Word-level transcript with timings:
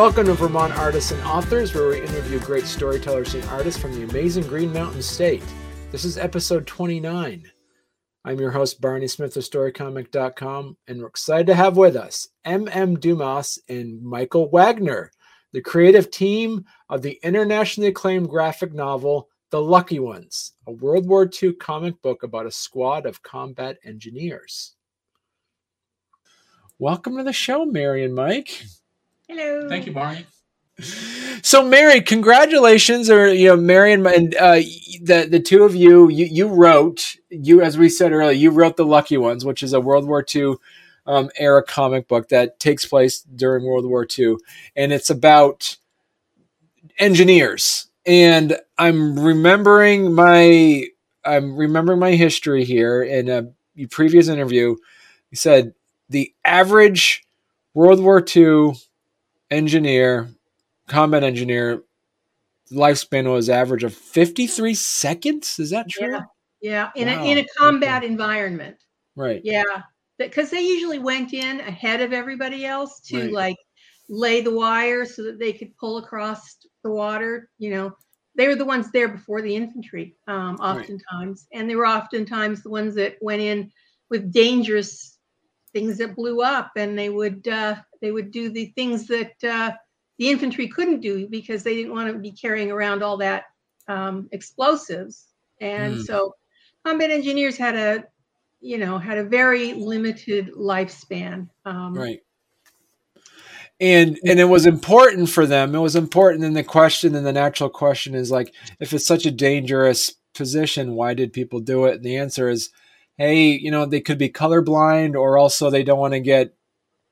Welcome 0.00 0.24
to 0.28 0.32
Vermont 0.32 0.72
Artists 0.78 1.10
and 1.10 1.22
Authors, 1.24 1.74
where 1.74 1.88
we 1.88 2.00
interview 2.00 2.40
great 2.40 2.64
storytellers 2.64 3.34
and 3.34 3.44
artists 3.50 3.78
from 3.78 3.94
the 3.94 4.04
amazing 4.04 4.46
Green 4.46 4.72
Mountain 4.72 5.02
State. 5.02 5.44
This 5.92 6.06
is 6.06 6.16
episode 6.16 6.66
29. 6.66 7.44
I'm 8.24 8.40
your 8.40 8.50
host, 8.50 8.80
Barney 8.80 9.08
Smith 9.08 9.36
of 9.36 9.42
StoryComic.com, 9.42 10.78
and 10.88 11.00
we're 11.00 11.06
excited 11.06 11.48
to 11.48 11.54
have 11.54 11.76
with 11.76 11.96
us 11.96 12.26
M.M. 12.46 12.98
Dumas 12.98 13.58
and 13.68 14.02
Michael 14.02 14.48
Waggoner, 14.48 15.12
the 15.52 15.60
creative 15.60 16.10
team 16.10 16.64
of 16.88 17.02
the 17.02 17.20
internationally 17.22 17.90
acclaimed 17.90 18.30
graphic 18.30 18.72
novel 18.72 19.28
The 19.50 19.60
Lucky 19.60 19.98
Ones, 19.98 20.54
a 20.66 20.72
World 20.72 21.06
War 21.06 21.30
II 21.30 21.52
comic 21.52 22.00
book 22.00 22.22
about 22.22 22.46
a 22.46 22.50
squad 22.50 23.04
of 23.04 23.22
combat 23.22 23.76
engineers. 23.84 24.76
Welcome 26.78 27.18
to 27.18 27.22
the 27.22 27.34
show, 27.34 27.66
Mary 27.66 28.02
and 28.02 28.14
Mike. 28.14 28.62
Hello. 29.30 29.68
Thank 29.68 29.86
you, 29.86 29.92
Barney. 29.92 30.26
So, 31.42 31.62
Mary, 31.64 32.00
congratulations, 32.00 33.08
or 33.08 33.32
you 33.32 33.46
know, 33.46 33.56
Mary 33.56 33.92
and, 33.92 34.04
and 34.04 34.34
uh, 34.34 34.54
the 35.02 35.28
the 35.30 35.38
two 35.38 35.62
of 35.62 35.76
you, 35.76 36.08
you 36.08 36.26
you 36.26 36.48
wrote 36.48 37.14
you 37.30 37.62
as 37.62 37.78
we 37.78 37.88
said 37.88 38.10
earlier, 38.10 38.32
you 38.32 38.50
wrote 38.50 38.76
the 38.76 38.84
Lucky 38.84 39.16
Ones, 39.16 39.44
which 39.44 39.62
is 39.62 39.72
a 39.72 39.80
World 39.80 40.08
War 40.08 40.26
II 40.34 40.54
um, 41.06 41.30
era 41.36 41.62
comic 41.62 42.08
book 42.08 42.28
that 42.30 42.58
takes 42.58 42.84
place 42.84 43.20
during 43.20 43.64
World 43.64 43.86
War 43.86 44.04
II, 44.18 44.34
and 44.74 44.92
it's 44.92 45.10
about 45.10 45.76
engineers. 46.98 47.86
And 48.04 48.56
I'm 48.78 49.16
remembering 49.16 50.12
my 50.12 50.86
I'm 51.24 51.56
remembering 51.56 52.00
my 52.00 52.16
history 52.16 52.64
here 52.64 53.00
in 53.00 53.28
a 53.28 53.86
previous 53.90 54.26
interview. 54.26 54.74
You 55.30 55.36
said 55.36 55.74
the 56.08 56.34
average 56.44 57.24
World 57.74 58.00
War 58.00 58.24
II 58.36 58.72
engineer, 59.50 60.28
combat 60.88 61.22
engineer, 61.24 61.82
lifespan 62.72 63.30
was 63.32 63.48
average 63.50 63.84
of 63.84 63.94
53 63.94 64.74
seconds. 64.74 65.58
Is 65.58 65.70
that 65.70 65.88
true? 65.88 66.12
Yeah, 66.12 66.22
yeah. 66.60 66.90
in 66.96 67.08
Wow. 67.08 67.24
a 67.24 67.30
in 67.30 67.38
a 67.38 67.46
combat 67.56 68.04
environment. 68.04 68.76
Right. 69.16 69.40
Yeah, 69.44 69.82
because 70.18 70.50
they 70.50 70.60
usually 70.62 70.98
went 70.98 71.32
in 71.32 71.60
ahead 71.60 72.00
of 72.00 72.12
everybody 72.12 72.64
else 72.64 73.00
to 73.08 73.24
Right. 73.24 73.32
like 73.32 73.56
lay 74.08 74.40
the 74.40 74.54
wire 74.54 75.04
so 75.04 75.22
that 75.24 75.38
they 75.38 75.52
could 75.52 75.76
pull 75.76 75.98
across 75.98 76.56
the 76.84 76.90
water. 76.90 77.50
You 77.58 77.70
know, 77.70 77.92
they 78.36 78.46
were 78.48 78.56
the 78.56 78.64
ones 78.64 78.90
there 78.92 79.08
before 79.08 79.42
the 79.42 79.54
infantry, 79.54 80.16
um, 80.28 80.56
Right. 80.56 80.78
oftentimes, 80.78 81.46
and 81.52 81.68
they 81.68 81.76
were 81.76 81.86
oftentimes 81.86 82.62
the 82.62 82.70
ones 82.70 82.94
that 82.94 83.16
went 83.20 83.42
in 83.42 83.70
with 84.10 84.32
dangerous 84.32 85.18
things 85.72 85.98
that 85.98 86.16
blew 86.16 86.42
up, 86.42 86.72
and 86.76 86.98
they 86.98 87.10
would 87.10 87.46
uh, 87.48 87.76
they 88.00 88.12
would 88.12 88.30
do 88.30 88.50
the 88.50 88.66
things 88.76 89.06
that 89.08 89.32
uh, 89.44 89.72
the 90.18 90.28
infantry 90.28 90.68
couldn't 90.68 91.00
do 91.00 91.28
because 91.28 91.62
they 91.62 91.74
didn't 91.74 91.92
want 91.92 92.12
to 92.12 92.18
be 92.18 92.32
carrying 92.32 92.70
around 92.70 93.02
all 93.02 93.16
that 93.18 93.44
um, 93.88 94.28
explosives, 94.32 95.26
and 95.60 95.94
Hmm. 95.94 96.00
so 96.02 96.34
combat 96.84 97.10
engineers 97.10 97.56
had 97.56 97.76
a 97.76 98.04
you 98.60 98.78
know 98.78 98.98
had 98.98 99.18
a 99.18 99.24
very 99.24 99.74
limited 99.74 100.52
lifespan. 100.54 101.48
Um, 101.64 101.94
Right. 101.94 102.20
And 103.80 104.18
and 104.26 104.38
it 104.38 104.44
was 104.44 104.66
important 104.66 105.30
for 105.30 105.46
them. 105.46 105.74
It 105.74 105.78
was 105.78 105.96
important. 105.96 106.44
And 106.44 106.54
the 106.54 106.62
question, 106.64 107.14
and 107.14 107.24
the 107.24 107.32
natural 107.32 107.70
question 107.70 108.14
is 108.14 108.30
like, 108.30 108.52
if 108.78 108.92
it's 108.92 109.06
such 109.06 109.24
a 109.24 109.30
dangerous 109.30 110.14
position, 110.34 110.94
why 110.94 111.14
did 111.14 111.32
people 111.32 111.60
do 111.60 111.86
it? 111.86 111.96
And 111.96 112.04
the 112.04 112.18
answer 112.18 112.50
is, 112.50 112.70
hey, 113.16 113.50
you 113.50 113.70
know, 113.70 113.86
they 113.86 114.00
could 114.00 114.18
be 114.18 114.28
colorblind, 114.28 115.14
or 115.14 115.38
also 115.38 115.70
they 115.70 115.82
don't 115.82 115.98
want 115.98 116.14
to 116.14 116.20
get 116.20 116.54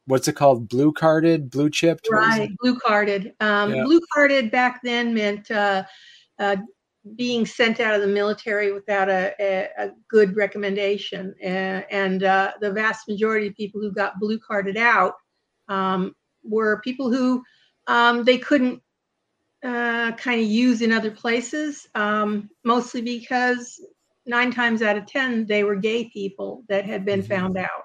what's 0.06 0.26
it 0.26 0.36
called, 0.36 0.68
blue 0.68 0.92
carded, 0.92 1.50
blue 1.50 1.68
chipped. 1.68 2.08
What 2.10 2.28
is 2.28 2.36
it? 2.36 2.40
Right, 2.40 2.50
blue 2.60 2.78
carded. 2.78 3.34
Um, 3.40 3.74
Yeah. 3.74 3.84
Blue 3.84 4.00
carded 4.12 4.50
back 4.50 4.80
then 4.82 5.12
meant 5.12 5.50
uh, 5.50 5.84
uh, 6.38 6.56
being 7.14 7.44
sent 7.44 7.78
out 7.78 7.94
of 7.94 8.00
the 8.00 8.06
military 8.06 8.72
without 8.72 9.08
a, 9.08 9.34
a, 9.38 9.68
a 9.78 9.90
good 10.08 10.34
recommendation. 10.34 11.34
Uh, 11.42 11.82
and 11.90 12.24
uh, 12.24 12.52
the 12.60 12.72
vast 12.72 13.06
majority 13.06 13.48
of 13.48 13.54
people 13.54 13.80
who 13.80 13.92
got 13.92 14.18
blue 14.18 14.38
carded 14.38 14.78
out 14.78 15.14
um, 15.68 16.14
were 16.42 16.80
people 16.80 17.10
who 17.10 17.42
um, 17.86 18.24
they 18.24 18.38
couldn't 18.38 18.82
uh, 19.62 20.12
kind 20.12 20.40
of 20.40 20.46
use 20.46 20.80
in 20.82 20.92
other 20.92 21.10
places, 21.10 21.86
um, 21.94 22.48
mostly 22.64 23.02
because 23.02 23.80
nine 24.28 24.50
times 24.52 24.82
out 24.82 24.96
of 24.96 25.06
10, 25.06 25.46
they 25.46 25.64
were 25.64 25.76
gay 25.76 26.08
people 26.10 26.64
that 26.68 26.84
had 26.84 27.04
been 27.04 27.22
Mhm. 27.22 27.28
found 27.28 27.56
out 27.58 27.84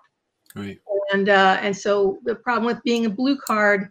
Right. 0.55 0.79
and 1.13 1.29
uh, 1.29 1.57
and 1.61 1.75
so 1.75 2.19
the 2.23 2.35
problem 2.35 2.65
with 2.65 2.83
being 2.83 3.05
a 3.05 3.09
blue 3.09 3.37
card 3.37 3.89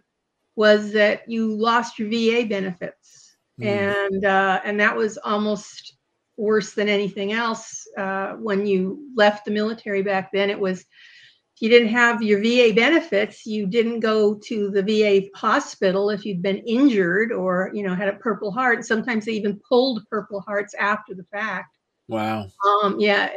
was 0.55 0.91
that 0.93 1.29
you 1.29 1.53
lost 1.55 1.97
your 1.99 2.09
VA 2.09 2.45
benefits, 2.45 3.35
Mm. 3.59 3.65
and 4.11 4.25
uh, 4.25 4.61
and 4.65 4.79
that 4.79 4.95
was 4.95 5.17
almost 5.17 5.95
worse 6.37 6.73
than 6.73 6.89
anything 6.89 7.31
else. 7.33 7.87
Uh, 7.97 8.33
when 8.33 8.65
you 8.65 9.09
left 9.15 9.45
the 9.45 9.51
military 9.51 10.01
back 10.01 10.31
then, 10.31 10.49
it 10.49 10.59
was 10.59 10.79
if 10.81 11.61
you 11.61 11.69
didn't 11.69 11.89
have 11.89 12.21
your 12.23 12.39
VA 12.41 12.71
benefits, 12.73 13.45
you 13.45 13.67
didn't 13.67 13.99
go 13.99 14.35
to 14.47 14.71
the 14.71 14.81
VA 14.81 15.29
hospital 15.35 16.09
if 16.09 16.25
you'd 16.25 16.41
been 16.41 16.57
injured 16.65 17.31
or 17.31 17.69
you 17.73 17.83
know 17.83 17.93
had 17.95 18.09
a 18.09 18.13
Purple 18.13 18.51
Heart. 18.51 18.85
Sometimes 18.85 19.25
they 19.25 19.33
even 19.33 19.59
pulled 19.67 20.03
Purple 20.09 20.41
Hearts 20.41 20.73
after 20.75 21.13
the 21.13 21.25
fact. 21.25 21.72
Wow. 22.07 22.47
Um, 22.83 22.99
yeah, 22.99 23.29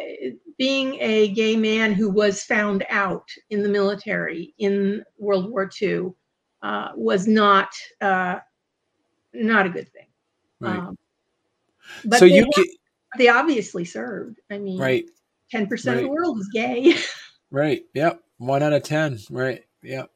being 0.58 0.96
a 1.00 1.28
gay 1.28 1.56
man 1.56 1.92
who 1.92 2.10
was 2.10 2.42
found 2.42 2.84
out 2.90 3.30
in 3.50 3.62
the 3.62 3.68
military 3.68 4.54
in 4.58 5.04
World 5.18 5.50
War 5.50 5.70
II 5.80 6.12
uh, 6.62 6.88
was 6.94 7.28
not 7.28 7.68
uh, 8.00 8.40
not 9.32 9.66
a 9.66 9.70
good 9.70 9.88
thing. 9.92 10.06
Right. 10.60 10.78
Um, 10.78 10.98
but 12.04 12.18
so 12.18 12.26
they, 12.26 12.34
you 12.34 12.50
can, 12.54 12.64
they 13.18 13.28
obviously 13.28 13.84
served. 13.84 14.40
I 14.50 14.58
mean, 14.58 14.78
right. 14.78 15.04
ten 15.50 15.66
percent 15.66 15.98
of 15.98 16.02
the 16.04 16.10
world 16.10 16.38
is 16.38 16.48
gay. 16.52 16.96
Right. 17.48 17.84
Yep. 17.94 18.20
One 18.38 18.64
out 18.64 18.72
of 18.72 18.82
ten. 18.82 19.18
Right. 19.30 19.64
Yep. 19.82 20.10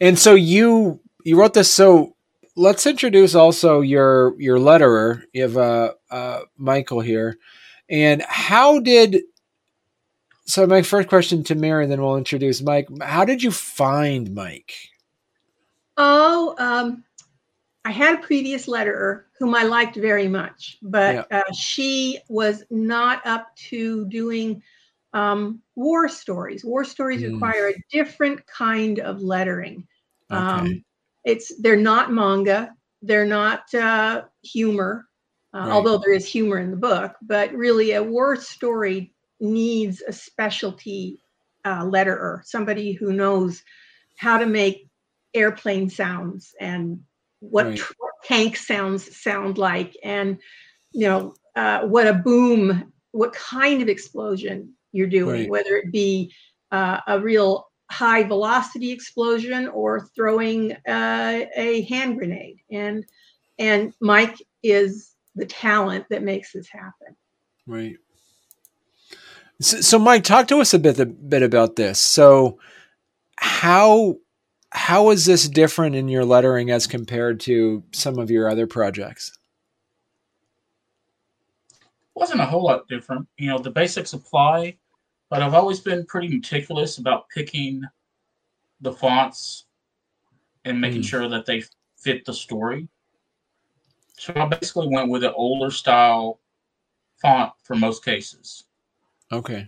And 0.00 0.18
so 0.18 0.34
you 0.34 0.98
you 1.24 1.38
wrote 1.38 1.52
this. 1.52 1.70
So 1.70 2.16
let's 2.56 2.86
introduce 2.86 3.34
also 3.34 3.80
your 3.80 4.34
your 4.40 4.58
letterer. 4.58 5.22
You 5.32 5.42
have 5.42 5.56
uh, 5.56 5.92
uh, 6.10 6.40
Michael 6.56 7.00
here, 7.00 7.36
and 7.90 8.22
how 8.28 8.78
did? 8.80 9.22
So 10.46 10.66
my 10.66 10.82
first 10.82 11.08
question 11.08 11.44
to 11.44 11.54
Mary, 11.54 11.86
then 11.86 12.02
we'll 12.02 12.16
introduce 12.16 12.62
Mike. 12.62 12.88
How 13.02 13.24
did 13.24 13.42
you 13.42 13.50
find 13.50 14.34
Mike? 14.34 14.72
oh, 15.96 16.54
um, 16.58 17.04
I 17.84 17.90
had 17.90 18.14
a 18.18 18.22
previous 18.22 18.66
letterer 18.66 19.24
whom 19.38 19.54
I 19.54 19.64
liked 19.64 19.96
very 19.96 20.28
much, 20.28 20.78
but 20.82 21.30
uh, 21.30 21.42
she 21.52 22.18
was 22.28 22.64
not 22.70 23.26
up 23.26 23.54
to 23.68 24.06
doing 24.06 24.62
um, 25.12 25.60
war 25.76 26.08
stories. 26.08 26.64
War 26.64 26.84
stories 26.84 27.22
Mm. 27.22 27.32
require 27.34 27.68
a 27.68 27.82
different 27.90 28.46
kind 28.46 29.00
of 29.00 29.20
lettering. 29.20 29.86
Okay. 30.30 30.40
Um, 30.40 30.84
it's 31.24 31.54
they're 31.60 31.76
not 31.76 32.12
manga, 32.12 32.74
they're 33.02 33.26
not 33.26 33.72
uh, 33.74 34.22
humor, 34.42 35.06
uh, 35.54 35.66
Right. 35.66 35.72
although 35.72 35.98
there 35.98 36.12
is 36.14 36.26
humor 36.26 36.58
in 36.58 36.70
the 36.70 36.76
book. 36.76 37.14
But 37.22 37.52
really, 37.52 37.92
a 37.92 38.02
war 38.02 38.36
story 38.36 39.12
needs 39.40 40.02
a 40.06 40.12
specialty 40.12 41.20
uh, 41.64 41.84
letterer, 41.84 42.44
somebody 42.44 42.92
who 42.92 43.12
knows 43.12 43.62
how 44.16 44.38
to 44.38 44.46
make 44.46 44.88
airplane 45.34 45.88
sounds 45.88 46.54
and 46.60 47.00
what 47.40 47.66
Right. 47.66 47.80
tank 48.24 48.56
sounds 48.56 49.16
sound 49.16 49.58
like, 49.58 49.96
and 50.04 50.38
you 50.92 51.06
know 51.06 51.34
uh, 51.56 51.80
what 51.86 52.06
a 52.06 52.14
boom, 52.14 52.92
what 53.12 53.32
kind 53.32 53.82
of 53.82 53.88
explosion 53.88 54.72
you're 54.92 55.06
doing, 55.06 55.46
Right. 55.46 55.48
whether 55.48 55.76
it 55.76 55.92
be 55.92 56.32
uh, 56.70 57.00
a 57.06 57.18
real 57.20 57.68
high 57.90 58.22
velocity 58.22 58.90
explosion 58.92 59.68
or 59.68 60.08
throwing 60.14 60.72
uh, 60.88 61.40
a 61.56 61.82
hand 61.88 62.16
grenade 62.18 62.58
and 62.70 63.04
and 63.58 63.92
mike 64.00 64.36
is 64.62 65.16
the 65.36 65.46
talent 65.46 66.04
that 66.10 66.22
makes 66.22 66.52
this 66.52 66.68
happen 66.68 67.16
Right. 67.66 67.96
So, 69.60 69.80
so 69.80 69.98
Mike, 69.98 70.24
talk 70.24 70.48
to 70.48 70.58
us 70.60 70.74
a 70.74 70.78
bit 70.78 70.98
a 70.98 71.06
bit 71.06 71.42
about 71.42 71.76
this. 71.76 72.00
So, 72.00 72.58
how 73.36 74.16
how 74.72 75.10
is 75.10 75.26
this 75.26 75.48
different 75.48 75.94
in 75.94 76.08
your 76.08 76.24
lettering 76.24 76.70
as 76.70 76.86
compared 76.86 77.40
to 77.40 77.84
some 77.92 78.18
of 78.18 78.30
your 78.30 78.48
other 78.48 78.66
projects? 78.66 79.36
Wasn't 82.14 82.40
a 82.40 82.46
whole 82.46 82.64
lot 82.64 82.88
different. 82.88 83.28
You 83.36 83.50
know, 83.50 83.58
the 83.58 83.70
basics 83.70 84.12
apply, 84.14 84.76
but 85.28 85.42
I've 85.42 85.54
always 85.54 85.80
been 85.80 86.06
pretty 86.06 86.28
meticulous 86.28 86.98
about 86.98 87.28
picking 87.28 87.82
the 88.80 88.92
fonts 88.92 89.66
and 90.64 90.80
making 90.80 91.02
Mm. 91.02 91.08
sure 91.08 91.28
that 91.28 91.46
they 91.46 91.62
fit 91.96 92.24
the 92.24 92.34
story. 92.34 92.88
So 94.20 94.34
I 94.36 94.44
basically 94.44 94.88
went 94.88 95.08
with 95.08 95.24
an 95.24 95.32
older 95.34 95.70
style 95.70 96.40
font 97.22 97.52
for 97.64 97.74
most 97.74 98.04
cases. 98.04 98.64
Okay. 99.32 99.66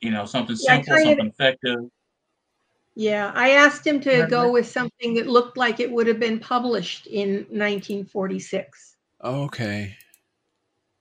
You 0.00 0.10
know, 0.10 0.26
something 0.26 0.54
Yeah, 0.60 0.74
simple, 0.74 0.94
kind 0.94 1.08
of- 1.08 1.10
something 1.12 1.26
effective. 1.28 1.90
Yeah, 2.94 3.32
I 3.34 3.52
asked 3.52 3.86
him 3.86 4.00
to 4.02 4.26
go 4.28 4.52
with 4.52 4.68
something 4.68 5.14
that 5.14 5.26
looked 5.26 5.56
like 5.56 5.80
it 5.80 5.90
would 5.90 6.06
have 6.06 6.20
been 6.20 6.38
published 6.38 7.06
in 7.06 7.46
1946. 7.50 8.96
Okay. 9.24 9.96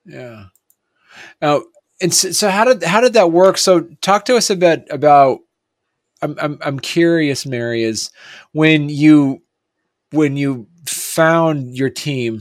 Yeah. 0.05 0.45
Now, 1.41 1.63
and 2.01 2.13
so, 2.13 2.31
so 2.31 2.49
how 2.49 2.63
did 2.63 2.81
how 2.81 3.01
did 3.01 3.13
that 3.13 3.31
work? 3.31 3.57
So 3.57 3.81
talk 4.01 4.23
to 4.25 4.37
us 4.37 4.49
a 4.49 4.55
bit 4.55 4.87
about. 4.89 5.41
I'm 6.21 6.35
I'm 6.39 6.57
I'm 6.61 6.79
curious, 6.79 7.45
Mary, 7.45 7.83
is 7.83 8.09
when 8.53 8.89
you 8.89 9.43
when 10.11 10.35
you 10.37 10.67
found 11.13 11.75
your 11.75 11.89
team. 11.89 12.39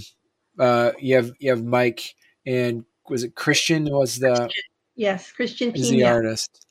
Uh, 0.58 0.92
you 0.98 1.16
have 1.16 1.32
you 1.38 1.50
have 1.50 1.64
Mike 1.64 2.14
and 2.46 2.84
was 3.08 3.24
it 3.24 3.34
Christian 3.34 3.84
was 3.90 4.18
the 4.18 4.50
yes 4.96 5.32
Christian 5.32 5.72
is 5.72 5.90
the 5.90 6.04
artist. 6.04 6.66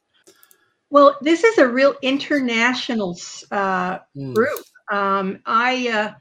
Well, 0.89 1.18
this 1.21 1.44
is 1.44 1.57
a 1.57 1.68
real 1.68 1.95
international 2.01 3.18
uh, 3.51 4.00
mm. 4.15 4.33
group. 4.33 4.59
Um, 4.92 5.39
I 5.45 5.88
uh, 5.89 6.13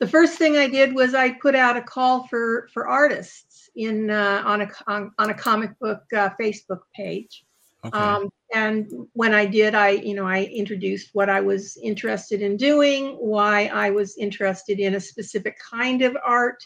the 0.00 0.08
first 0.08 0.36
thing 0.36 0.56
I 0.56 0.68
did 0.68 0.94
was 0.94 1.14
I 1.14 1.30
put 1.30 1.54
out 1.54 1.76
a 1.76 1.82
call 1.82 2.26
for 2.26 2.68
for 2.72 2.88
artists 2.88 3.70
in 3.76 4.10
uh, 4.10 4.42
on 4.44 4.62
a 4.62 4.68
on, 4.88 5.12
on, 5.18 5.30
a 5.30 5.34
comic 5.34 5.78
book 5.78 6.02
uh, 6.16 6.30
Facebook 6.40 6.80
page. 6.94 7.44
Okay. 7.84 7.96
Um, 7.96 8.30
and 8.54 8.90
when 9.14 9.32
I 9.32 9.46
did, 9.46 9.74
I 9.74 9.90
you 9.90 10.14
know 10.14 10.26
I 10.26 10.44
introduced 10.44 11.10
what 11.12 11.30
I 11.30 11.40
was 11.40 11.78
interested 11.82 12.42
in 12.42 12.56
doing, 12.56 13.16
why 13.16 13.66
I 13.66 13.90
was 13.90 14.16
interested 14.18 14.80
in 14.80 14.94
a 14.94 15.00
specific 15.00 15.58
kind 15.58 16.02
of 16.02 16.16
art, 16.24 16.62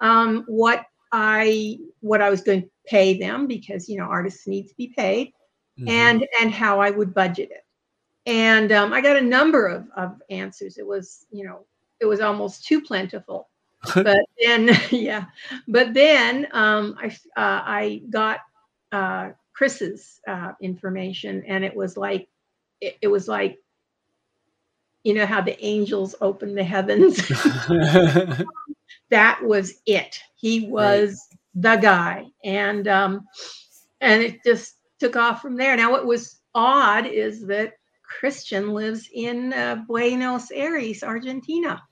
um, 0.00 0.44
what 0.48 0.84
I 1.12 1.78
what 2.00 2.20
I 2.20 2.30
was 2.30 2.42
going 2.42 2.62
to 2.62 2.68
pay 2.86 3.18
them 3.18 3.46
because 3.46 3.88
you 3.88 3.98
know 3.98 4.04
artists 4.04 4.46
need 4.46 4.68
to 4.68 4.74
be 4.74 4.88
paid, 4.88 5.28
mm-hmm. 5.78 5.88
and 5.88 6.26
and 6.40 6.52
how 6.52 6.80
I 6.80 6.90
would 6.90 7.14
budget 7.14 7.50
it. 7.50 7.64
And 8.26 8.70
um, 8.70 8.92
I 8.92 9.00
got 9.00 9.16
a 9.16 9.22
number 9.22 9.66
of, 9.66 9.86
of 9.96 10.20
answers. 10.30 10.78
It 10.78 10.86
was 10.86 11.26
you 11.30 11.44
know 11.44 11.64
it 12.00 12.06
was 12.06 12.20
almost 12.20 12.64
too 12.64 12.80
plentiful. 12.80 13.48
but 13.94 14.18
then 14.42 14.76
yeah, 14.90 15.24
but 15.68 15.94
then 15.94 16.48
um, 16.52 16.96
I 17.00 17.06
uh, 17.36 17.62
I 17.64 18.02
got 18.10 18.40
uh, 18.92 19.30
Chris's 19.60 20.22
uh, 20.26 20.52
information, 20.62 21.44
and 21.46 21.66
it 21.66 21.76
was 21.76 21.94
like 21.94 22.30
it, 22.80 22.96
it 23.02 23.08
was 23.08 23.28
like 23.28 23.58
you 25.04 25.12
know 25.12 25.26
how 25.26 25.42
the 25.42 25.62
angels 25.62 26.14
open 26.22 26.54
the 26.54 26.64
heavens. 26.64 27.18
that 29.10 29.44
was 29.44 29.74
it. 29.84 30.18
He 30.34 30.66
was 30.66 31.28
right. 31.30 31.76
the 31.76 31.82
guy, 31.82 32.26
and 32.42 32.88
um, 32.88 33.26
and 34.00 34.22
it 34.22 34.42
just 34.46 34.76
took 34.98 35.14
off 35.16 35.42
from 35.42 35.56
there. 35.56 35.76
Now, 35.76 35.90
what 35.90 36.06
was 36.06 36.40
odd 36.54 37.04
is 37.04 37.46
that 37.48 37.74
Christian 38.02 38.72
lives 38.72 39.10
in 39.12 39.52
uh, 39.52 39.84
Buenos 39.86 40.50
Aires, 40.52 41.02
Argentina, 41.02 41.82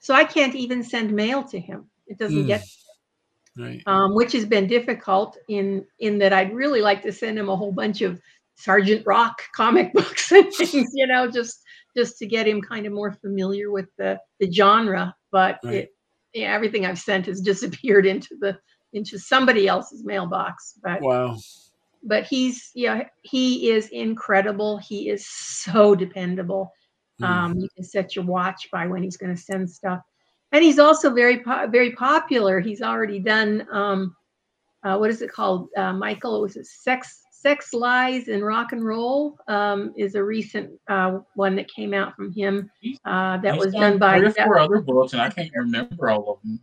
so 0.00 0.14
I 0.14 0.24
can't 0.24 0.56
even 0.56 0.82
send 0.82 1.12
mail 1.12 1.44
to 1.44 1.60
him. 1.60 1.88
It 2.08 2.18
doesn't 2.18 2.42
mm. 2.42 2.48
get, 2.48 2.64
right. 3.58 3.82
um, 3.86 4.14
which 4.14 4.32
has 4.32 4.44
been 4.44 4.66
difficult 4.66 5.38
in 5.48 5.84
in 5.98 6.18
that 6.18 6.32
I'd 6.32 6.54
really 6.54 6.80
like 6.80 7.02
to 7.02 7.12
send 7.12 7.38
him 7.38 7.48
a 7.48 7.56
whole 7.56 7.72
bunch 7.72 8.02
of 8.02 8.20
Sergeant 8.56 9.04
Rock 9.06 9.42
comic 9.54 9.92
books 9.94 10.30
and 10.32 10.52
things, 10.52 10.90
you 10.94 11.06
know, 11.06 11.30
just 11.30 11.62
just 11.96 12.18
to 12.18 12.26
get 12.26 12.48
him 12.48 12.60
kind 12.60 12.86
of 12.86 12.92
more 12.92 13.12
familiar 13.12 13.70
with 13.70 13.88
the 13.98 14.18
the 14.40 14.50
genre. 14.50 15.14
But 15.30 15.58
right. 15.64 15.74
it, 15.74 15.90
yeah, 16.32 16.52
everything 16.52 16.86
I've 16.86 16.98
sent 16.98 17.26
has 17.26 17.40
disappeared 17.42 18.06
into 18.06 18.36
the 18.40 18.58
into 18.92 19.18
somebody 19.18 19.66
else's 19.68 20.04
mailbox. 20.04 20.78
But 20.82 21.02
wow. 21.02 21.36
But 22.06 22.24
he's 22.24 22.70
yeah, 22.74 23.04
he 23.22 23.70
is 23.70 23.88
incredible. 23.88 24.78
He 24.78 25.08
is 25.08 25.26
so 25.26 25.94
dependable. 25.94 26.70
Mm. 27.20 27.26
Um, 27.26 27.58
you 27.58 27.68
can 27.74 27.84
set 27.84 28.16
your 28.16 28.24
watch 28.24 28.68
by 28.72 28.86
when 28.86 29.02
he's 29.02 29.16
going 29.16 29.34
to 29.34 29.40
send 29.40 29.70
stuff, 29.70 30.00
and 30.54 30.62
he's 30.62 30.78
also 30.78 31.12
very 31.12 31.40
po- 31.40 31.66
very 31.66 31.92
popular. 31.92 32.60
He's 32.60 32.80
already 32.80 33.18
done 33.18 33.66
um, 33.72 34.16
uh, 34.84 34.96
what 34.96 35.10
is 35.10 35.20
it 35.20 35.32
called, 35.32 35.68
uh, 35.76 35.92
Michael? 35.92 36.40
Was 36.40 36.56
it 36.56 36.66
sex 36.66 37.20
Sex, 37.32 37.74
Lies, 37.74 38.28
and 38.28 38.42
Rock 38.42 38.72
and 38.72 38.82
Roll 38.82 39.36
um, 39.48 39.92
is 39.98 40.14
a 40.14 40.24
recent 40.24 40.70
uh, 40.88 41.18
one 41.34 41.54
that 41.56 41.68
came 41.68 41.92
out 41.92 42.16
from 42.16 42.32
him 42.32 42.70
uh, 43.04 43.36
that 43.38 43.54
was 43.54 43.72
done, 43.74 43.82
done 43.82 43.98
by 43.98 44.18
three 44.18 44.28
or 44.28 44.32
four 44.46 44.58
other 44.58 44.80
books, 44.80 45.12
and 45.12 45.20
I 45.20 45.28
can't 45.28 45.50
remember 45.54 46.08
all 46.08 46.32
of 46.32 46.38
them. 46.42 46.58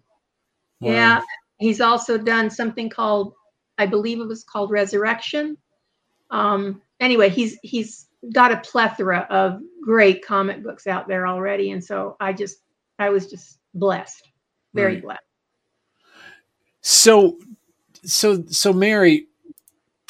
Yeah, 0.79 1.21
he's 1.59 1.81
also 1.81 2.17
done 2.17 2.49
something 2.49 2.89
called, 2.89 3.33
I 3.77 3.85
believe 3.85 4.19
it 4.19 4.27
was 4.27 4.43
called 4.43 4.71
Resurrection. 4.71 5.55
Um, 6.31 6.81
anyway, 6.99 7.29
he's 7.29 7.59
he's 7.61 8.07
got 8.33 8.51
a 8.51 8.57
plethora 8.61 9.27
of 9.29 9.61
great 9.83 10.25
comic 10.25 10.63
books 10.63 10.87
out 10.87 11.07
there 11.07 11.27
already, 11.27 11.71
and 11.71 11.83
so 11.83 12.15
I 12.19 12.33
just 12.33 12.57
I 12.97 13.09
was 13.09 13.29
just 13.29 13.59
blessed, 13.73 14.29
very 14.73 14.95
right. 14.95 15.03
blessed. 15.03 15.21
So, 16.81 17.37
so 18.03 18.43
so 18.47 18.73
Mary, 18.73 19.27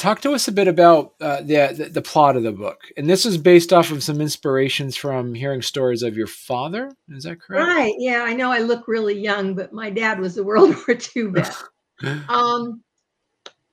talk 0.02 0.19
to 0.19 0.31
us 0.31 0.48
a 0.48 0.52
bit 0.52 0.68
about 0.68 1.13
uh, 1.22 1.42
the, 1.42 1.90
the, 1.94 2.02
plot 2.02 2.36
of 2.36 2.42
the 2.42 2.52
book. 2.52 2.81
And 2.98 3.08
this 3.08 3.24
is 3.24 3.38
based 3.38 3.72
off 3.72 3.92
of 3.92 4.02
some 4.02 4.19
inspirations 4.19 4.98
from 4.98 5.36
hearing 5.36 5.62
stories 5.62 6.02
of 6.02 6.18
your 6.18 6.25
father. 6.25 6.92
Is 7.10 7.24
that 7.25 7.40
correct? 7.40 7.68
Right. 7.68 7.94
Yeah, 8.00 8.24
I 8.24 8.34
know 8.34 8.52
I 8.52 8.60
look 8.60 8.88
really 8.88 9.19
young, 9.19 9.54
but 9.54 9.72
my 9.74 9.92
dad 9.92 10.19
was 10.19 10.38
a 10.38 10.44
World 10.52 10.75
War 10.75 10.98
II 11.16 11.24
vet. 11.25 11.56
um, 12.30 12.81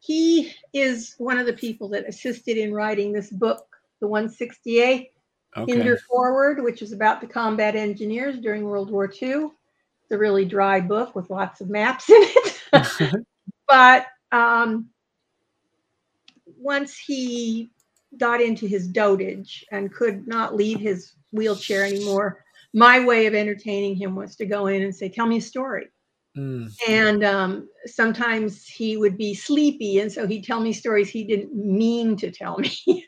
he 0.00 0.52
is 0.74 1.14
one 1.16 1.38
of 1.38 1.46
the 1.46 1.54
people 1.54 1.88
that 1.90 2.06
assisted 2.06 2.58
in 2.58 2.74
writing 2.74 3.10
this 3.10 3.30
book, 3.30 3.66
the 4.00 4.06
168 4.06 5.08
okay. 5.56 5.72
Hinder 5.72 5.98
Forward, 6.08 6.62
which 6.62 6.82
is 6.82 6.92
about 6.92 7.22
the 7.22 7.26
combat 7.26 7.74
engineers 7.74 8.38
during 8.38 8.64
World 8.64 8.90
War 8.90 9.10
II. 9.22 9.48
It's 10.08 10.14
a 10.14 10.18
really 10.18 10.46
dry 10.46 10.80
book 10.80 11.14
with 11.14 11.28
lots 11.28 11.60
of 11.60 11.68
maps 11.68 12.08
in 12.08 12.16
it. 12.18 13.24
but 13.68 14.06
um, 14.32 14.88
once 16.56 16.96
he 16.96 17.70
got 18.16 18.40
into 18.40 18.66
his 18.66 18.88
dotage 18.88 19.66
and 19.70 19.92
could 19.92 20.26
not 20.26 20.56
leave 20.56 20.80
his 20.80 21.12
wheelchair 21.30 21.84
anymore, 21.84 22.42
my 22.72 23.04
way 23.04 23.26
of 23.26 23.34
entertaining 23.34 23.96
him 23.96 24.16
was 24.16 24.34
to 24.36 24.46
go 24.46 24.68
in 24.68 24.80
and 24.80 24.96
say, 24.96 25.10
Tell 25.10 25.26
me 25.26 25.36
a 25.36 25.42
story. 25.42 25.88
Mm. 26.38 26.72
And 26.88 27.22
um, 27.24 27.68
sometimes 27.84 28.66
he 28.66 28.96
would 28.96 29.18
be 29.18 29.34
sleepy, 29.34 29.98
and 29.98 30.10
so 30.10 30.26
he'd 30.26 30.44
tell 30.44 30.60
me 30.60 30.72
stories 30.72 31.10
he 31.10 31.24
didn't 31.24 31.54
mean 31.54 32.16
to 32.16 32.30
tell 32.30 32.56
me, 32.58 32.70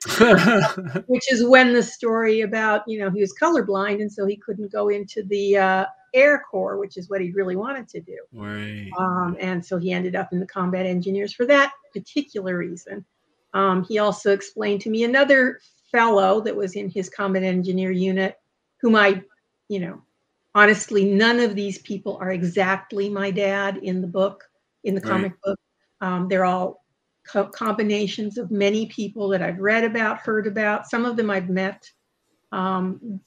which 1.06 1.32
is 1.32 1.46
when 1.46 1.72
the 1.72 1.82
story 1.82 2.42
about, 2.42 2.82
you 2.86 2.98
know, 2.98 3.10
he 3.10 3.22
was 3.22 3.32
colorblind, 3.40 4.02
and 4.02 4.12
so 4.12 4.26
he 4.26 4.36
couldn't 4.36 4.70
go 4.70 4.88
into 4.88 5.22
the 5.22 5.56
uh, 5.56 5.86
Air 6.14 6.42
Corps, 6.50 6.78
which 6.78 6.96
is 6.96 7.08
what 7.08 7.20
he 7.20 7.30
really 7.32 7.56
wanted 7.56 7.88
to 7.88 8.00
do. 8.00 8.18
Right. 8.32 8.90
Um, 8.98 9.36
and 9.40 9.64
so 9.64 9.78
he 9.78 9.92
ended 9.92 10.16
up 10.16 10.32
in 10.32 10.40
the 10.40 10.46
combat 10.46 10.86
engineers 10.86 11.32
for 11.32 11.46
that 11.46 11.72
particular 11.92 12.56
reason. 12.56 13.04
Um, 13.54 13.84
he 13.84 13.98
also 13.98 14.32
explained 14.32 14.80
to 14.82 14.90
me 14.90 15.04
another 15.04 15.60
fellow 15.90 16.40
that 16.42 16.54
was 16.54 16.76
in 16.76 16.88
his 16.88 17.08
combat 17.08 17.42
engineer 17.42 17.90
unit, 17.90 18.36
whom 18.80 18.96
I, 18.96 19.22
you 19.68 19.80
know, 19.80 20.02
honestly, 20.54 21.04
none 21.04 21.40
of 21.40 21.54
these 21.54 21.78
people 21.78 22.16
are 22.20 22.30
exactly 22.30 23.08
my 23.08 23.30
dad 23.30 23.78
in 23.78 24.00
the 24.00 24.06
book, 24.06 24.44
in 24.84 24.94
the 24.94 25.00
comic 25.00 25.32
right. 25.32 25.40
book. 25.44 25.60
Um, 26.00 26.28
they're 26.28 26.44
all 26.44 26.84
co- 27.26 27.48
combinations 27.48 28.38
of 28.38 28.50
many 28.50 28.86
people 28.86 29.28
that 29.28 29.42
I've 29.42 29.58
read 29.58 29.84
about, 29.84 30.20
heard 30.20 30.46
about. 30.46 30.88
Some 30.88 31.04
of 31.04 31.16
them 31.16 31.30
I've 31.30 31.50
met. 31.50 31.90
Um, 32.52 33.20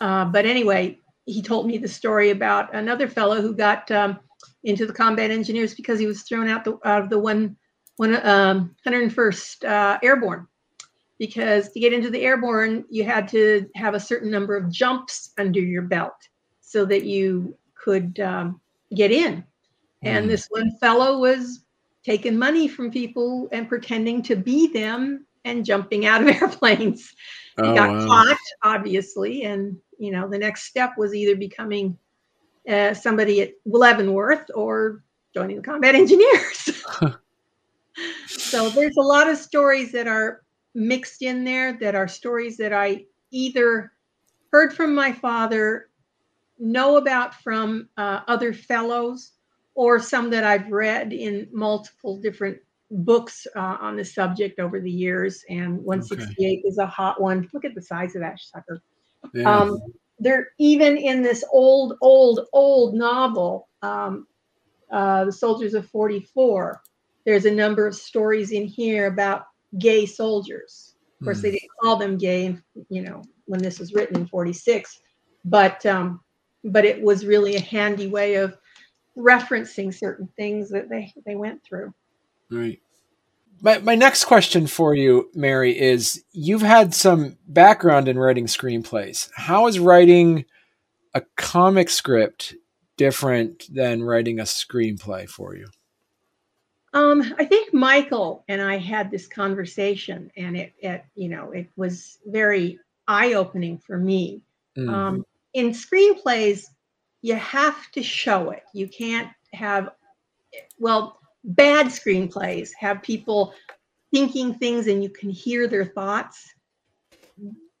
uh, 0.00 0.26
but 0.26 0.46
anyway, 0.46 1.00
he 1.26 1.42
told 1.42 1.66
me 1.66 1.78
the 1.78 1.88
story 1.88 2.30
about 2.30 2.74
another 2.74 3.08
fellow 3.08 3.40
who 3.40 3.54
got 3.54 3.90
um, 3.90 4.18
into 4.64 4.86
the 4.86 4.92
combat 4.92 5.30
engineers 5.30 5.74
because 5.74 5.98
he 5.98 6.06
was 6.06 6.22
thrown 6.22 6.48
out, 6.48 6.64
the, 6.64 6.78
out 6.84 7.02
of 7.02 7.10
the 7.10 7.18
one 7.18 7.56
one 7.96 8.16
um, 8.26 8.74
101st 8.86 9.68
uh, 9.68 9.98
Airborne 10.02 10.48
because 11.18 11.70
to 11.70 11.80
get 11.80 11.92
into 11.92 12.10
the 12.10 12.22
airborne 12.22 12.84
you 12.90 13.04
had 13.04 13.28
to 13.28 13.68
have 13.74 13.94
a 13.94 14.00
certain 14.00 14.30
number 14.30 14.56
of 14.56 14.70
jumps 14.70 15.32
under 15.38 15.60
your 15.60 15.82
belt 15.82 16.14
so 16.60 16.84
that 16.84 17.04
you 17.04 17.56
could 17.74 18.18
um, 18.20 18.60
get 18.94 19.12
in 19.12 19.36
mm. 19.36 19.44
and 20.02 20.28
this 20.28 20.46
one 20.50 20.70
fellow 20.78 21.18
was 21.18 21.64
taking 22.04 22.36
money 22.36 22.68
from 22.68 22.90
people 22.90 23.48
and 23.52 23.68
pretending 23.68 24.22
to 24.22 24.36
be 24.36 24.66
them 24.72 25.24
and 25.44 25.64
jumping 25.64 26.06
out 26.06 26.22
of 26.22 26.28
airplanes 26.42 27.14
oh, 27.58 27.68
he 27.68 27.74
got 27.76 27.90
wow. 27.90 28.06
caught 28.06 28.38
obviously 28.62 29.44
and 29.44 29.76
you 30.04 30.12
know 30.12 30.28
the 30.28 30.38
next 30.38 30.64
step 30.64 30.92
was 30.98 31.14
either 31.14 31.36
becoming 31.36 31.96
uh, 32.68 32.94
somebody 32.94 33.42
at 33.42 33.52
leavenworth 33.66 34.50
or 34.54 35.02
joining 35.34 35.56
the 35.56 35.62
combat 35.62 35.94
engineers 36.04 36.84
so 38.26 38.68
there's 38.70 38.96
a 38.96 39.02
lot 39.02 39.28
of 39.28 39.36
stories 39.36 39.92
that 39.92 40.06
are 40.06 40.42
mixed 40.74 41.22
in 41.22 41.44
there 41.44 41.78
that 41.80 41.94
are 41.94 42.08
stories 42.08 42.56
that 42.56 42.72
I 42.72 43.04
either 43.30 43.92
heard 44.50 44.74
from 44.74 44.94
my 44.94 45.12
father, 45.12 45.88
know 46.58 46.96
about 46.96 47.34
from 47.34 47.88
uh, 47.96 48.20
other 48.28 48.52
fellows, 48.52 49.32
or 49.74 49.98
some 49.98 50.30
that 50.30 50.44
I've 50.44 50.70
read 50.70 51.12
in 51.12 51.48
multiple 51.52 52.20
different 52.20 52.58
books 52.90 53.46
uh, 53.56 53.76
on 53.80 53.96
the 53.96 54.04
subject 54.04 54.60
over 54.60 54.80
the 54.80 54.90
years, 54.90 55.44
and 55.48 55.78
168 55.82 56.62
is 56.64 56.78
a 56.78 56.86
hot 56.86 57.20
one. 57.20 57.48
Look 57.52 57.64
at 57.64 57.74
the 57.74 57.82
size 57.82 58.14
of 58.14 58.22
that 58.22 58.38
sucker. 58.40 58.80
Yeah. 59.32 59.60
Um, 59.60 59.80
they're 60.18 60.48
even 60.58 60.96
in 60.96 61.22
this 61.22 61.44
old, 61.52 61.96
old, 62.00 62.46
old 62.52 62.94
novel, 62.94 63.68
um, 63.82 64.26
uh, 64.90 65.24
The 65.24 65.32
Soldiers 65.32 65.74
of 65.74 65.88
44. 65.88 66.80
There's 67.24 67.46
a 67.46 67.50
number 67.50 67.86
of 67.86 67.96
stories 67.96 68.52
in 68.52 68.64
here 68.66 69.06
about 69.06 69.46
gay 69.78 70.06
soldiers. 70.06 70.94
Of 71.20 71.24
course, 71.24 71.38
Hmm. 71.38 71.42
they 71.42 71.50
didn't 71.52 71.70
call 71.80 71.96
them 71.96 72.18
gay, 72.18 72.56
you 72.90 73.02
know, 73.02 73.22
when 73.46 73.60
this 73.60 73.78
was 73.78 73.92
written 73.94 74.16
in 74.16 74.26
46, 74.26 75.00
but 75.44 75.84
um, 75.86 76.20
but 76.64 76.84
it 76.84 77.02
was 77.02 77.26
really 77.26 77.56
a 77.56 77.60
handy 77.60 78.06
way 78.06 78.36
of 78.36 78.56
referencing 79.16 79.92
certain 79.92 80.28
things 80.36 80.70
that 80.70 80.88
they 80.88 81.12
they 81.26 81.34
went 81.34 81.62
through. 81.62 81.92
Right. 82.50 82.80
My, 83.64 83.78
my 83.78 83.94
next 83.94 84.26
question 84.26 84.66
for 84.66 84.94
you, 84.94 85.30
Mary, 85.34 85.80
is 85.80 86.22
you've 86.32 86.60
had 86.60 86.92
some 86.92 87.38
background 87.48 88.08
in 88.08 88.18
writing 88.18 88.44
screenplays. 88.44 89.30
How 89.34 89.66
is 89.68 89.78
writing 89.78 90.44
a 91.14 91.22
comic 91.36 91.88
script 91.88 92.54
different 92.98 93.64
than 93.72 94.02
writing 94.02 94.38
a 94.38 94.42
screenplay 94.42 95.26
for 95.26 95.56
you? 95.56 95.66
Um, 96.92 97.34
I 97.38 97.46
think 97.46 97.72
Michael 97.72 98.44
and 98.48 98.60
I 98.60 98.76
had 98.76 99.10
this 99.10 99.26
conversation, 99.26 100.30
and 100.36 100.58
it, 100.58 100.74
it 100.80 101.02
you 101.14 101.30
know, 101.30 101.50
it 101.52 101.70
was 101.74 102.18
very 102.26 102.78
eye-opening 103.08 103.78
for 103.78 103.96
me. 103.96 104.42
Mm. 104.76 104.90
Um, 104.90 105.26
in 105.54 105.70
screenplays, 105.70 106.66
you 107.22 107.36
have 107.36 107.90
to 107.92 108.02
show 108.02 108.50
it. 108.50 108.64
You 108.74 108.88
can't 108.88 109.30
have, 109.54 109.88
well, 110.78 111.18
bad 111.44 111.86
screenplays 111.86 112.70
have 112.78 113.02
people 113.02 113.54
thinking 114.12 114.54
things 114.54 114.86
and 114.86 115.02
you 115.02 115.10
can 115.10 115.30
hear 115.30 115.68
their 115.68 115.84
thoughts. 115.84 116.52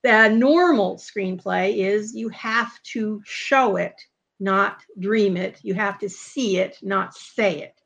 The 0.02 0.28
normal 0.28 0.96
screenplay 0.96 1.76
is 1.76 2.14
you 2.14 2.28
have 2.30 2.72
to 2.92 3.22
show 3.24 3.76
it, 3.76 3.94
not 4.38 4.82
dream 4.98 5.36
it. 5.36 5.58
You 5.62 5.74
have 5.74 5.98
to 6.00 6.10
see 6.10 6.58
it, 6.58 6.78
not 6.82 7.14
say 7.14 7.62
it. 7.62 7.80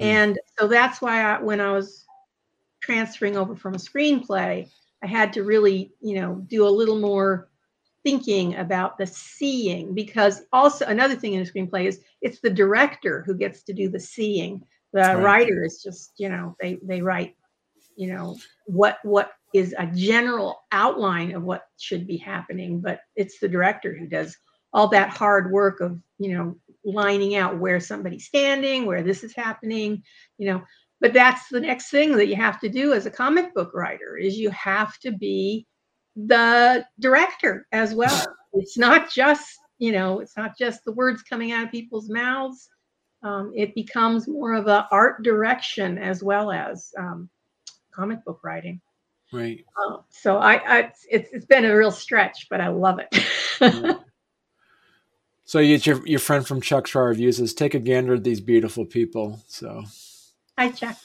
Mm. 0.00 0.06
And 0.06 0.38
so 0.58 0.68
that's 0.68 1.02
why 1.02 1.22
I, 1.22 1.42
when 1.42 1.60
I 1.60 1.72
was 1.72 2.06
transferring 2.80 3.36
over 3.36 3.54
from 3.54 3.74
a 3.74 3.78
screenplay, 3.78 4.68
I 5.02 5.06
had 5.06 5.32
to 5.34 5.44
really, 5.44 5.92
you 6.00 6.14
know, 6.20 6.36
do 6.46 6.66
a 6.66 6.68
little 6.68 6.98
more 6.98 7.48
thinking 8.02 8.56
about 8.56 8.96
the 8.96 9.06
seeing 9.06 9.94
because 9.94 10.42
also 10.52 10.86
another 10.86 11.14
thing 11.14 11.34
in 11.34 11.42
a 11.42 11.44
screenplay 11.44 11.84
is 11.84 12.00
it's 12.22 12.40
the 12.40 12.50
director 12.50 13.22
who 13.26 13.34
gets 13.34 13.62
to 13.64 13.72
do 13.72 13.88
the 13.88 14.00
seeing. 14.00 14.62
The 14.92 15.16
Right. 15.16 15.18
writer 15.18 15.64
is 15.64 15.82
just, 15.82 16.12
you 16.18 16.28
know, 16.28 16.56
they 16.60 16.78
they 16.82 17.00
write, 17.02 17.36
you 17.96 18.12
know, 18.12 18.36
what 18.66 18.98
what 19.02 19.32
is 19.54 19.74
a 19.78 19.86
general 19.86 20.60
outline 20.72 21.34
of 21.34 21.42
what 21.42 21.62
should 21.78 22.06
be 22.06 22.16
happening, 22.16 22.80
but 22.80 23.00
it's 23.16 23.38
the 23.40 23.48
director 23.48 23.94
who 23.96 24.06
does 24.06 24.36
all 24.72 24.88
that 24.88 25.10
hard 25.10 25.50
work 25.52 25.80
of, 25.80 25.98
you 26.18 26.32
know, 26.36 26.56
lining 26.84 27.36
out 27.36 27.58
where 27.58 27.80
somebody's 27.80 28.26
standing, 28.26 28.86
where 28.86 29.02
this 29.02 29.24
is 29.24 29.34
happening, 29.34 30.02
you 30.38 30.46
know. 30.46 30.62
But 31.00 31.12
that's 31.14 31.48
the 31.48 31.60
next 31.60 31.90
thing 31.90 32.16
that 32.16 32.26
you 32.28 32.36
have 32.36 32.60
to 32.60 32.68
do 32.68 32.92
as 32.92 33.06
a 33.06 33.10
comic 33.10 33.54
book 33.54 33.72
writer 33.74 34.16
is 34.16 34.36
you 34.38 34.50
have 34.50 34.98
to 35.00 35.12
be 35.12 35.66
the 36.16 36.84
director 37.00 37.66
as 37.72 37.94
well. 37.94 38.26
It's 38.52 38.76
not 38.76 39.10
just, 39.10 39.48
you 39.78 39.92
know, 39.92 40.18
it's 40.20 40.36
not 40.36 40.58
just 40.58 40.84
the 40.84 40.92
words 40.92 41.22
coming 41.22 41.52
out 41.52 41.66
of 41.66 41.70
people's 41.70 42.10
mouths. 42.10 42.68
Um, 43.22 43.52
it 43.54 43.74
becomes 43.74 44.26
more 44.28 44.54
of 44.54 44.66
a 44.66 44.88
art 44.90 45.22
direction 45.22 45.98
as 45.98 46.22
well 46.22 46.50
as 46.50 46.92
um, 46.98 47.28
comic 47.92 48.24
book 48.24 48.40
writing. 48.42 48.80
Right. 49.32 49.64
Uh, 49.78 49.98
so 50.08 50.38
I, 50.38 50.54
I 50.78 50.92
it's, 51.08 51.28
it's 51.32 51.44
been 51.46 51.64
a 51.64 51.76
real 51.76 51.92
stretch, 51.92 52.48
but 52.50 52.60
I 52.60 52.68
love 52.68 52.98
it. 52.98 53.24
Yeah. 53.60 53.94
So 55.44 55.58
you, 55.58 55.78
your 55.78 56.06
your 56.06 56.20
friend 56.20 56.46
from 56.46 56.60
Chuck's 56.60 56.94
Raw 56.94 57.02
Reviews 57.02 57.38
says, 57.38 57.54
take 57.54 57.74
a 57.74 57.80
gander 57.80 58.14
at 58.14 58.22
these 58.22 58.40
beautiful 58.40 58.84
people. 58.86 59.42
So 59.48 59.82
Hi, 60.56 60.70
Chuck. 60.70 60.96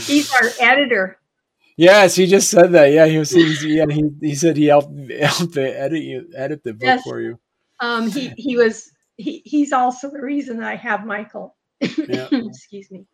He's 0.00 0.32
our 0.34 0.48
editor. 0.60 1.20
yes, 1.76 2.16
he 2.16 2.26
just 2.26 2.50
said 2.50 2.72
that. 2.72 2.86
Yeah, 2.86 3.06
he 3.06 3.18
was. 3.18 3.30
He's, 3.30 3.64
yeah, 3.64 3.86
he 3.88 4.10
he 4.20 4.34
said 4.34 4.56
he 4.56 4.66
helped 4.66 4.92
helped 5.12 5.56
edit 5.56 6.02
you 6.02 6.28
edit 6.34 6.64
the 6.64 6.72
book 6.72 6.82
Yes. 6.82 7.02
for 7.04 7.20
you. 7.20 7.38
Um, 7.80 8.10
he 8.10 8.32
he 8.36 8.56
was 8.56 8.92
he 9.16 9.42
he's 9.44 9.72
also 9.72 10.10
the 10.10 10.20
reason 10.20 10.58
that 10.58 10.68
I 10.68 10.76
have 10.76 11.04
Michael. 11.04 11.56
Yeah. 11.80 12.28
Excuse 12.32 12.90
me. 12.90 13.06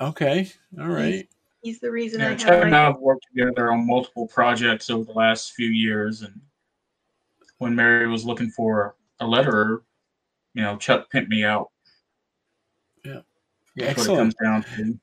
Okay. 0.00 0.50
All 0.80 0.88
right. 0.88 1.28
He's 1.62 1.80
the 1.80 1.90
reason 1.90 2.20
Yeah, 2.20 2.30
I 2.30 2.34
Chad 2.34 2.52
have 2.54 2.62
and 2.64 2.76
I 2.76 2.84
have 2.84 2.98
worked 2.98 3.26
together 3.34 3.72
on 3.72 3.86
multiple 3.86 4.26
projects 4.26 4.90
over 4.90 5.04
the 5.04 5.12
last 5.12 5.54
few 5.54 5.68
years, 5.68 6.22
and 6.22 6.40
when 7.58 7.74
Mary 7.74 8.06
was 8.06 8.24
looking 8.24 8.50
for 8.50 8.96
a 9.20 9.24
letterer, 9.24 9.80
you 10.54 10.62
know, 10.62 10.76
Chuck 10.76 11.10
pimped 11.10 11.28
me 11.28 11.44
out. 11.44 11.70
That's 13.76 14.06
what 14.06 14.14
it 14.14 14.16
comes 14.16 14.34
Excellent. 14.40 14.42
down 14.42 14.76
to. 14.76 14.98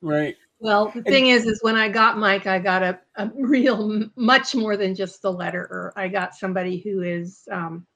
Right. 0.00 0.36
Well, 0.58 0.90
the 0.94 1.02
thing 1.02 1.26
is, 1.26 1.44
is 1.44 1.62
when 1.62 1.76
I 1.76 1.88
got 1.88 2.18
Mike, 2.18 2.46
I 2.46 2.58
got 2.58 2.82
a, 2.82 2.98
a 3.16 3.30
real 3.38 4.08
much 4.16 4.54
more 4.54 4.76
than 4.76 4.94
just 4.94 5.20
the 5.22 5.32
letterer. 5.32 5.90
I 5.96 6.08
got 6.08 6.34
somebody 6.34 6.78
who 6.78 7.02
is 7.02 7.46
um, 7.50 7.86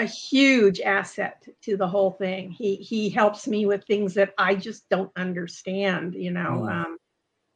a 0.00 0.04
huge 0.04 0.80
asset 0.80 1.46
to 1.62 1.76
the 1.76 1.86
whole 1.88 2.12
thing. 2.12 2.50
He 2.50 2.76
he 2.76 3.08
helps 3.10 3.46
me 3.46 3.66
with 3.66 3.84
things 3.84 4.14
that 4.14 4.32
I 4.38 4.54
just 4.54 4.88
don't 4.88 5.10
understand. 5.16 6.14
You 6.14 6.30
know, 6.32 6.62
Mm. 6.66 6.84
um, 6.84 6.96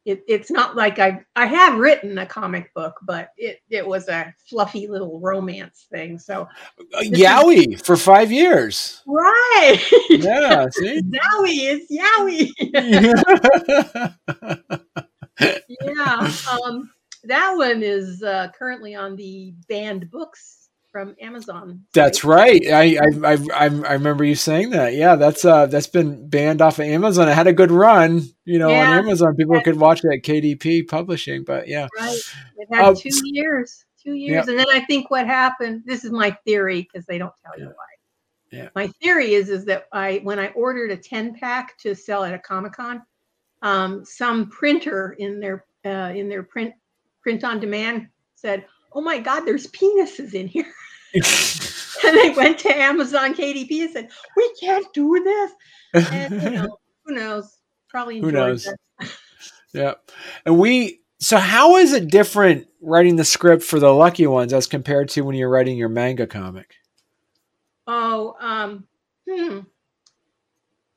it, 0.04 0.25
it's 0.26 0.50
not 0.50 0.75
like 0.76 0.99
I 0.99 1.25
I 1.37 1.46
have 1.46 1.78
written 1.78 2.18
a 2.18 2.26
comic 2.26 2.72
book, 2.75 2.96
but 3.02 3.30
it 3.37 3.61
it 3.70 3.87
was 3.87 4.08
a 4.08 4.34
fluffy 4.49 4.87
little 4.88 5.20
romance 5.20 5.87
thing. 5.90 6.18
So 6.18 6.49
Uh, 6.94 7.00
Yowie 7.02 7.80
for 7.84 7.96
five 7.96 8.32
years. 8.32 9.02
right, 9.06 9.78
Yeah. 10.11 10.68
See. 10.70 11.02
Zowie 11.02 11.70
is 11.70 11.88
Yowie. 11.90 12.50
yeah 15.80 16.30
um 16.52 16.90
that 17.25 17.52
one 17.56 17.82
is 17.82 18.22
uh 18.22 18.49
currently 18.58 18.94
on 18.94 19.16
the 19.16 19.54
banned 19.68 20.11
books 20.11 20.62
from 20.92 21.16
amazon 21.20 21.82
That's 21.94 22.22
right. 22.22 22.61
I, 22.70 22.99
I 22.99 23.32
I 23.32 23.32
I 23.32 23.64
I 23.64 23.92
remember 23.94 24.25
you 24.25 24.34
saying 24.34 24.70
that. 24.70 24.92
Yeah, 24.94 25.16
that's 25.16 25.44
uh 25.44 25.66
that's 25.66 25.87
been 25.87 26.28
banned 26.28 26.61
off 26.61 26.78
of 26.78 26.84
Amazon. 26.84 27.28
It 27.28 27.34
had 27.34 27.46
a 27.46 27.52
good 27.52 27.70
run, 27.70 28.22
you 28.44 28.58
know, 28.58 28.68
Yeah. 28.68 28.90
on 28.92 28.99
Amazon. 28.99 29.34
People 29.34 29.61
could 29.62 29.80
watch 29.80 30.02
it 30.04 30.12
at 30.12 30.22
KDP 30.22 30.87
Publishing, 30.87 31.44
but 31.44 31.66
yeah. 31.66 31.88
right 31.99 32.18
it 32.58 32.68
had 32.70 32.84
Uh, 32.84 32.94
two 32.94 33.08
years 33.25 33.84
two 34.02 34.14
years 34.14 34.49
and 34.49 34.58
then 34.58 34.66
i 34.72 34.80
think 34.80 35.11
what 35.12 35.26
happened 35.26 35.80
this 35.87 36.04
is 36.04 36.11
my 36.11 36.30
theory 36.44 36.82
because 36.82 37.06
they 37.06 37.18
don't 37.18 37.32
tell 37.44 37.56
you 37.56 37.66
Yeah. 37.66 37.70
why 37.70 38.58
Yeah. 38.58 38.68
my 38.75 38.88
theory 39.00 39.34
is 39.34 39.49
is 39.49 39.64
that 39.66 39.87
i 39.92 40.20
when 40.25 40.38
i 40.40 40.49
ordered 40.49 40.90
a 40.90 40.96
10 40.96 41.34
pack 41.34 41.78
to 41.78 41.94
sell 41.94 42.25
at 42.25 42.34
a 42.34 42.38
comic-con 42.38 43.02
um, 43.62 44.04
some 44.04 44.50
printer 44.50 45.14
in 45.20 45.38
their 45.38 45.64
uh, 45.84 46.12
in 46.16 46.28
their 46.28 46.42
print 46.42 46.75
print 47.22 47.44
on 47.44 47.61
demand 47.61 48.08
said 48.34 48.66
oh 48.94 49.00
my 49.00 49.18
god 49.18 49.40
there's 49.40 49.66
penises 49.68 50.34
in 50.34 50.46
here 50.46 50.66
and 52.04 52.16
they 52.16 52.30
went 52.30 52.58
to 52.61 52.75
Amazon 52.75 53.34
KDP 53.34 53.82
and 53.82 53.90
said, 53.90 54.08
"We 54.37 54.54
can't 54.58 54.87
do 54.94 55.22
this." 55.22 55.52
And 56.12 56.42
you 56.42 56.50
know, 56.62 56.78
who 57.04 57.14
knows? 57.14 57.58
Probably 57.88 58.20
Who 58.20 58.32
knows? 58.32 58.66
yeah. 59.75 59.94
And 60.46 60.58
we 60.58 61.00
so 61.20 61.37
how 61.37 61.76
is 61.76 61.92
it 61.92 62.08
different 62.08 62.66
writing 62.80 63.16
the 63.16 63.25
script 63.25 63.62
for 63.62 63.78
the 63.78 63.92
lucky 63.92 64.26
ones 64.26 64.52
as 64.52 64.66
compared 64.66 65.11
to 65.11 65.22
when 65.22 65.37
you're 65.37 65.50
writing 65.50 65.76
your 65.76 65.90
manga 65.90 66.26
comic? 66.26 66.75
Oh, 67.87 68.34
um, 68.40 68.87
hmm. 69.28 69.61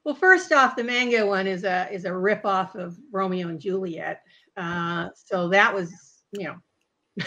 Well, 0.06 0.16
first 0.16 0.54
off, 0.54 0.76
the 0.76 0.84
manga 0.84 1.26
one 1.26 1.48
is 1.48 1.66
a 1.66 1.90
is 1.92 2.06
a 2.06 2.14
rip 2.14 2.46
off 2.46 2.76
of 2.76 2.98
Romeo 3.12 3.50
and 3.50 3.60
Juliet. 3.60 4.22
Uh, 4.56 5.10
so 5.14 5.50
that 5.50 5.74
was, 5.74 5.92
you 6.32 6.46
know, 6.46 7.26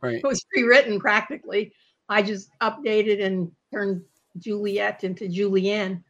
Right. 0.00 0.16
it 0.24 0.26
was 0.26 0.44
pre-written 0.52 1.00
practically. 1.00 1.72
I 2.08 2.22
just 2.22 2.50
updated 2.60 3.22
and 3.22 3.50
turned 3.72 4.02
Juliet 4.38 5.04
into 5.04 5.28
Julienne. 5.28 6.02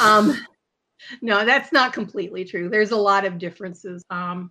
Um, 0.00 0.36
no, 1.22 1.44
that's 1.44 1.72
not 1.72 1.92
completely 1.92 2.44
true. 2.44 2.68
There's 2.68 2.92
a 2.92 2.96
lot 2.96 3.24
of 3.24 3.38
differences. 3.38 4.04
Um, 4.10 4.50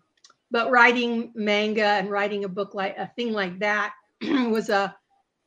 but 0.51 0.71
writing 0.71 1.31
manga 1.35 1.83
and 1.83 2.09
writing 2.09 2.43
a 2.43 2.49
book 2.49 2.73
like 2.73 2.97
a 2.97 3.07
thing 3.15 3.33
like 3.33 3.59
that 3.59 3.93
was 4.21 4.69
a, 4.69 4.95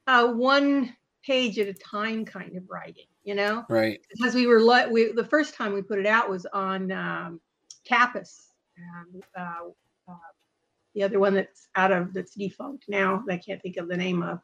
a 0.06 0.30
one 0.30 0.94
page 1.24 1.58
at 1.58 1.68
a 1.68 1.74
time 1.74 2.24
kind 2.24 2.56
of 2.56 2.64
writing, 2.68 3.06
you 3.24 3.34
know, 3.34 3.64
Right. 3.68 4.00
because 4.10 4.34
we 4.34 4.46
were 4.46 4.60
le- 4.62 4.88
we 4.90 5.12
the 5.12 5.24
first 5.24 5.54
time 5.54 5.72
we 5.72 5.82
put 5.82 5.98
it 5.98 6.06
out 6.06 6.30
was 6.30 6.46
on 6.52 6.90
um, 6.92 7.40
Tapas. 7.88 8.48
Um, 8.78 9.20
uh, 9.36 9.70
the 10.94 11.02
other 11.02 11.18
one 11.18 11.34
that's 11.34 11.68
out 11.76 11.92
of 11.92 12.12
that's 12.12 12.34
defunct 12.34 12.84
now. 12.88 13.22
that 13.26 13.32
I 13.34 13.38
can't 13.38 13.62
think 13.62 13.76
of 13.76 13.88
the 13.88 13.96
name 13.96 14.22
of. 14.22 14.40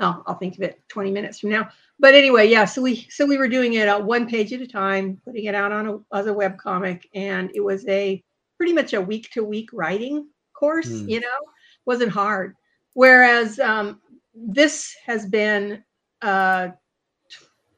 Oh, 0.00 0.22
I'll 0.26 0.34
think 0.34 0.56
of 0.56 0.62
it 0.62 0.80
20 0.88 1.12
minutes 1.12 1.38
from 1.38 1.50
now. 1.50 1.68
But 2.00 2.14
anyway, 2.14 2.48
yeah. 2.48 2.64
So 2.64 2.82
we 2.82 3.06
so 3.10 3.24
we 3.24 3.38
were 3.38 3.48
doing 3.48 3.74
it 3.74 3.88
uh, 3.88 4.00
one 4.00 4.28
page 4.28 4.52
at 4.52 4.60
a 4.60 4.66
time, 4.66 5.20
putting 5.24 5.44
it 5.44 5.54
out 5.54 5.70
on 5.72 5.86
a, 5.86 6.16
as 6.16 6.26
a 6.26 6.32
web 6.32 6.58
comic, 6.58 7.08
and 7.14 7.50
it 7.54 7.60
was 7.60 7.86
a 7.88 8.22
pretty 8.56 8.72
much 8.72 8.92
a 8.94 9.00
week 9.00 9.30
to 9.32 9.44
week 9.44 9.70
writing 9.72 10.26
course. 10.52 11.00
Hmm. 11.00 11.08
You 11.08 11.20
know, 11.20 11.38
wasn't 11.86 12.10
hard. 12.12 12.54
Whereas 12.94 13.58
um, 13.60 14.00
this 14.34 14.94
has 15.06 15.26
been 15.26 15.82
a 16.22 16.72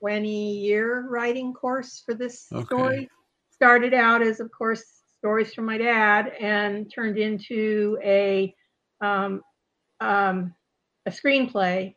20 0.01 0.59
year 0.59 1.07
writing 1.09 1.53
course 1.53 2.03
for 2.05 2.15
this 2.15 2.49
Okay. 2.53 2.65
story. 2.65 3.11
Started 3.51 3.95
out 3.95 4.23
as, 4.23 4.41
of 4.41 4.51
course, 4.51 4.96
stories 5.19 5.55
from 5.55 5.65
my 5.65 5.79
dad, 5.79 6.33
and 6.41 6.93
turned 6.93 7.19
into 7.19 7.99
a 8.03 8.55
um, 9.01 9.43
um, 10.01 10.55
a 11.07 11.11
screenplay, 11.11 11.95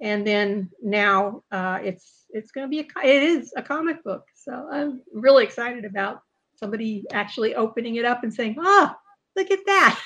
and 0.00 0.26
then 0.26 0.70
now 0.82 1.42
uh, 1.50 1.78
it's 1.82 2.24
it's 2.30 2.50
going 2.50 2.66
to 2.66 2.70
be 2.70 2.80
a 2.80 3.06
it 3.06 3.22
is 3.22 3.52
a 3.56 3.62
comic 3.62 4.02
book. 4.04 4.24
So 4.34 4.68
I'm 4.70 5.02
really 5.12 5.44
excited 5.44 5.84
about 5.84 6.22
somebody 6.56 7.04
actually 7.12 7.54
opening 7.54 7.96
it 7.96 8.04
up 8.04 8.22
and 8.22 8.32
saying, 8.32 8.56
"Ah, 8.60 8.96
look 9.36 9.50
at 9.50 9.60
that." 9.66 10.00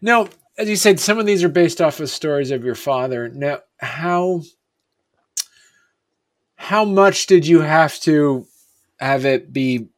Now, 0.00 0.28
as 0.58 0.68
you 0.68 0.76
said, 0.76 1.00
some 1.00 1.18
of 1.18 1.26
these 1.26 1.44
are 1.44 1.48
based 1.48 1.80
off 1.80 2.00
of 2.00 2.10
stories 2.10 2.50
of 2.50 2.64
your 2.64 2.74
father. 2.74 3.28
Now, 3.28 3.60
how 3.78 4.42
how 6.56 6.84
much 6.84 7.26
did 7.26 7.46
you 7.46 7.60
have 7.60 7.98
to 8.00 8.46
have 8.98 9.24
it 9.24 9.52
be 9.52 9.88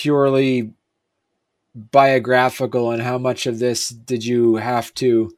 purely 0.00 0.72
biographical, 1.74 2.90
and 2.90 3.02
how 3.02 3.18
much 3.18 3.46
of 3.46 3.58
this 3.58 3.88
did 3.88 4.24
you 4.24 4.56
have 4.56 4.92
to 4.94 5.30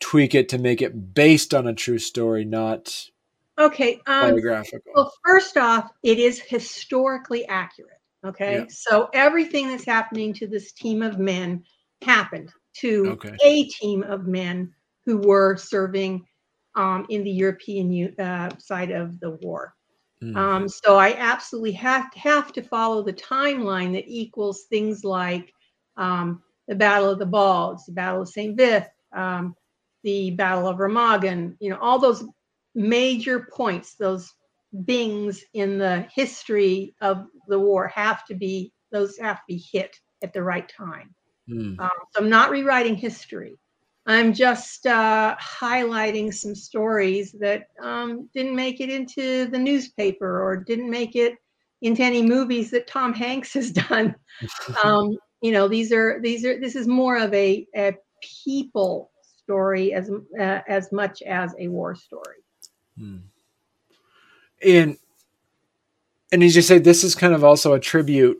tweak 0.00 0.34
it 0.34 0.48
to 0.50 0.58
make 0.58 0.80
it 0.80 1.14
based 1.14 1.52
on 1.52 1.66
a 1.66 1.74
true 1.74 1.98
story, 1.98 2.44
not 2.44 3.10
Okay. 3.58 4.00
Um, 4.06 4.32
biographical? 4.32 4.92
Well, 4.94 5.12
first 5.24 5.56
off, 5.56 5.90
it 6.02 6.18
is 6.18 6.38
historically 6.38 7.46
accurate. 7.46 8.00
Okay. 8.24 8.58
Yeah. 8.58 8.64
So 8.68 9.08
everything 9.14 9.68
that's 9.68 9.86
happening 9.86 10.34
to 10.34 10.46
this 10.46 10.72
team 10.72 11.02
of 11.02 11.18
men 11.18 11.64
happened 12.02 12.52
to 12.80 13.12
Okay. 13.12 13.34
a 13.42 13.64
team 13.68 14.02
of 14.02 14.26
men 14.26 14.72
who 15.06 15.18
were 15.18 15.56
serving 15.56 16.26
um, 16.74 17.06
in 17.08 17.24
the 17.24 17.30
European 17.30 18.14
uh, 18.18 18.50
side 18.58 18.90
of 18.90 19.18
the 19.20 19.30
war. 19.42 19.74
Mm. 20.22 20.36
Um, 20.36 20.68
so 20.68 20.96
I 20.96 21.14
absolutely 21.14 21.72
have 21.72 22.10
to, 22.12 22.18
have 22.18 22.52
to 22.54 22.62
follow 22.62 23.02
the 23.02 23.12
timeline 23.12 23.92
that 23.92 24.04
equals 24.06 24.64
things 24.70 25.04
like 25.04 25.52
um, 25.96 26.42
the 26.68 26.74
Battle 26.74 27.10
of 27.10 27.18
the 27.18 27.26
Bulge, 27.26 27.78
the 27.86 27.92
Battle 27.92 28.22
of 28.22 28.28
St. 28.28 28.56
Vith, 28.56 28.88
um, 29.14 29.54
the 30.02 30.30
Battle 30.32 30.68
of 30.68 30.78
Remagen, 30.78 31.56
you 31.60 31.70
know, 31.70 31.78
all 31.80 31.98
those 31.98 32.24
major 32.74 33.48
points, 33.52 33.94
those 33.94 34.32
bings 34.84 35.42
in 35.54 35.78
the 35.78 36.06
history 36.14 36.94
of 37.00 37.26
the 37.48 37.58
war 37.58 37.88
have 37.88 38.24
to 38.26 38.34
be, 38.34 38.72
those 38.92 39.18
have 39.18 39.36
to 39.36 39.44
be 39.48 39.62
hit 39.72 39.96
at 40.22 40.32
the 40.32 40.42
right 40.42 40.68
time. 40.68 41.14
Mm. 41.48 41.78
Um, 41.78 41.90
so 42.10 42.20
I'm 42.22 42.30
not 42.30 42.50
rewriting 42.50 42.96
history. 42.96 43.56
I'm 44.06 44.32
just 44.32 44.86
uh, 44.86 45.36
highlighting 45.40 46.32
some 46.32 46.54
stories 46.54 47.32
that 47.40 47.68
um, 47.82 48.28
didn't 48.32 48.54
make 48.54 48.80
it 48.80 48.88
into 48.88 49.46
the 49.46 49.58
newspaper 49.58 50.42
or 50.42 50.56
didn't 50.56 50.88
make 50.88 51.16
it 51.16 51.34
into 51.82 52.02
any 52.02 52.22
movies 52.22 52.70
that 52.70 52.86
Tom 52.86 53.12
Hanks 53.12 53.52
has 53.54 53.70
done. 53.88 54.14
um, 54.84 55.16
you 55.42 55.52
know, 55.52 55.68
these 55.68 55.92
are 55.92 56.20
these 56.20 56.44
are 56.44 56.58
this 56.58 56.76
is 56.76 56.86
more 56.86 57.18
of 57.18 57.34
a, 57.34 57.66
a 57.76 57.94
people 58.44 59.10
story 59.42 59.92
as 59.92 60.10
uh, 60.40 60.60
as 60.68 60.92
much 60.92 61.22
as 61.22 61.54
a 61.58 61.68
war 61.68 61.94
story. 61.94 62.38
Mm. 62.98 63.22
And 64.64 64.96
and 66.32 66.42
as 66.42 66.56
you 66.56 66.62
say, 66.62 66.78
this 66.78 67.04
is 67.04 67.14
kind 67.14 67.34
of 67.34 67.44
also 67.44 67.74
a 67.74 67.80
tribute 67.80 68.38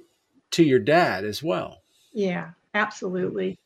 to 0.53 0.63
your 0.63 0.79
dad 0.79 1.25
as 1.25 1.43
well. 1.43 1.83
Yeah, 2.13 2.51
absolutely. 2.75 3.59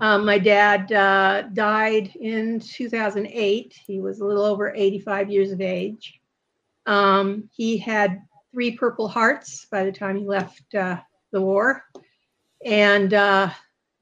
Um, 0.00 0.26
my 0.26 0.38
dad 0.38 0.92
uh, 0.92 1.42
died 1.52 2.14
in 2.20 2.60
2008. 2.60 3.74
He 3.86 4.00
was 4.00 4.20
a 4.20 4.24
little 4.24 4.44
over 4.44 4.72
85 4.74 5.30
years 5.30 5.50
of 5.50 5.60
age. 5.60 6.20
Um, 6.86 7.48
he 7.52 7.78
had 7.78 8.22
three 8.52 8.76
Purple 8.76 9.08
Hearts 9.08 9.66
by 9.70 9.84
the 9.84 9.92
time 9.92 10.16
he 10.16 10.24
left 10.24 10.74
uh, 10.74 10.98
the 11.32 11.40
war. 11.40 11.84
And 12.64 13.14
uh, 13.14 13.50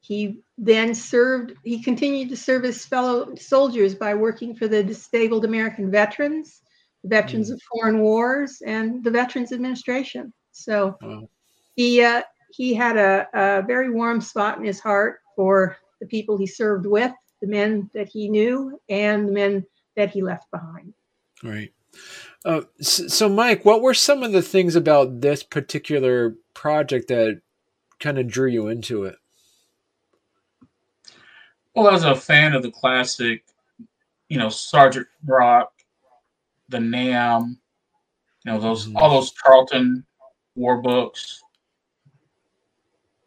he 0.00 0.40
then 0.58 0.94
served, 0.94 1.54
he 1.64 1.82
continued 1.82 2.28
to 2.30 2.36
serve 2.36 2.62
his 2.62 2.84
fellow 2.84 3.34
soldiers 3.36 3.94
by 3.94 4.14
working 4.14 4.54
for 4.54 4.68
the 4.68 4.82
disabled 4.82 5.44
American 5.44 5.90
veterans, 5.90 6.62
the 7.02 7.08
veterans 7.08 7.50
of 7.50 7.60
foreign 7.72 8.00
wars, 8.00 8.62
and 8.64 9.04
the 9.04 9.10
Veterans 9.10 9.52
Administration. 9.52 10.32
So 10.52 10.96
Wow. 11.02 11.28
he 11.74 12.02
uh, 12.02 12.22
he 12.52 12.72
had 12.74 12.96
a, 12.96 13.28
a 13.34 13.62
very 13.62 13.90
warm 13.90 14.20
spot 14.20 14.58
in 14.58 14.64
his 14.64 14.80
heart 14.80 15.20
for 15.36 15.76
the 16.00 16.06
people 16.06 16.36
he 16.36 16.46
served 16.46 16.86
with, 16.86 17.12
the 17.40 17.46
men 17.46 17.90
that 17.94 18.08
he 18.08 18.28
knew, 18.28 18.80
and 18.88 19.28
the 19.28 19.32
men 19.32 19.66
that 19.94 20.10
he 20.10 20.22
left 20.22 20.50
behind. 20.50 20.92
Right. 21.42 21.72
Uh, 22.44 22.62
so, 22.80 23.08
so, 23.08 23.28
Mike, 23.28 23.64
what 23.64 23.82
were 23.82 23.94
some 23.94 24.22
of 24.22 24.32
the 24.32 24.42
things 24.42 24.76
about 24.76 25.20
this 25.20 25.42
particular 25.42 26.34
project 26.54 27.08
that 27.08 27.40
kind 28.00 28.18
of 28.18 28.28
drew 28.28 28.48
you 28.48 28.68
into 28.68 29.04
it? 29.04 29.16
Well, 31.74 31.88
as 31.88 32.04
a 32.04 32.14
fan 32.14 32.54
of 32.54 32.62
the 32.62 32.70
classic, 32.70 33.44
you 34.28 34.38
know, 34.38 34.48
Sergeant 34.48 35.06
Rock, 35.24 35.72
the 36.68 36.80
Nam, 36.80 37.58
you 38.44 38.52
know, 38.52 38.60
those 38.60 38.92
all 38.94 39.10
those 39.10 39.32
Charlton 39.32 40.04
war 40.54 40.80
books. 40.80 41.42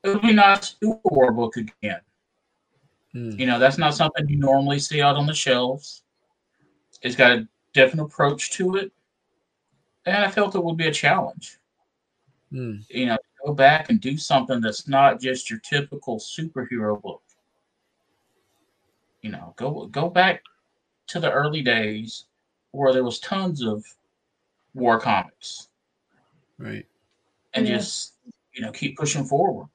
It 0.10 0.14
would 0.14 0.22
be 0.22 0.34
nice 0.34 0.72
to 0.72 0.76
do 0.82 0.92
a 1.06 1.14
war 1.14 1.32
book 1.32 1.58
again. 1.58 2.02
Mm. 3.16 3.40
You 3.40 3.46
know, 3.46 3.60
that's 3.60 3.78
not 3.78 3.96
something 3.96 4.28
you 4.28 4.38
normally 4.38 4.80
see 4.80 5.02
out 5.02 5.16
on 5.16 5.26
the 5.26 5.34
shelves. 5.34 6.04
It's 7.02 7.16
got 7.16 7.32
a 7.32 7.48
different 7.74 8.06
approach 8.06 8.52
to 8.52 8.76
it. 8.76 8.92
And 10.06 10.24
I 10.24 10.32
felt 10.32 10.56
it 10.56 10.64
would 10.64 10.78
be 10.78 10.88
a 10.88 10.92
challenge. 10.94 11.58
Mm. 12.52 12.84
You 12.90 13.06
know, 13.08 13.18
go 13.46 13.54
back 13.54 13.90
and 13.90 14.02
do 14.02 14.18
something 14.18 14.62
that's 14.62 14.88
not 14.88 15.20
just 15.22 15.50
your 15.50 15.60
typical 15.60 16.18
superhero 16.20 17.02
book. 17.02 17.22
You 19.22 19.32
know, 19.32 19.54
go 19.58 19.86
go 19.88 20.10
back 20.10 20.44
to 21.08 21.20
the 21.20 21.32
early 21.32 21.62
days 21.62 22.26
where 22.72 22.94
there 22.94 23.04
was 23.04 23.20
tons 23.20 23.64
of 23.64 23.84
war 24.74 25.00
comics 25.00 25.70
Right. 26.58 26.86
and 27.54 27.68
Yeah. 27.68 27.78
just 27.78 28.14
you 28.54 28.62
know 28.62 28.72
keep 28.72 28.98
pushing 28.98 29.26
forward. 29.26 29.68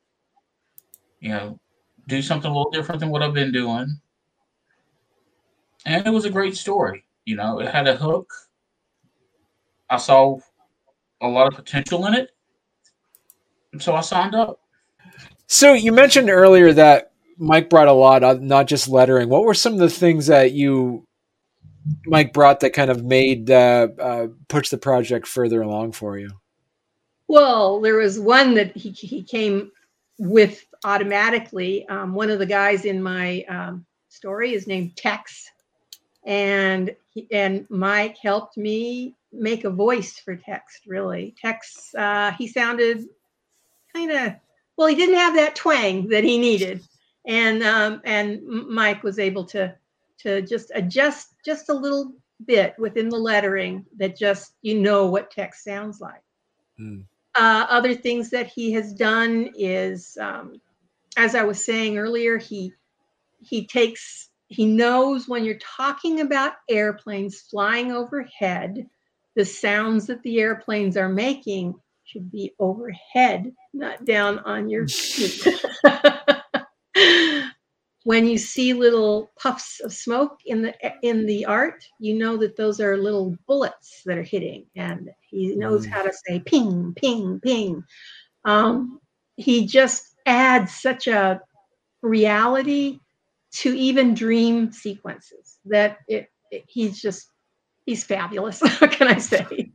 You 1.25 1.31
know, 1.31 1.59
do 2.07 2.21
something 2.21 2.51
a 2.51 2.55
little 2.55 2.71
different 2.71 3.01
than 3.01 3.09
what 3.09 3.23
I've 3.23 3.33
been 3.33 3.51
doing. 3.51 3.99
And 5.87 6.07
it 6.07 6.11
was 6.11 6.27
a 6.27 6.31
great 6.31 6.55
story. 6.55 7.07
You 7.25 7.37
know, 7.37 7.61
it 7.61 7.69
had 7.69 7.89
a 7.89 7.97
hook. 7.97 8.31
I 9.89 9.97
saw 9.97 10.37
a 11.23 11.27
lot 11.27 11.49
of 11.49 11.55
potential 11.55 12.05
in 12.05 12.15
it. 12.15 12.29
And 13.73 13.81
so 13.81 13.95
I 13.95 14.03
signed 14.03 14.35
up. 14.35 14.61
So 15.47 15.73
you 15.73 15.93
mentioned 15.93 16.29
earlier 16.29 16.75
that 16.75 17.13
Mike 17.39 17.71
brought 17.71 17.89
a 17.89 17.93
lot, 17.93 18.23
of, 18.23 18.43
not 18.43 18.67
just 18.67 18.87
lettering. 18.87 19.31
What 19.31 19.45
were 19.45 19.55
some 19.55 19.73
of 19.73 19.79
the 19.79 19.89
things 19.89 20.27
that 20.27 20.53
you, 20.53 21.07
Mike, 22.05 22.35
brought 22.35 22.61
that 22.61 22.75
kind 22.75 22.91
of 22.91 23.03
made 23.03 23.51
uh, 23.51 23.89
uh, 23.99 24.27
push 24.49 24.69
the 24.69 24.77
project 24.77 25.27
further 25.27 25.63
along 25.63 25.93
for 25.93 26.19
you? 26.19 26.29
Well, 27.29 27.81
there 27.81 27.97
was 27.97 28.21
one 28.21 28.53
that 28.57 28.77
he, 28.77 28.91
he 28.91 29.23
came 29.23 29.73
with 30.19 30.67
automatically. 30.85 31.89
Um, 31.89 32.15
one 32.15 32.31
of 32.31 32.39
the 32.39 32.47
guys 32.47 32.85
in 32.85 33.03
my 33.03 33.45
um, 33.49 33.87
story 34.09 34.55
is 34.55 34.67
named 34.67 34.97
Tex, 34.97 35.51
and 36.25 36.95
he, 37.11 37.27
and 37.31 37.67
Mike 37.71 38.17
helped 38.19 38.57
me 38.57 39.15
make 39.33 39.65
a 39.65 39.71
voice 39.71 40.19
for 40.19 40.37
Tex. 40.37 40.81
Really, 40.87 41.35
Tex 41.41 41.95
uh, 41.97 42.33
he 42.33 42.47
sounded 42.47 43.05
kind 43.95 44.11
of 44.11 44.35
well. 44.77 44.89
He 44.89 44.95
didn't 44.95 45.17
have 45.17 45.35
that 45.37 45.57
twang 45.57 46.09
that 46.09 46.25
he 46.25 46.39
needed, 46.39 46.83
and 47.27 47.63
um, 47.63 48.01
and 48.05 48.43
Mike 48.45 49.03
was 49.03 49.19
able 49.19 49.45
to 49.47 49.75
to 50.19 50.43
just 50.43 50.71
adjust 50.75 51.35
just 51.45 51.69
a 51.69 51.75
little 51.75 52.13
bit 52.47 52.75
within 52.79 53.09
the 53.09 53.19
lettering 53.19 53.85
that 53.97 54.17
just 54.17 54.53
you 54.63 54.79
know 54.79 55.07
what 55.07 55.31
Tex 55.31 55.65
sounds 55.65 56.01
like. 56.01 56.23
Mm. 56.79 57.05
Uh, 57.37 57.67
other 57.69 57.95
things 57.95 58.31
that 58.31 58.47
he 58.47 58.73
has 58.73 58.93
done 58.93 59.51
is, 59.57 60.17
um, 60.21 60.61
as 61.17 61.35
I 61.35 61.43
was 61.43 61.65
saying 61.65 61.99
earlier, 61.99 62.39
he 62.39 62.73
he 63.41 63.67
takes 63.67 64.31
he 64.49 64.67
knows 64.67 65.29
when 65.29 65.45
you're 65.45 65.59
talking 65.59 66.21
about 66.21 66.55
airplanes 66.69 67.41
flying 67.41 67.93
overhead, 67.93 68.87
the 69.37 69.45
sounds 69.45 70.07
that 70.07 70.23
the 70.23 70.41
airplanes 70.41 70.97
are 70.97 71.09
making 71.09 71.75
should 72.05 72.31
be 72.31 72.55
overhead, 72.59 73.53
not 73.73 74.05
down 74.05 74.39
on 74.41 74.69
your. 74.69 74.87
Feet. 74.89 75.47
when 78.05 78.27
you 78.27 78.37
see 78.37 78.75
little 78.75 79.31
puffs 79.39 79.81
of 79.81 79.93
smoke 79.93 80.39
in 80.45 80.63
the 80.63 80.75
in 81.03 81.27
the 81.27 81.45
art, 81.47 81.85
you 81.99 82.15
know 82.15 82.37
that 82.37 82.57
those 82.57 82.81
are 82.81 82.97
little 82.97 83.37
bullets 83.47 84.03
that 84.05 84.19
are 84.19 84.23
hitting, 84.23 84.67
and 84.77 85.11
he 85.23 85.55
knows 85.57 85.87
Mm. 85.87 85.91
how 85.91 86.03
to 86.03 86.13
say 86.13 86.41
ping, 86.41 86.93
ping, 86.95 87.41
ping. 87.41 87.83
Um, 88.45 89.01
he 89.37 89.67
just 89.67 90.14
adds 90.27 90.75
such 90.75 91.07
a 91.07 91.41
reality 92.03 93.01
to 93.53 93.75
even 93.77 94.15
dream 94.15 94.73
sequences 94.73 95.59
that 95.65 95.99
it, 96.09 96.29
it 96.51 96.65
he's 96.67 97.01
just 97.01 97.31
he's 97.87 98.05
fabulous. 98.05 98.61
what 98.79 98.91
can 98.91 99.09
I 99.09 99.19
say? 99.19 99.71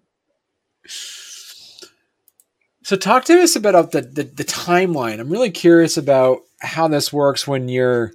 So 2.83 2.95
talk 2.95 3.25
to 3.25 3.41
us 3.41 3.55
about 3.55 3.91
the, 3.91 4.01
the 4.01 4.23
the 4.23 4.43
timeline. 4.43 5.19
I'm 5.19 5.29
really 5.29 5.51
curious 5.51 5.97
about 5.97 6.39
how 6.61 6.87
this 6.87 7.13
works 7.13 7.47
when 7.47 7.69
you're 7.69 8.11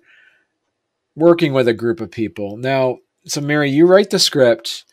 working 1.16 1.52
with 1.52 1.68
a 1.68 1.74
group 1.74 2.00
of 2.00 2.10
people. 2.10 2.56
Now, 2.56 2.98
so 3.24 3.40
Mary, 3.40 3.70
you 3.70 3.86
write 3.86 4.10
the 4.10 4.18
script, 4.18 4.84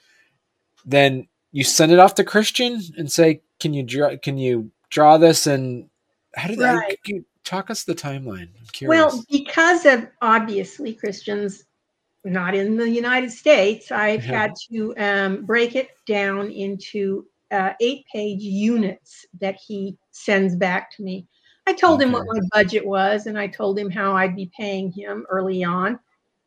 then 0.85 1.27
you 1.51 1.63
send 1.63 1.91
it 1.91 1.99
off 1.99 2.15
to 2.15 2.23
Christian 2.23 2.79
and 2.97 3.11
say, 3.11 3.41
"Can 3.59 3.73
you 3.73 3.83
draw? 3.83 4.15
Can 4.21 4.37
you 4.37 4.71
draw 4.89 5.17
this?" 5.17 5.47
And 5.47 5.89
how 6.35 6.47
did 6.47 6.59
that? 6.59 6.75
Right. 6.75 6.99
You 7.05 7.25
talk 7.43 7.69
us 7.69 7.83
the 7.83 7.95
timeline? 7.95 8.49
I'm 8.59 8.65
curious. 8.71 9.13
Well, 9.13 9.23
because 9.29 9.85
of 9.85 10.07
obviously 10.21 10.93
Christians 10.93 11.65
not 12.23 12.53
in 12.53 12.77
the 12.77 12.89
United 12.89 13.31
States, 13.31 13.91
I've 13.91 14.25
Yeah. 14.25 14.41
had 14.41 14.53
to 14.71 14.95
um, 14.97 15.45
break 15.45 15.75
it 15.75 15.89
down 16.05 16.51
into 16.51 17.25
uh, 17.51 17.73
eight 17.81 18.05
page 18.13 18.41
units 18.41 19.25
that 19.39 19.55
he 19.55 19.97
sends 20.11 20.55
back 20.55 20.95
to 20.95 21.03
me. 21.03 21.27
I 21.67 21.73
told 21.73 22.01
him 22.01 22.11
what 22.11 22.25
my 22.27 22.39
budget 22.51 22.85
was, 22.85 23.27
and 23.27 23.37
I 23.37 23.47
told 23.47 23.77
him 23.77 23.89
how 23.89 24.13
I'd 24.13 24.35
be 24.35 24.51
paying 24.57 24.91
him 24.91 25.25
early 25.29 25.63
on. 25.63 25.99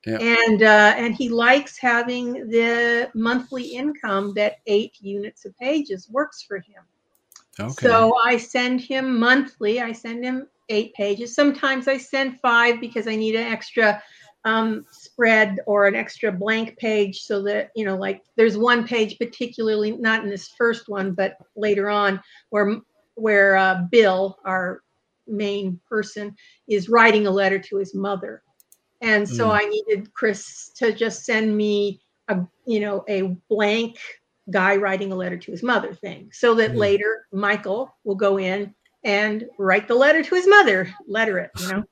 Yeah. 0.07 0.19
And 0.19 0.63
uh, 0.63 0.95
and 0.97 1.15
he 1.15 1.29
likes 1.29 1.79
having 1.79 2.49
the 2.51 3.11
monthly 3.15 3.63
income 3.63 4.35
that 4.35 4.59
eight 4.67 4.97
units 5.01 5.45
of 5.45 5.57
pages 5.59 6.11
works 6.11 6.43
for 6.43 6.59
him. 6.59 6.83
okay. 7.59 7.73
So 7.87 8.17
I 8.23 8.37
send 8.37 8.81
him 8.81 9.19
monthly. 9.19 9.81
I 9.81 9.93
send 9.93 10.25
him 10.25 10.47
eight 10.69 10.95
pages. 10.95 11.35
Sometimes 11.35 11.89
I 11.89 11.99
send 11.99 12.41
five 12.41 12.81
because 12.81 13.07
I 13.07 13.17
need 13.17 13.35
an 13.35 13.53
extra 13.53 14.03
um, 14.45 14.85
spread 14.91 15.61
or 15.67 15.87
an 15.87 15.95
extra 15.95 16.31
blank 16.31 16.77
page 16.79 17.21
so 17.23 17.43
that, 17.45 17.71
you 17.75 17.85
know, 17.85 17.97
like 17.97 18.23
there's 18.37 18.59
one 18.59 18.87
page 18.87 19.19
particularly, 19.19 19.93
not 19.93 20.23
in 20.23 20.31
this 20.31 20.49
first 20.59 20.89
one, 20.89 21.13
but 21.13 21.37
later 21.57 21.89
on 21.89 22.21
where, 22.51 22.77
where 23.15 23.57
uh, 23.57 23.83
Bill, 23.91 24.37
our 24.45 24.83
main 25.27 25.81
person, 25.89 26.35
is 26.69 26.89
writing 26.89 27.27
a 27.27 27.31
letter 27.31 27.59
to 27.59 27.77
his 27.77 27.95
mother. 27.95 28.43
And 29.01 29.29
so 29.29 29.49
Mm. 29.49 29.55
I 29.55 29.65
needed 29.67 30.13
Chris 30.15 30.71
to 30.77 30.93
just 30.93 31.25
send 31.25 31.57
me 31.57 32.01
a, 32.29 32.41
you 32.67 32.81
know, 32.81 33.05
a 33.09 33.37
blank 33.49 33.99
guy 34.51 34.77
writing 34.77 35.11
a 35.13 35.17
letter 35.17 35.39
to 35.39 35.51
his 35.51 35.63
mother 35.63 35.95
thing 35.95 36.31
so 36.33 36.55
that 36.55 36.73
Mm. 36.73 36.79
later 36.79 37.27
Michael 37.33 37.95
will 38.05 38.15
go 38.15 38.39
in 38.39 38.75
and 39.05 39.45
write 39.59 39.87
the 39.87 39.95
letter 39.95 40.23
to 40.23 40.35
his 40.35 40.49
mother, 40.49 40.89
letter 41.07 41.39
it, 41.39 41.51
you 41.61 41.69
know. 41.69 41.85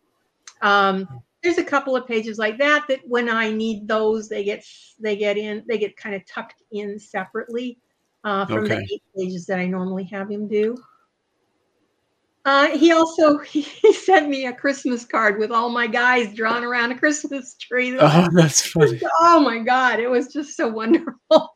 Um, 0.62 1.22
there's 1.42 1.58
a 1.58 1.64
couple 1.64 1.96
of 1.96 2.06
pages 2.06 2.38
like 2.38 2.58
that 2.58 2.86
that 2.88 3.00
when 3.06 3.28
I 3.28 3.50
need 3.50 3.88
those, 3.88 4.28
they 4.28 4.44
get 4.44 4.64
they 5.00 5.16
get 5.16 5.36
in, 5.36 5.64
they 5.68 5.78
get 5.78 5.96
kind 5.96 6.14
of 6.14 6.24
tucked 6.26 6.62
in 6.70 6.98
separately 6.98 7.78
uh, 8.24 8.46
from 8.46 8.66
the 8.66 8.78
eight 8.78 9.02
pages 9.16 9.46
that 9.46 9.58
I 9.58 9.66
normally 9.66 10.04
have 10.04 10.30
him 10.30 10.48
do. 10.48 10.76
Uh, 12.44 12.76
he 12.76 12.90
also 12.92 13.38
he 13.38 13.92
sent 13.92 14.28
me 14.28 14.46
a 14.46 14.52
Christmas 14.52 15.04
card 15.04 15.38
with 15.38 15.50
all 15.50 15.68
my 15.68 15.86
guys 15.86 16.34
drawn 16.34 16.64
around 16.64 16.92
a 16.92 16.98
Christmas 16.98 17.54
tree. 17.54 17.96
oh, 18.00 18.28
that's 18.32 18.66
funny. 18.66 19.00
Oh 19.20 19.40
my 19.40 19.58
God, 19.58 20.00
it 20.00 20.08
was 20.08 20.32
just 20.32 20.56
so 20.56 20.68
wonderful. 20.68 21.18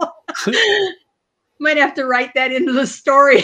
Might 1.59 1.79
have 1.79 1.95
to 1.95 2.05
write 2.05 2.35
that 2.35 2.53
into 2.53 2.73
the 2.73 2.87
story. 2.87 3.43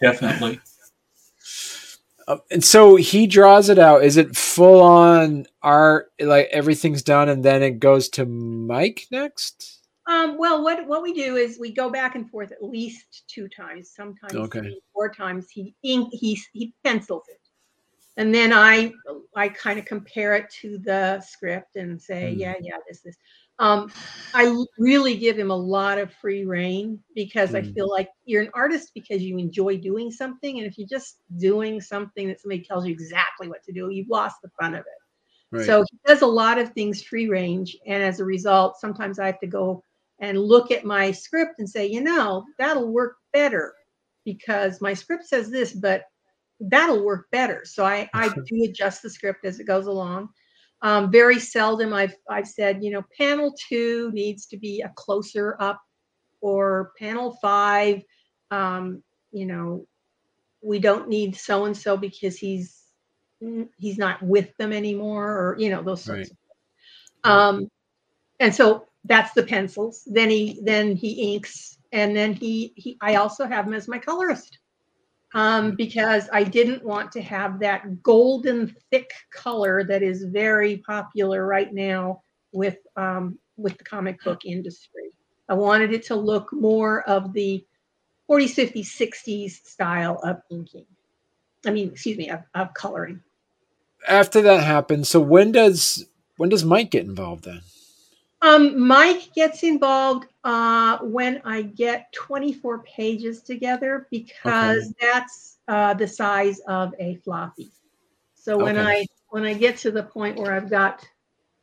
Definitely. 0.00 0.60
Uh, 2.28 2.38
and 2.50 2.64
so 2.64 2.96
he 2.96 3.26
draws 3.26 3.68
it 3.68 3.78
out. 3.78 4.04
Is 4.04 4.16
it 4.16 4.36
full 4.36 4.80
on 4.82 5.46
art? 5.62 6.12
Like 6.20 6.48
everything's 6.52 7.02
done, 7.02 7.28
and 7.28 7.44
then 7.44 7.62
it 7.62 7.80
goes 7.80 8.08
to 8.10 8.24
Mike 8.26 9.06
next. 9.10 9.78
um, 10.06 10.38
well, 10.38 10.62
what 10.62 10.86
what 10.86 11.02
we 11.02 11.12
do 11.12 11.36
is 11.36 11.58
we 11.58 11.72
go 11.72 11.90
back 11.90 12.14
and 12.14 12.30
forth 12.30 12.52
at 12.52 12.62
least 12.62 13.24
two 13.26 13.48
times, 13.48 13.90
sometimes 13.94 14.34
Okay. 14.34 14.60
three, 14.60 14.80
four 14.92 15.08
times. 15.12 15.50
He 15.50 15.74
ink 15.82 16.10
he 16.12 16.40
he 16.52 16.72
pencils 16.84 17.24
it, 17.28 17.40
and 18.16 18.32
then 18.34 18.52
I 18.52 18.92
I 19.34 19.48
kind 19.48 19.78
of 19.78 19.84
compare 19.84 20.36
it 20.36 20.50
to 20.60 20.78
the 20.78 21.20
script 21.20 21.76
and 21.76 22.00
say, 22.00 22.32
Mm. 22.34 22.38
yeah, 22.38 22.54
yeah, 22.60 22.76
this 22.88 23.00
this. 23.00 23.16
Um, 23.60 23.94
I 24.34 24.64
really 24.78 25.16
give 25.16 25.38
him 25.38 25.50
a 25.50 25.56
lot 25.56 25.98
of 25.98 26.12
free 26.14 26.44
reign 26.44 27.00
because 27.16 27.54
I 27.54 27.62
Mm. 27.62 27.74
feel 27.74 27.90
like 27.90 28.08
you're 28.24 28.42
an 28.42 28.50
artist 28.54 28.92
because 28.94 29.22
you 29.22 29.38
enjoy 29.38 29.78
doing 29.78 30.10
something, 30.12 30.58
and 30.58 30.66
if 30.66 30.78
you're 30.78 30.88
just 30.88 31.18
doing 31.38 31.80
something 31.80 32.28
that 32.28 32.40
somebody 32.40 32.64
tells 32.64 32.86
you 32.86 32.92
exactly 32.92 33.48
what 33.48 33.64
to 33.64 33.72
do, 33.72 33.90
you've 33.90 34.08
lost 34.10 34.36
the 34.42 34.50
fun 34.60 34.74
of 34.74 34.80
it. 34.80 34.86
Right. 35.52 35.64
So 35.66 35.84
he 35.90 35.98
does 36.06 36.22
a 36.22 36.26
lot 36.26 36.58
of 36.58 36.72
things 36.72 37.02
free 37.02 37.28
range. 37.28 37.76
And 37.86 38.02
as 38.02 38.20
a 38.20 38.24
result, 38.24 38.78
sometimes 38.80 39.18
I 39.18 39.26
have 39.26 39.40
to 39.40 39.48
go 39.48 39.82
and 40.20 40.38
look 40.38 40.70
at 40.72 40.84
my 40.84 41.10
script 41.10 41.54
and 41.58 41.68
say, 41.68 41.86
you 41.86 42.00
know, 42.02 42.44
that'll 42.58 42.88
work 42.92 43.16
better 43.32 43.74
because 44.24 44.80
my 44.80 44.94
script 44.94 45.24
says 45.26 45.50
this, 45.50 45.72
but 45.72 46.04
that'll 46.60 47.04
work 47.04 47.26
better. 47.32 47.62
So 47.64 47.84
I, 47.84 48.10
I 48.14 48.30
do 48.46 48.64
adjust 48.64 49.02
the 49.02 49.10
script 49.10 49.44
as 49.44 49.60
it 49.60 49.66
goes 49.66 49.86
along. 49.86 50.28
Um, 50.82 51.10
very 51.10 51.38
seldom 51.38 51.92
I've, 51.92 52.14
I've 52.30 52.48
said, 52.48 52.82
you 52.82 52.90
know, 52.90 53.04
panel 53.16 53.54
two 53.68 54.10
needs 54.12 54.46
to 54.46 54.56
be 54.56 54.80
a 54.82 54.92
closer 54.96 55.56
up 55.60 55.80
or 56.40 56.92
panel 56.98 57.38
five, 57.42 58.02
um, 58.50 59.02
you 59.32 59.46
know, 59.46 59.86
we 60.62 60.78
don't 60.78 61.08
need 61.08 61.36
so 61.36 61.64
and 61.66 61.76
so 61.76 61.96
because 61.96 62.36
he's 62.38 62.82
he's 63.78 63.98
not 63.98 64.22
with 64.22 64.54
them 64.58 64.72
anymore 64.72 65.30
or 65.30 65.56
you 65.58 65.70
know 65.70 65.82
those 65.82 66.04
sorts 66.04 66.30
Right. 66.30 66.38
of 67.24 67.30
um 67.30 67.70
and 68.40 68.54
so 68.54 68.86
that's 69.04 69.32
the 69.32 69.42
pencils. 69.42 70.02
Then 70.06 70.30
he 70.30 70.60
then 70.62 70.96
he 70.96 71.34
inks 71.34 71.78
and 71.92 72.14
then 72.14 72.34
he 72.34 72.72
he 72.76 72.98
i 73.00 73.16
also 73.16 73.46
have 73.46 73.66
him 73.66 73.74
as 73.74 73.88
my 73.88 73.98
colorist 73.98 74.59
um 75.34 75.76
because 75.76 76.28
i 76.32 76.42
didn't 76.42 76.84
want 76.84 77.12
to 77.12 77.22
have 77.22 77.60
that 77.60 78.02
golden 78.02 78.74
thick 78.90 79.12
color 79.32 79.84
that 79.84 80.02
is 80.02 80.24
very 80.24 80.78
popular 80.78 81.46
right 81.46 81.72
now 81.72 82.20
with 82.52 82.78
um 82.96 83.38
with 83.60 83.76
the 83.78 83.84
comic 83.84 84.22
book 84.24 84.44
industry. 84.44 85.10
I 85.48 85.54
wanted 85.54 85.92
it 85.92 86.04
to 86.06 86.14
look 86.14 86.52
more 86.52 87.02
of 87.08 87.32
the 87.32 87.64
40s 88.28 88.72
50s 88.72 88.86
60s 88.86 89.50
style 89.66 90.20
of 90.22 90.40
inking. 90.50 90.86
I 91.66 91.70
mean 91.70 91.90
excuse 91.90 92.16
me 92.16 92.30
of, 92.30 92.40
of 92.54 92.72
coloring. 92.74 93.20
After 94.08 94.40
that 94.42 94.62
happens, 94.62 95.08
so 95.08 95.20
when 95.20 95.52
does 95.52 96.06
when 96.36 96.48
does 96.48 96.64
Mike 96.64 96.90
get 96.90 97.04
involved 97.04 97.44
then? 97.44 97.60
Um, 98.42 98.78
Mike 98.86 99.32
gets 99.34 99.62
involved 99.62 100.26
uh, 100.44 100.98
when 101.02 101.42
I 101.44 101.62
get 101.62 102.12
24 102.12 102.82
pages 102.84 103.42
together 103.42 104.06
because 104.10 104.94
that's 105.00 105.58
uh, 105.68 105.94
the 105.94 106.08
size 106.08 106.60
of 106.66 106.94
a 106.98 107.16
floppy. 107.16 107.70
So 108.34 108.58
when 108.58 108.78
Okay. 108.78 108.80
I 108.80 109.06
when 109.30 109.44
I 109.44 109.54
get 109.54 109.76
to 109.78 109.90
the 109.90 110.02
point 110.04 110.38
where 110.38 110.52
I've 110.54 110.70
got 110.70 111.06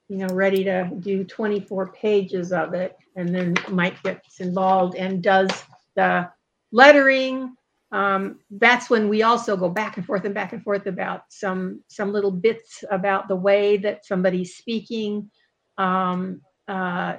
you 0.10 0.18
know 0.18 0.28
ready 0.34 0.64
to 0.66 0.90
do 1.00 1.24
24 1.24 1.92
pages 1.94 2.52
of 2.52 2.74
it, 2.74 2.98
and 3.16 3.34
then 3.34 3.56
Mike 3.70 4.02
gets 4.04 4.40
involved 4.40 4.96
and 4.96 5.24
does 5.24 5.50
the 5.96 6.30
lettering. 6.72 7.56
Um, 7.92 8.40
that's 8.52 8.90
when 8.90 9.10
we 9.10 9.24
also 9.24 9.56
go 9.58 9.70
back 9.70 9.98
and 9.98 10.06
forth 10.06 10.26
and 10.26 10.34
back 10.36 10.54
and 10.54 10.64
forth 10.64 10.88
about 10.88 11.24
some 11.30 11.84
some 11.88 12.12
little 12.12 12.32
bits 12.32 12.84
about 12.92 13.28
the 13.28 13.36
way 13.36 13.78
that 13.78 14.06
somebody's 14.06 14.56
speaking. 14.56 15.30
Um, 15.78 16.42
uh, 16.68 17.18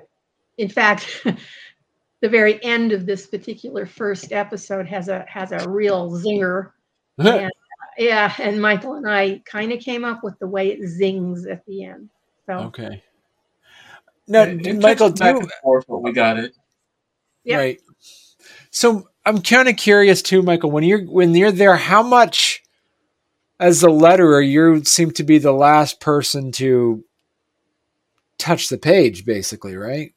in 0.57 0.69
fact, 0.69 1.25
the 2.21 2.29
very 2.29 2.63
end 2.65 2.93
of 2.93 3.07
this 3.07 3.27
particular 3.27 3.87
first 3.87 4.33
episode 4.33 4.87
has 4.87 5.09
a 5.09 5.25
has 5.29 5.53
a 5.53 5.69
real 5.69 6.11
zinger. 6.13 6.71
Yeah. 7.19 7.49
Yeah, 7.97 8.33
and 8.39 8.63
Michael 8.63 8.95
and 8.95 9.11
I 9.11 9.43
kind 9.45 9.73
of 9.73 9.81
came 9.81 10.05
up 10.05 10.23
with 10.23 10.39
the 10.39 10.47
way 10.47 10.69
it 10.69 10.87
zings 10.87 11.47
at 11.47 11.67
the 11.67 11.85
end. 11.85 12.09
So 12.47 12.53
okay. 12.67 13.03
No, 14.29 14.43
It- 14.45 14.65
it 14.65 14.81
Michael, 14.81 15.11
touches 15.13 15.41
do 15.41 15.41
and 15.41 15.53
forth, 15.63 15.85
but 15.89 15.99
we 15.99 16.13
got 16.13 16.39
it. 16.39 16.55
Yep. 17.43 17.59
right. 17.59 17.81
So 18.71 19.09
I'm 19.27 19.43
kind 19.43 19.69
of 19.69 19.77
curious 19.77 20.23
too, 20.23 20.43
Michael. 20.43 20.71
When 20.71 20.85
you're 20.85 21.05
when 21.07 21.35
you're 21.35 21.51
there, 21.51 21.75
how 21.77 22.05
much 22.05 22.63
as 23.59 23.81
the 23.81 23.89
letterer 23.89 24.47
you 24.49 24.85
seem 24.85 25.11
to 25.13 25.25
be 25.25 25.39
the 25.39 25.53
last 25.53 26.01
person 26.01 26.53
to 26.53 27.05
touch 28.39 28.69
the 28.69 28.79
page, 28.79 29.25
basically, 29.25 29.77
right? 29.77 30.13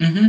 hmm 0.00 0.28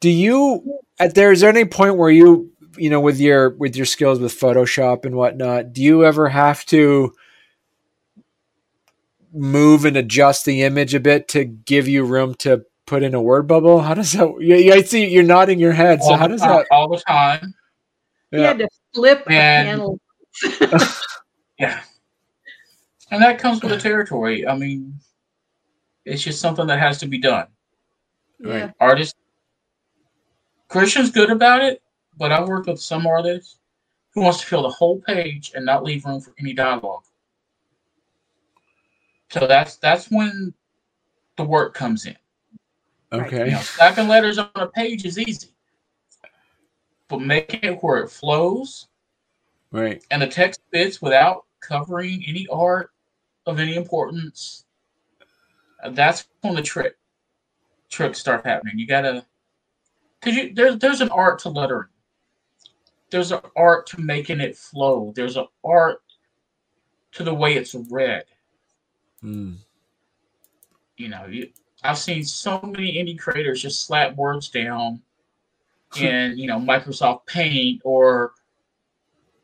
do 0.00 0.08
you 0.08 0.78
at 0.98 1.14
there's 1.14 1.40
there 1.40 1.50
any 1.50 1.64
point 1.66 1.96
where 1.96 2.10
you 2.10 2.50
you 2.78 2.88
know 2.88 3.00
with 3.00 3.20
your 3.20 3.50
with 3.50 3.76
your 3.76 3.84
skills 3.84 4.18
with 4.18 4.32
photoshop 4.32 5.04
and 5.04 5.14
whatnot 5.14 5.72
do 5.74 5.82
you 5.82 6.04
ever 6.04 6.28
have 6.28 6.64
to 6.64 7.12
move 9.32 9.84
and 9.84 9.96
adjust 9.96 10.44
the 10.44 10.62
image 10.62 10.94
a 10.94 11.00
bit 11.00 11.28
to 11.28 11.44
give 11.44 11.86
you 11.88 12.04
room 12.04 12.34
to 12.36 12.64
put 12.86 13.02
in 13.02 13.14
a 13.14 13.20
word 13.22 13.46
bubble? 13.46 13.80
How 13.80 13.94
does 13.94 14.12
that? 14.12 14.28
Yeah, 14.40 14.74
I 14.74 14.82
see 14.82 15.06
you're 15.08 15.22
nodding 15.22 15.58
your 15.60 15.72
head. 15.72 16.02
So 16.02 16.10
All 16.12 16.16
how 16.16 16.26
does 16.26 16.40
time- 16.40 16.50
that? 16.56 16.66
all 16.70 16.88
the 16.88 16.98
time? 17.06 17.54
You 18.32 18.40
had 18.40 18.58
to 18.58 18.68
flip 18.94 19.24
a 19.28 19.32
And- 19.32 19.68
panel. 19.68 20.00
Yeah. 21.58 21.80
And 23.10 23.22
that 23.22 23.38
comes 23.38 23.60
with 23.62 23.70
the 23.70 23.78
territory. 23.78 24.46
I 24.46 24.56
mean, 24.56 24.94
it's 26.04 26.22
just 26.22 26.40
something 26.40 26.66
that 26.66 26.78
has 26.78 26.98
to 26.98 27.06
be 27.06 27.18
done. 27.18 27.46
Yeah. 28.38 28.52
Right. 28.52 28.74
Artists, 28.80 29.14
Christian's 30.68 31.10
good 31.10 31.30
about 31.30 31.62
it, 31.62 31.82
but 32.16 32.32
I've 32.32 32.48
worked 32.48 32.68
with 32.68 32.80
some 32.80 33.06
artists 33.06 33.58
who 34.14 34.22
wants 34.22 34.40
to 34.40 34.46
fill 34.46 34.62
the 34.62 34.70
whole 34.70 35.00
page 35.00 35.52
and 35.54 35.64
not 35.64 35.84
leave 35.84 36.04
room 36.04 36.20
for 36.20 36.34
any 36.38 36.52
dialogue. 36.52 37.02
So 39.30 39.46
that's 39.46 39.76
that's 39.76 40.10
when 40.10 40.52
the 41.36 41.44
work 41.44 41.74
comes 41.74 42.06
in. 42.06 42.16
Okay. 43.12 43.46
You 43.46 43.52
know, 43.52 43.60
stacking 43.60 44.08
letters 44.08 44.38
on 44.38 44.50
a 44.56 44.66
page 44.66 45.04
is 45.04 45.18
easy, 45.18 45.48
but 47.08 47.20
making 47.20 47.60
it 47.62 47.82
where 47.82 47.98
it 47.98 48.10
flows 48.10 48.88
Right. 49.72 50.02
and 50.10 50.20
the 50.22 50.26
text 50.26 50.60
fits 50.72 51.00
without 51.00 51.44
covering 51.60 52.24
any 52.26 52.46
art 52.50 52.90
of 53.46 53.58
any 53.60 53.76
importance. 53.76 54.64
That's 55.88 56.26
when 56.42 56.54
the 56.54 56.62
trick 56.62 56.96
tricks 57.88 58.18
start 58.18 58.46
happening. 58.46 58.78
You 58.78 58.86
gotta, 58.86 59.24
cause 60.20 60.34
you 60.34 60.54
there's 60.54 60.78
there's 60.78 61.00
an 61.00 61.10
art 61.10 61.38
to 61.40 61.48
lettering. 61.48 61.88
There's 63.10 63.32
an 63.32 63.40
art 63.56 63.86
to 63.88 64.00
making 64.00 64.40
it 64.40 64.56
flow. 64.56 65.12
There's 65.14 65.36
an 65.36 65.46
art 65.64 66.02
to 67.12 67.24
the 67.24 67.34
way 67.34 67.54
it's 67.54 67.74
read. 67.74 68.24
Mm. 69.22 69.56
You 70.96 71.08
know, 71.08 71.26
you, 71.26 71.48
I've 71.82 71.98
seen 71.98 72.24
so 72.24 72.60
many 72.60 72.94
indie 72.94 73.18
creators 73.18 73.62
just 73.62 73.86
slap 73.86 74.14
words 74.16 74.48
down 74.48 75.00
in 76.00 76.38
you 76.38 76.46
know 76.46 76.58
Microsoft 76.58 77.26
Paint 77.26 77.82
or 77.84 78.32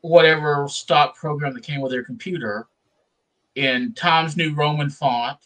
whatever 0.01 0.67
stock 0.69 1.15
program 1.15 1.53
that 1.53 1.63
came 1.63 1.81
with 1.81 1.91
their 1.91 2.03
computer 2.03 2.67
in 3.55 3.93
Times 3.93 4.37
New 4.37 4.53
Roman 4.53 4.89
font, 4.89 5.39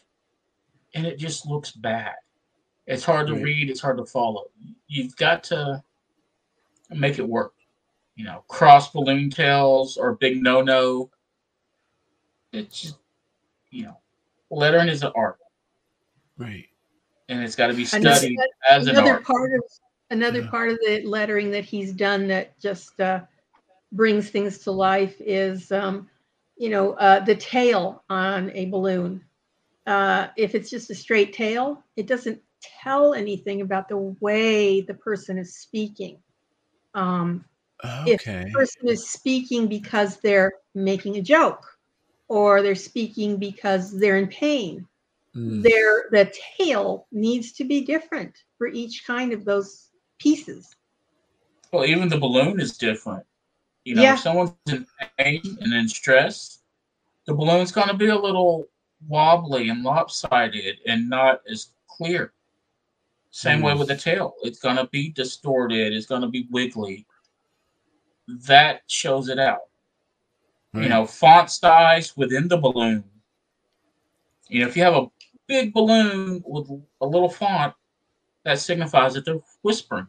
and 0.94 1.06
it 1.06 1.18
just 1.18 1.46
looks 1.46 1.72
bad. 1.72 2.14
It's 2.86 3.04
hard 3.04 3.28
to 3.28 3.34
read. 3.34 3.70
It's 3.70 3.80
hard 3.80 3.96
to 3.98 4.04
follow. 4.04 4.46
You've 4.88 5.14
got 5.16 5.44
to 5.44 5.82
make 6.90 7.18
it 7.18 7.28
work. 7.28 7.54
You 8.16 8.24
know, 8.24 8.44
cross 8.48 8.90
balloon 8.90 9.30
tails 9.30 9.96
or 9.96 10.14
big 10.14 10.42
no 10.42 10.60
no. 10.60 11.10
It's 12.52 12.82
just, 12.82 12.98
you 13.70 13.84
know, 13.84 13.98
lettering 14.50 14.88
is 14.88 15.02
an 15.02 15.12
art, 15.16 15.38
Right. 16.36 16.66
and 17.28 17.42
it's 17.42 17.56
got 17.56 17.68
to 17.68 17.74
be 17.74 17.86
studied 17.86 18.38
as 18.68 18.86
an 18.86 18.96
another 18.96 19.12
art. 19.12 19.24
part 19.24 19.54
of 19.54 19.62
another 20.10 20.40
Yeah. 20.40 20.50
part 20.50 20.68
of 20.68 20.78
the 20.84 21.02
lettering 21.06 21.50
that 21.52 21.64
he's 21.64 21.92
done 21.92 22.28
that 22.28 22.58
just 22.58 23.00
uh, 23.00 23.22
brings 23.92 24.28
things 24.28 24.58
to 24.58 24.70
life 24.70 25.16
is 25.20 25.72
um, 25.72 26.10
you 26.58 26.68
know 26.68 26.92
uh, 26.94 27.20
the 27.20 27.34
tail 27.36 28.04
on 28.10 28.50
a 28.50 28.66
balloon 28.66 29.24
uh, 29.86 30.28
if 30.36 30.54
it's 30.54 30.70
just 30.70 30.90
a 30.90 30.94
straight 30.94 31.32
tail 31.32 31.82
it 31.96 32.06
doesn't 32.06 32.40
tell 32.82 33.14
anything 33.14 33.60
about 33.60 33.88
the 33.88 33.96
way 34.20 34.80
the 34.80 34.94
person 34.94 35.38
is 35.38 35.56
speaking 35.56 36.18
um, 36.94 37.44
If 38.06 38.20
Okay. 38.20 38.44
the 38.44 38.50
person 38.50 38.88
is 38.88 39.08
speaking 39.08 39.66
because 39.66 40.18
they're 40.18 40.52
making 40.74 41.16
a 41.16 41.22
joke 41.22 41.66
or 42.28 42.62
they're 42.62 42.74
speaking 42.74 43.36
because 43.38 43.98
they're 43.98 44.18
in 44.18 44.28
pain 44.28 44.86
Mm. 45.34 45.62
their 45.62 46.10
the 46.10 46.30
tail 46.58 47.06
needs 47.10 47.52
to 47.52 47.64
be 47.64 47.80
different 47.80 48.36
for 48.58 48.66
each 48.66 49.06
kind 49.06 49.32
of 49.32 49.46
those 49.46 49.88
pieces. 50.18 50.76
Well, 51.72 51.86
even 51.86 52.10
the 52.10 52.18
balloon 52.18 52.60
is 52.60 52.76
different. 52.76 53.24
You 53.86 53.94
know, 53.94 54.02
Yeah. 54.02 54.12
if 54.14 54.20
someone's 54.20 54.52
in 54.68 54.86
pain 55.16 55.40
and 55.62 55.72
in 55.72 55.88
stress, 55.88 56.58
the 57.26 57.32
balloon's 57.32 57.72
going 57.72 57.88
to 57.88 57.94
be 57.94 58.08
a 58.08 58.18
little 58.18 58.68
wobbly 59.08 59.68
and 59.68 59.82
lopsided 59.82 60.78
and 60.86 61.08
not 61.08 61.40
as 61.50 61.68
clear. 61.88 62.32
Same 63.30 63.62
way 63.62 63.72
Mm. 63.72 63.78
with 63.78 63.88
the 63.88 63.96
tail. 63.96 64.34
It's 64.42 64.58
going 64.58 64.76
to 64.76 64.86
be 64.88 65.10
distorted. 65.10 65.92
It's 65.92 66.06
going 66.06 66.22
to 66.22 66.28
be 66.28 66.46
wiggly. 66.50 67.06
That 68.28 68.82
shows 68.86 69.28
it 69.28 69.38
out. 69.38 69.62
You 70.74 70.88
know, 70.88 71.04
font 71.04 71.50
size 71.50 72.16
within 72.16 72.48
the 72.48 72.56
balloon. 72.56 73.04
You 74.48 74.60
know, 74.62 74.68
if 74.68 74.76
you 74.76 74.82
have 74.82 74.94
a 74.94 75.10
big 75.46 75.74
balloon 75.74 76.42
with 76.46 76.70
a 77.02 77.06
little 77.06 77.28
font, 77.28 77.74
that 78.44 78.58
signifies 78.58 79.12
that 79.14 79.26
they're 79.26 79.40
whispering. 79.62 80.06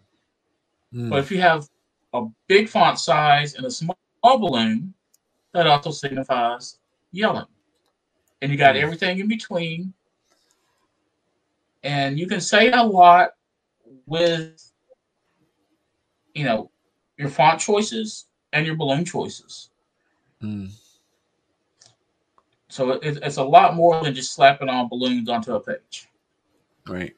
Mm. 0.93 1.09
But 1.09 1.19
if 1.19 1.31
you 1.31 1.41
have 1.41 1.67
a 2.13 2.25
big 2.47 2.69
font 2.69 2.97
size 2.97 3.55
and 3.55 3.65
a 3.65 3.71
small 3.71 3.97
balloon, 4.23 4.93
that 5.53 5.67
also 5.67 5.91
signifies 5.91 6.79
yelling. 7.11 7.45
And 8.43 8.51
you 8.51 8.57
got 8.57 8.75
Mm. 8.75 8.81
everything 8.81 9.19
in 9.19 9.29
between. 9.29 9.93
And 11.81 12.19
you 12.19 12.27
can 12.27 12.41
say 12.41 12.71
a 12.71 12.83
lot 12.83 13.35
with, 14.05 14.69
you 16.33 16.43
know, 16.43 16.69
your 17.17 17.29
font 17.29 17.61
choices 17.61 18.27
and 18.51 18.65
your 18.65 18.75
balloon 18.75 19.05
choices. 19.05 19.69
Mm. 20.41 20.71
So 22.67 22.91
it, 22.91 23.19
it's 23.23 23.37
a 23.37 23.43
lot 23.43 23.75
more 23.75 24.03
than 24.03 24.13
just 24.13 24.33
slapping 24.33 24.67
on 24.67 24.89
balloons 24.89 25.29
onto 25.29 25.55
a 25.55 25.59
page. 25.61 26.09
Right. 26.85 27.15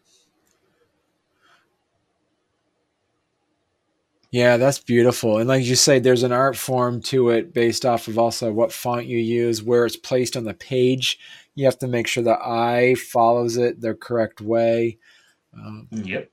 Yeah, 4.36 4.58
that's 4.58 4.80
beautiful. 4.80 5.38
And 5.38 5.48
like 5.48 5.64
you 5.64 5.76
say, 5.76 6.00
there's 6.00 6.24
an 6.24 6.34
art 6.34 6.58
form 6.58 7.02
to 7.04 7.30
it 7.30 7.54
based 7.54 7.86
off 7.86 8.10
of 8.10 8.20
also 8.20 8.52
what 8.52 8.74
font 8.74 9.06
you 9.06 9.18
use, 9.18 9.64
where 9.64 9.86
it's 9.86 9.96
placed 9.96 10.36
on 10.36 10.44
the 10.44 10.54
page. 10.54 11.18
You 11.56 11.64
have 11.64 11.80
to 11.80 11.88
make 11.88 12.06
sure 12.06 12.22
the 12.22 12.38
eye 12.46 12.96
follows 12.96 13.56
it 13.56 13.80
the 13.80 13.94
correct 13.94 14.42
way. 14.42 14.98
Um, 15.54 15.88
Yep. 15.90 16.30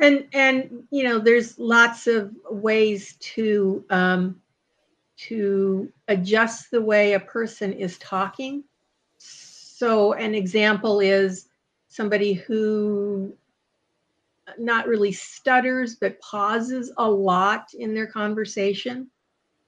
And 0.00 0.26
and 0.32 0.84
you 0.90 1.04
know 1.04 1.18
there's 1.18 1.58
lots 1.58 2.06
of 2.06 2.32
ways 2.50 3.16
to 3.34 3.84
um, 3.90 4.40
to 5.28 5.92
adjust 6.08 6.70
the 6.70 6.80
way 6.80 7.12
a 7.12 7.20
person 7.20 7.74
is 7.74 7.98
talking. 7.98 8.64
So 9.18 10.14
an 10.14 10.34
example 10.34 11.00
is 11.00 11.50
somebody 11.88 12.32
who 12.32 13.36
not 14.58 14.86
really 14.86 15.12
stutters 15.12 15.96
but 15.96 16.20
pauses 16.20 16.92
a 16.96 17.10
lot 17.10 17.66
in 17.78 17.94
their 17.94 18.06
conversation. 18.06 19.10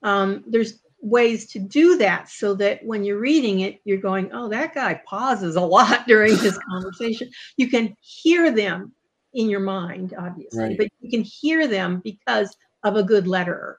Um, 0.03 0.43
there's 0.47 0.79
ways 1.01 1.47
to 1.47 1.59
do 1.59 1.97
that 1.97 2.29
so 2.29 2.53
that 2.55 2.83
when 2.85 3.03
you're 3.03 3.19
reading 3.19 3.61
it, 3.61 3.81
you're 3.85 3.97
going, 3.97 4.29
oh, 4.33 4.47
that 4.49 4.73
guy 4.73 5.01
pauses 5.05 5.55
a 5.55 5.61
lot 5.61 6.05
during 6.07 6.37
his 6.37 6.57
conversation. 6.69 7.29
You 7.57 7.69
can 7.69 7.95
hear 8.01 8.51
them 8.51 8.93
in 9.33 9.49
your 9.49 9.59
mind, 9.59 10.13
obviously, 10.17 10.59
Right. 10.59 10.77
but 10.77 10.87
you 10.99 11.09
can 11.09 11.23
hear 11.23 11.67
them 11.67 12.01
because 12.03 12.55
of 12.83 12.95
a 12.95 13.03
good 13.03 13.25
letterer. 13.25 13.75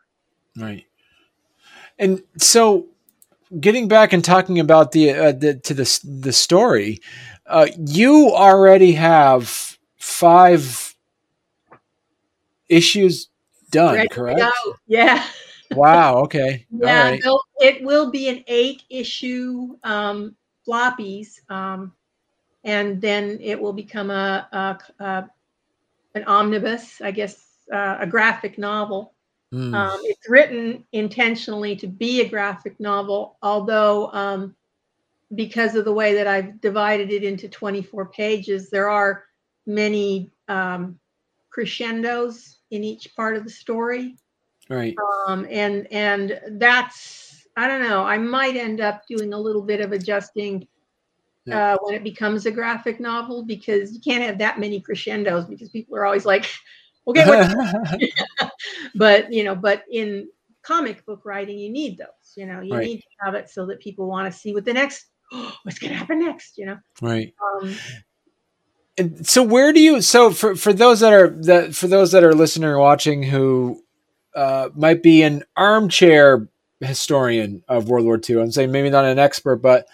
Right. 0.56 0.84
And 1.98 2.22
so, 2.38 2.86
getting 3.60 3.86
back 3.86 4.12
and 4.12 4.24
talking 4.24 4.58
about 4.58 4.92
the, 4.92 5.10
uh, 5.10 5.32
the 5.32 5.54
to 5.54 5.74
the 5.74 6.00
the 6.04 6.32
story, 6.32 7.00
uh, 7.46 7.66
you 7.78 8.30
already 8.32 8.92
have 8.92 9.76
five 9.98 10.91
issues 12.72 13.28
done, 13.70 13.96
Ready 13.96 14.08
correct? 14.08 14.40
go. 14.40 14.76
Yeah. 14.86 15.24
Wow. 15.72 16.16
Okay. 16.24 16.66
Yeah, 16.82 17.10
right. 17.10 17.22
it 17.60 17.82
will 17.82 18.10
be 18.10 18.28
an 18.28 18.44
eight 18.46 18.82
issue 18.90 19.76
um, 19.84 20.36
floppies, 20.66 21.40
um, 21.48 21.92
and 22.64 23.00
then 23.00 23.38
it 23.40 23.60
will 23.60 23.72
become 23.72 24.10
a, 24.10 24.48
a, 24.52 25.04
a 25.04 25.30
an 26.14 26.24
omnibus, 26.24 27.00
I 27.00 27.10
guess, 27.10 27.46
uh, 27.72 27.98
a 28.00 28.06
graphic 28.06 28.58
novel. 28.58 29.14
Mm. 29.52 29.74
Um, 29.74 30.00
it's 30.04 30.28
written 30.28 30.84
intentionally 30.92 31.76
to 31.76 31.86
be 31.86 32.20
a 32.22 32.28
graphic 32.28 32.78
novel, 32.80 33.36
although 33.42 34.10
um, 34.12 34.54
because 35.34 35.74
of 35.74 35.84
the 35.84 35.92
way 35.92 36.14
that 36.14 36.26
I've 36.26 36.60
divided 36.60 37.10
it 37.10 37.22
into 37.22 37.48
24 37.48 38.06
pages, 38.06 38.70
there 38.70 38.88
are 38.88 39.24
many 39.66 40.30
um, 40.48 40.98
crescendos 41.50 42.58
in 42.72 42.82
each 42.82 43.14
part 43.14 43.36
of 43.36 43.44
the 43.44 43.50
story 43.50 44.16
Right. 44.68 44.96
um, 45.28 45.46
and 45.50 45.86
and 45.92 46.40
that's 46.52 47.46
I 47.56 47.68
don't 47.68 47.82
know. 47.82 48.02
I 48.02 48.16
might 48.16 48.56
end 48.56 48.80
up 48.80 49.02
doing 49.06 49.34
a 49.34 49.38
little 49.38 49.62
bit 49.62 49.80
of 49.80 49.92
adjusting 49.92 50.66
Yeah. 51.44 51.74
uh, 51.74 51.78
when 51.82 51.94
it 51.94 52.04
becomes 52.04 52.46
a 52.46 52.50
graphic 52.50 52.98
novel 52.98 53.44
because 53.44 53.92
you 53.92 54.00
can't 54.00 54.22
have 54.22 54.38
that 54.38 54.58
many 54.58 54.80
crescendos 54.80 55.44
because 55.44 55.68
people 55.68 55.96
are 55.96 56.06
always 56.06 56.24
like, 56.24 56.48
okay, 57.06 57.26
what? 57.26 57.54
but 58.94 59.30
you 59.30 59.44
know, 59.44 59.54
but 59.54 59.84
in 59.90 60.28
comic 60.62 61.04
book 61.04 61.24
writing, 61.24 61.58
you 61.58 61.70
need 61.70 61.98
those. 61.98 62.32
You 62.36 62.46
know, 62.46 62.60
you 62.62 62.74
Right. 62.74 62.84
need 62.84 62.98
to 62.98 63.24
have 63.24 63.34
it 63.34 63.50
so 63.50 63.66
that 63.66 63.80
people 63.80 64.06
want 64.06 64.32
to 64.32 64.38
see 64.38 64.54
what 64.54 64.64
the 64.64 64.72
next 64.72 65.06
what's 65.64 65.78
going 65.78 65.92
to 65.92 65.98
happen 65.98 66.20
next? 66.20 66.56
You 66.56 66.66
know? 66.66 66.78
Right. 67.02 67.34
Um, 67.60 67.76
so 69.22 69.42
where 69.42 69.72
do 69.72 69.80
you 69.80 70.02
so 70.02 70.30
for 70.30 70.54
for 70.54 70.72
those 70.72 71.00
that 71.00 71.12
are 71.12 71.28
that 71.28 71.74
for 71.74 71.86
those 71.86 72.12
that 72.12 72.24
are 72.24 72.34
listening 72.34 72.68
or 72.68 72.78
watching 72.78 73.22
who 73.22 73.82
uh, 74.34 74.68
might 74.74 75.02
be 75.02 75.22
an 75.22 75.42
armchair 75.56 76.48
historian 76.80 77.62
of 77.68 77.88
World 77.88 78.06
War 78.06 78.20
II, 78.28 78.40
I'm 78.40 78.52
saying 78.52 78.72
maybe 78.72 78.90
not 78.90 79.04
an 79.04 79.18
expert, 79.18 79.56
but 79.56 79.86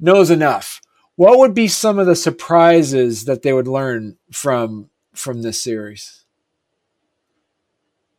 knows 0.00 0.30
enough. 0.30 0.80
What 1.16 1.38
would 1.38 1.54
be 1.54 1.68
some 1.68 1.98
of 1.98 2.06
the 2.06 2.16
surprises 2.16 3.26
that 3.26 3.42
they 3.42 3.52
would 3.52 3.68
learn 3.68 4.16
from 4.32 4.90
from 5.14 5.42
this 5.42 5.62
series? 5.62 6.24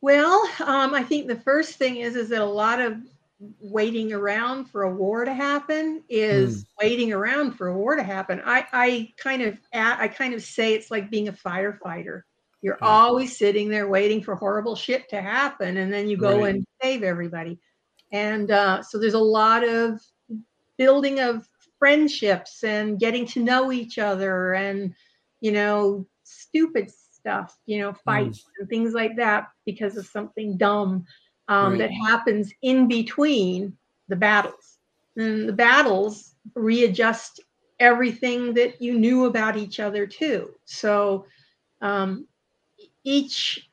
Well, 0.00 0.48
um, 0.60 0.94
I 0.94 1.02
think 1.02 1.26
the 1.26 1.40
first 1.40 1.74
thing 1.74 1.96
is 1.96 2.16
is 2.16 2.30
that 2.30 2.40
a 2.40 2.46
lot 2.46 2.80
of 2.80 2.96
waiting 3.40 4.12
around 4.12 4.66
for 4.66 4.82
a 4.82 4.94
war 4.94 5.24
to 5.24 5.34
happen 5.34 6.02
is 6.08 6.62
hmm. 6.62 6.86
waiting 6.86 7.12
around 7.12 7.52
for 7.52 7.68
a 7.68 7.76
war 7.76 7.96
to 7.96 8.02
happen. 8.02 8.40
I, 8.44 8.66
I 8.72 9.12
kind 9.16 9.42
of 9.42 9.58
I 9.72 10.08
kind 10.08 10.34
of 10.34 10.42
say 10.42 10.74
it's 10.74 10.90
like 10.90 11.10
being 11.10 11.28
a 11.28 11.32
firefighter. 11.32 12.22
You're 12.62 12.78
Yeah. 12.80 12.88
always 12.88 13.36
sitting 13.36 13.68
there 13.68 13.88
waiting 13.88 14.22
for 14.22 14.36
horrible 14.36 14.76
shit 14.76 15.08
to 15.10 15.20
happen, 15.20 15.76
and 15.78 15.92
then 15.92 16.08
you 16.08 16.16
go 16.16 16.42
Right. 16.42 16.54
and 16.54 16.66
save 16.82 17.02
everybody. 17.02 17.58
And 18.12 18.50
uh, 18.50 18.82
so 18.82 18.98
there's 18.98 19.14
a 19.14 19.18
lot 19.18 19.66
of 19.66 20.00
building 20.78 21.20
of 21.20 21.48
friendships 21.78 22.62
and 22.64 22.98
getting 22.98 23.26
to 23.26 23.42
know 23.42 23.72
each 23.72 23.98
other, 23.98 24.54
and 24.54 24.94
you 25.40 25.52
know, 25.52 26.06
stupid 26.22 26.90
stuff, 26.90 27.58
you 27.66 27.80
know, 27.80 27.90
hmm. 27.92 27.98
fights 28.04 28.44
and 28.58 28.68
things 28.68 28.94
like 28.94 29.16
that 29.16 29.48
because 29.66 29.96
of 29.96 30.06
something 30.06 30.56
dumb 30.56 31.04
um, 31.48 31.72
Right. 31.72 31.78
that 31.78 31.90
happens 32.08 32.52
in 32.62 32.88
between 32.88 33.76
the 34.08 34.16
battles. 34.16 34.78
And 35.16 35.48
the 35.48 35.52
battles 35.52 36.34
readjust 36.54 37.40
everything 37.80 38.54
that 38.54 38.80
you 38.80 38.98
knew 38.98 39.26
about 39.26 39.56
each 39.56 39.80
other 39.80 40.06
too. 40.06 40.54
So 40.64 41.26
um, 41.80 42.26
each 43.04 43.68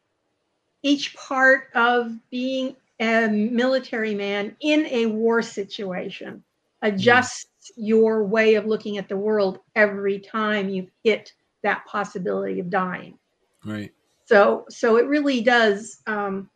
each 0.84 1.16
part 1.16 1.70
of 1.76 2.12
being 2.30 2.76
a 3.00 3.28
military 3.28 4.14
man 4.16 4.56
in 4.62 4.86
a 4.88 5.06
war 5.06 5.42
situation 5.42 6.44
adjusts 6.82 7.72
your 7.76 8.24
way 8.24 8.56
of 8.56 8.66
looking 8.66 8.98
at 8.98 9.08
the 9.08 9.18
world 9.18 9.60
every 9.76 10.20
time 10.20 10.70
you 10.70 10.88
hit 11.04 11.34
that 11.64 11.86
possibility 11.86 12.60
of 12.60 12.70
dying 12.70 13.18
Right. 13.64 13.92
so 14.26 14.66
so 14.70 14.98
it 14.98 15.06
really 15.08 15.42
does 15.42 16.02
um, 16.08 16.50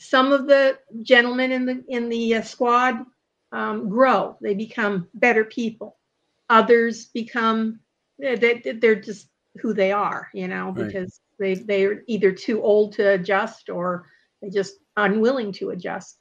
some 0.00 0.32
of 0.32 0.48
the 0.48 0.78
gentlemen 1.02 1.52
in 1.52 1.66
the 1.66 1.84
in 1.88 2.10
the 2.10 2.36
uh, 2.36 2.42
squad 2.42 2.96
um, 3.52 3.88
grow. 3.90 4.36
They 4.42 4.54
become 4.54 5.08
better 5.14 5.44
people. 5.44 5.98
Others 6.50 7.06
become 7.06 7.80
they, 8.18 8.36
they- 8.36 8.72
they're 8.80 9.00
just 9.00 9.28
who 9.62 9.74
they 9.74 9.92
are 9.92 10.28
you 10.34 10.48
know 10.48 10.72
Right. 10.74 10.86
because 10.86 11.20
they 11.40 11.54
they're 11.54 12.02
either 12.08 12.32
too 12.32 12.62
old 12.62 12.92
to 12.94 13.10
adjust 13.12 13.70
or 13.70 14.06
they 14.42 14.50
just 14.50 14.76
unwilling 14.96 15.52
to 15.54 15.70
adjust. 15.70 16.18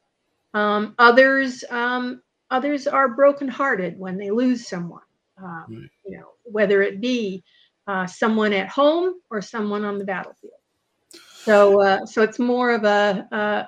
Um, 0.54 0.96
others 1.00 1.64
um, 1.72 2.22
others 2.52 2.88
are 2.88 3.10
brokenhearted 3.10 4.00
when 4.00 4.18
they 4.18 4.32
lose 4.32 4.68
someone. 4.68 5.04
Um, 5.42 5.68
Right. 5.68 5.92
you 6.06 6.18
know 6.20 6.30
whether 6.44 6.82
it 6.84 7.02
be 7.02 7.44
uh, 7.88 8.08
someone 8.08 8.54
at 8.54 8.70
home 8.70 9.16
or 9.32 9.42
someone 9.42 9.86
on 9.86 9.98
the 10.00 10.06
battlefield 10.06 10.59
so 11.50 11.82
uh, 11.82 12.06
so 12.06 12.22
it's 12.22 12.40
more 12.40 12.72
of 12.72 12.84
a 12.84 13.28
uh, 13.32 13.66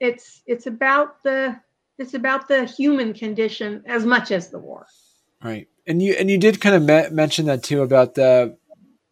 it's 0.00 0.42
it's 0.46 0.66
about 0.66 1.22
the 1.22 1.58
it's 1.98 2.14
about 2.14 2.48
the 2.48 2.64
human 2.64 3.14
condition 3.14 3.82
as 3.86 4.04
much 4.04 4.30
as 4.30 4.50
the 4.50 4.58
war 4.58 4.86
Right. 5.42 5.68
And 5.86 6.02
you 6.02 6.14
and 6.14 6.30
you 6.30 6.38
did 6.38 6.60
kind 6.60 6.74
of 6.74 6.82
me- 6.82 7.14
mention 7.14 7.46
that 7.46 7.62
too 7.62 7.82
about 7.82 8.14
the 8.14 8.56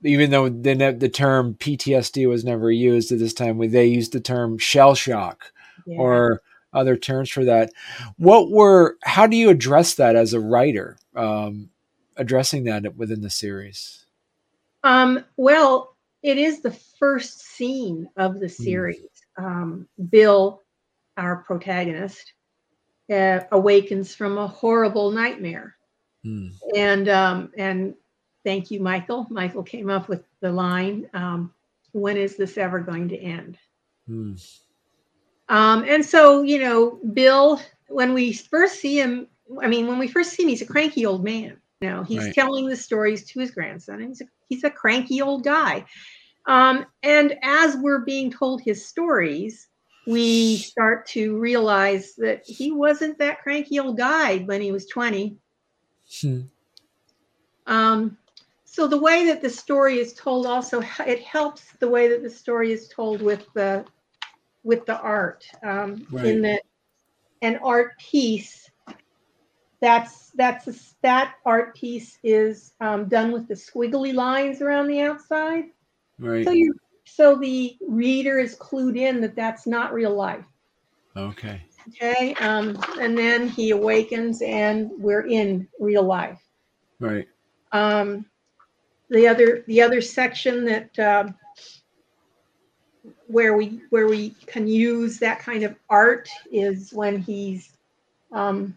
even 0.03 0.31
though 0.31 0.49
the 0.49 0.97
the 0.99 1.09
term 1.09 1.55
PTSD 1.55 2.29
was 2.29 2.45
never 2.45 2.71
used 2.71 3.13
at 3.13 3.19
this 3.19 3.35
time, 3.35 3.59
when 3.59 3.71
they 3.71 3.87
used 3.87 4.13
the 4.13 4.21
term 4.21 4.59
shell 4.59 4.95
shock 4.95 5.53
Yeah. 5.87 5.99
or 5.99 6.43
other 6.73 6.97
terms 6.97 7.31
for 7.31 7.45
that. 7.45 7.71
What 8.17 8.51
were 8.51 8.97
how 9.05 9.27
do 9.27 9.37
you 9.37 9.51
address 9.51 9.95
that 9.95 10.17
as 10.17 10.33
a 10.33 10.41
writer? 10.41 10.97
Um, 11.15 11.71
addressing 12.17 12.65
that 12.65 12.97
within 12.97 13.21
the 13.21 13.31
series. 13.31 14.05
Um, 14.83 15.25
well, 15.37 15.94
it 16.25 16.39
is 16.39 16.61
the 16.61 16.73
first 16.99 17.41
scene 17.43 18.09
of 18.17 18.41
the 18.41 18.49
series. 18.49 19.11
Um, 19.37 19.87
Bill, 20.11 20.63
our 21.17 21.37
protagonist, 21.37 22.33
uh, 23.13 23.41
awakens 23.53 24.15
from 24.15 24.39
a 24.39 24.49
horrible 24.49 25.11
nightmare, 25.13 25.77
Hmm. 26.25 26.49
and 26.75 27.09
um, 27.11 27.53
and 27.59 27.95
thank 28.43 28.71
you, 28.71 28.81
Michael. 28.81 29.27
Michael 29.31 29.63
came 29.63 29.91
up 29.91 30.09
with 30.09 30.25
the 30.41 30.51
line, 30.51 31.09
um, 31.13 31.53
"When 31.93 32.17
is 32.17 32.37
this 32.37 32.57
ever 32.57 32.81
going 32.81 33.09
to 33.11 33.19
end?" 33.19 33.59
Hmm. 34.07 34.35
Um, 35.51 35.85
and 35.87 36.03
so, 36.05 36.41
you 36.43 36.59
know, 36.59 36.99
Bill, 37.13 37.61
when 37.89 38.15
we 38.15 38.33
first 38.33 38.81
see 38.81 38.99
him, 38.99 39.29
I 39.63 39.69
mean, 39.69 39.87
when 39.87 39.99
we 39.99 40.09
first 40.09 40.31
see 40.31 40.43
him, 40.45 40.49
he's 40.49 40.63
a 40.63 40.67
cranky 40.67 41.05
old 41.05 41.23
man. 41.23 41.61
You 41.83 41.91
know, 41.91 42.03
he's 42.03 42.25
Right. 42.25 42.35
telling 42.35 42.67
the 42.67 42.77
stories 42.77 43.27
to 43.27 43.41
his 43.41 43.51
grandson, 43.51 44.01
and 44.01 44.09
he's 44.09 44.23
a, 44.23 44.25
he's 44.49 44.65
a 44.65 44.71
cranky 44.71 45.21
old 45.21 45.45
guy. 45.45 45.85
Um, 46.47 46.87
and 47.03 47.37
as 47.43 47.77
we're 47.77 48.05
being 48.05 48.31
told 48.31 48.61
his 48.61 48.87
stories, 48.87 49.69
we 50.07 50.59
start 50.59 51.07
to 51.09 51.39
realize 51.39 52.15
that 52.17 52.45
he 52.45 52.71
wasn't 52.71 53.19
that 53.19 53.43
cranky 53.43 53.79
old 53.79 53.97
guy 53.97 54.39
when 54.39 54.61
he 54.61 54.71
was 54.71 54.87
20. 54.87 55.37
Hmm. 56.21 56.41
Um, 57.67 58.19
so 58.65 58.87
the 58.87 58.99
way 58.99 59.25
that 59.27 59.41
the 59.41 59.49
story 59.49 59.99
is 59.99 60.13
told 60.15 60.47
also 60.47 60.83
it 61.07 61.23
helps 61.23 61.73
the 61.79 61.89
way 61.89 62.09
that 62.09 62.23
the 62.23 62.31
story 62.31 62.73
is 62.73 62.89
told 62.89 63.23
with 63.23 63.47
the 63.55 63.85
with 64.65 64.85
the 64.85 64.99
art 64.99 65.47
um, 65.63 66.07
Right. 66.11 66.27
in 66.27 66.43
that 66.43 66.63
an 67.43 67.61
art 67.63 67.97
piece 67.99 68.69
that's 69.81 70.31
that's 70.31 70.67
a, 70.67 70.75
that 71.03 71.35
art 71.47 71.77
piece 71.77 72.19
is 72.25 72.73
um, 72.81 73.07
done 73.07 73.31
with 73.33 73.47
the 73.47 73.55
squiggly 73.55 74.13
lines 74.13 74.61
around 74.61 74.89
the 74.89 75.01
outside 75.01 75.67
Right. 76.19 76.45
so 76.47 76.53
you 76.53 76.75
so 77.05 77.37
the 77.37 77.77
reader 77.87 78.39
is 78.39 78.57
clued 78.57 78.97
in 78.97 79.21
that 79.21 79.37
that's 79.37 79.67
not 79.67 79.93
real 79.93 80.15
life 80.15 80.47
Okay. 81.17 81.63
okay 81.89 82.35
um, 82.41 82.79
and 83.01 83.17
then 83.17 83.49
he 83.49 83.71
awakens 83.71 84.43
and 84.43 84.91
we're 84.99 85.27
in 85.27 85.69
real 85.79 86.03
life 86.05 86.41
Right. 87.01 87.29
um, 87.73 88.25
the 89.11 89.27
other 89.29 89.65
the 89.67 89.83
other 89.83 90.01
section 90.01 90.65
that 90.65 90.99
um, 90.99 91.35
where 93.27 93.57
we 93.57 93.81
where 93.91 94.07
we 94.07 94.31
can 94.47 94.67
use 94.67 95.19
that 95.19 95.41
kind 95.41 95.63
of 95.63 95.75
art 95.91 96.29
is 96.51 96.93
when 96.93 97.19
he's 97.19 97.77
um, 98.33 98.77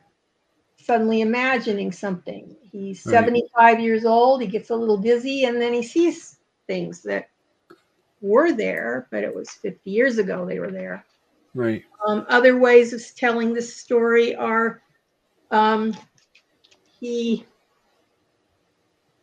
suddenly 0.77 1.21
imagining 1.21 1.91
something. 1.91 2.55
He's 2.71 3.05
Right. 3.05 3.13
75 3.13 3.79
years 3.79 4.05
old. 4.05 4.41
He 4.41 4.47
gets 4.47 4.69
a 4.69 4.75
little 4.75 4.97
dizzy, 4.97 5.45
and 5.45 5.61
then 5.61 5.73
he 5.73 5.83
sees 5.83 6.36
things 6.67 7.01
that 7.03 7.29
were 8.21 8.51
there, 8.51 9.07
but 9.11 9.23
it 9.23 9.33
was 9.33 9.49
50 9.49 9.89
years 9.89 10.17
ago 10.17 10.45
they 10.45 10.59
were 10.59 10.71
there. 10.71 11.05
Right. 11.53 11.83
Um, 12.07 12.25
other 12.29 12.57
ways 12.57 12.93
of 12.93 13.01
telling 13.15 13.53
this 13.53 13.75
story 13.75 14.35
are 14.35 14.81
um, 15.49 15.95
he 16.99 17.45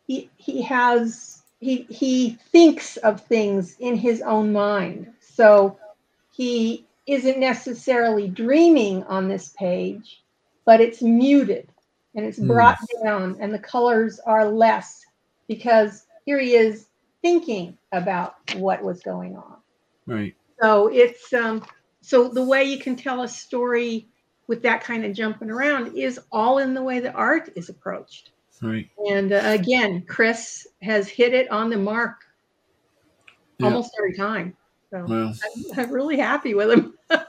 he 0.07 0.31
he 0.37 0.63
has 0.63 1.43
he 1.61 1.87
he 1.89 2.39
thinks 2.51 2.97
of 2.99 3.21
things 3.21 3.77
in 3.79 3.97
his 3.97 4.21
own 4.23 4.53
mind. 4.53 5.13
So 5.21 5.79
he 6.33 6.87
isn't 7.07 7.39
necessarily 7.39 8.29
dreaming 8.29 9.05
on 9.05 9.29
this 9.29 9.51
page, 9.51 10.23
but 10.65 10.81
it's 10.81 11.03
muted 11.03 11.69
and 12.15 12.25
it's 12.25 12.38
brought 12.38 12.79
down 13.03 13.37
and 13.40 13.53
the 13.53 13.59
colors 13.59 14.21
are 14.25 14.47
less 14.47 15.05
because 15.49 16.07
here 16.25 16.38
he 16.38 16.55
is 16.55 16.87
thinking 17.25 17.79
about 17.92 18.35
what 18.56 18.83
was 18.83 19.00
going 19.00 19.35
on. 19.35 19.56
Right. 20.06 20.35
So 20.60 20.88
it's 20.88 21.33
um 21.33 21.64
so 22.02 22.29
the 22.29 22.44
way 22.44 22.64
you 22.64 22.79
can 22.79 22.94
tell 22.96 23.22
a 23.22 23.29
story 23.29 24.06
with 24.46 24.62
that 24.62 24.85
kind 24.85 25.06
of 25.06 25.14
jumping 25.14 25.50
around 25.50 25.96
is 25.96 26.20
all 26.31 26.58
in 26.58 26.75
the 26.75 26.83
way 26.83 27.00
the 27.00 27.12
art 27.12 27.48
is 27.56 27.70
approached. 27.70 28.33
Right. 28.60 28.90
And 29.10 29.33
uh, 29.33 29.40
again, 29.42 30.04
Chris 30.06 30.66
has 30.83 31.08
hit 31.08 31.33
it 31.33 31.50
on 31.50 31.70
the 31.70 31.79
mark 31.79 32.20
Yeah. 33.58 33.68
almost 33.68 33.92
every 33.98 34.14
time. 34.14 34.54
So 34.90 35.06
Well. 35.08 35.35
I'm, 35.42 35.79
I'm 35.79 35.90
really 35.90 36.18
happy 36.18 36.54
with 36.54 36.70
him. 36.70 36.94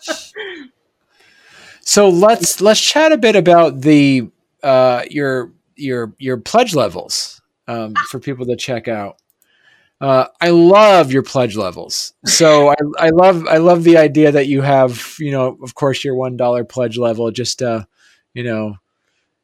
So 1.87 2.09
let's 2.09 2.61
let's 2.61 2.81
chat 2.81 3.11
a 3.11 3.17
bit 3.17 3.35
about 3.35 3.81
the 3.81 4.27
uh, 4.63 5.03
your 5.09 5.53
your 5.75 6.15
your 6.17 6.35
pledge 6.37 6.73
levels 6.73 7.39
um, 7.67 7.93
for 8.09 8.19
people 8.19 8.43
to 8.47 8.55
check 8.55 8.87
out. 8.87 9.21
Uh, 10.01 10.27
I 10.41 10.49
love 10.49 11.11
your 11.11 11.23
pledge 11.23 11.55
levels. 11.55 12.13
So 12.25 12.69
I, 12.71 12.75
I 12.99 13.09
love 13.09 13.47
I 13.47 13.57
love 13.57 13.83
the 13.83 13.97
idea 13.97 14.31
that 14.31 14.47
you 14.47 14.61
have 14.61 15.15
you 15.19 15.31
know 15.31 15.57
of 15.63 15.75
course 15.75 16.03
your 16.03 16.15
one 16.15 16.37
dollar 16.37 16.63
pledge 16.63 16.97
level 16.97 17.31
just 17.31 17.61
uh 17.61 17.85
you 18.33 18.43
know 18.43 18.75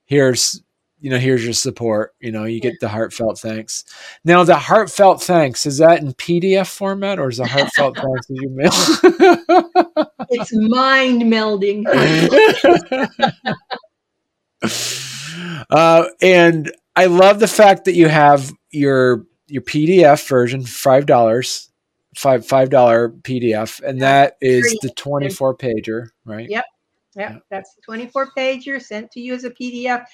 here's 0.05 0.61
you 1.01 1.09
know, 1.09 1.17
here's 1.17 1.43
your 1.43 1.53
support. 1.53 2.13
You 2.19 2.31
know, 2.31 2.45
you 2.45 2.61
get 2.61 2.79
the 2.79 2.87
heartfelt 2.87 3.39
thanks. 3.39 3.83
Now, 4.23 4.43
the 4.43 4.55
heartfelt 4.55 5.21
thanks 5.21 5.65
is 5.65 5.79
that 5.79 5.99
in 5.99 6.13
PDF 6.13 6.67
format 6.67 7.17
or 7.17 7.29
is 7.29 7.37
the 7.37 7.47
heartfelt 7.47 7.97
thanks 7.97 8.27
that 8.27 8.35
you 8.39 8.49
mail? 8.49 8.69
It's 10.29 10.53
mind 10.53 11.23
melding. 11.23 11.87
uh, 15.71 16.05
and 16.21 16.71
I 16.95 17.05
love 17.07 17.39
the 17.39 17.47
fact 17.47 17.85
that 17.85 17.95
you 17.95 18.07
have 18.07 18.51
your 18.69 19.25
your 19.51 19.63
PDF 19.63 20.27
version, 20.27 20.63
five 20.63 21.05
dollars, 21.05 21.69
five 22.15 22.45
five 22.45 22.69
dollar 22.69 23.09
PDF, 23.09 23.81
and 23.81 24.01
that 24.01 24.37
is 24.41 24.77
the 24.81 24.89
twenty 24.91 25.29
four 25.29 25.55
pager, 25.55 26.09
right? 26.25 26.49
Yep. 26.49 26.65
Yep. 27.15 27.43
That's 27.49 27.75
the 27.75 27.81
24 27.81 28.31
pager 28.37 28.81
sent 28.81 29.11
to 29.11 29.19
you 29.19 29.33
as 29.33 29.43
a 29.43 29.51
PDF. 29.51 30.05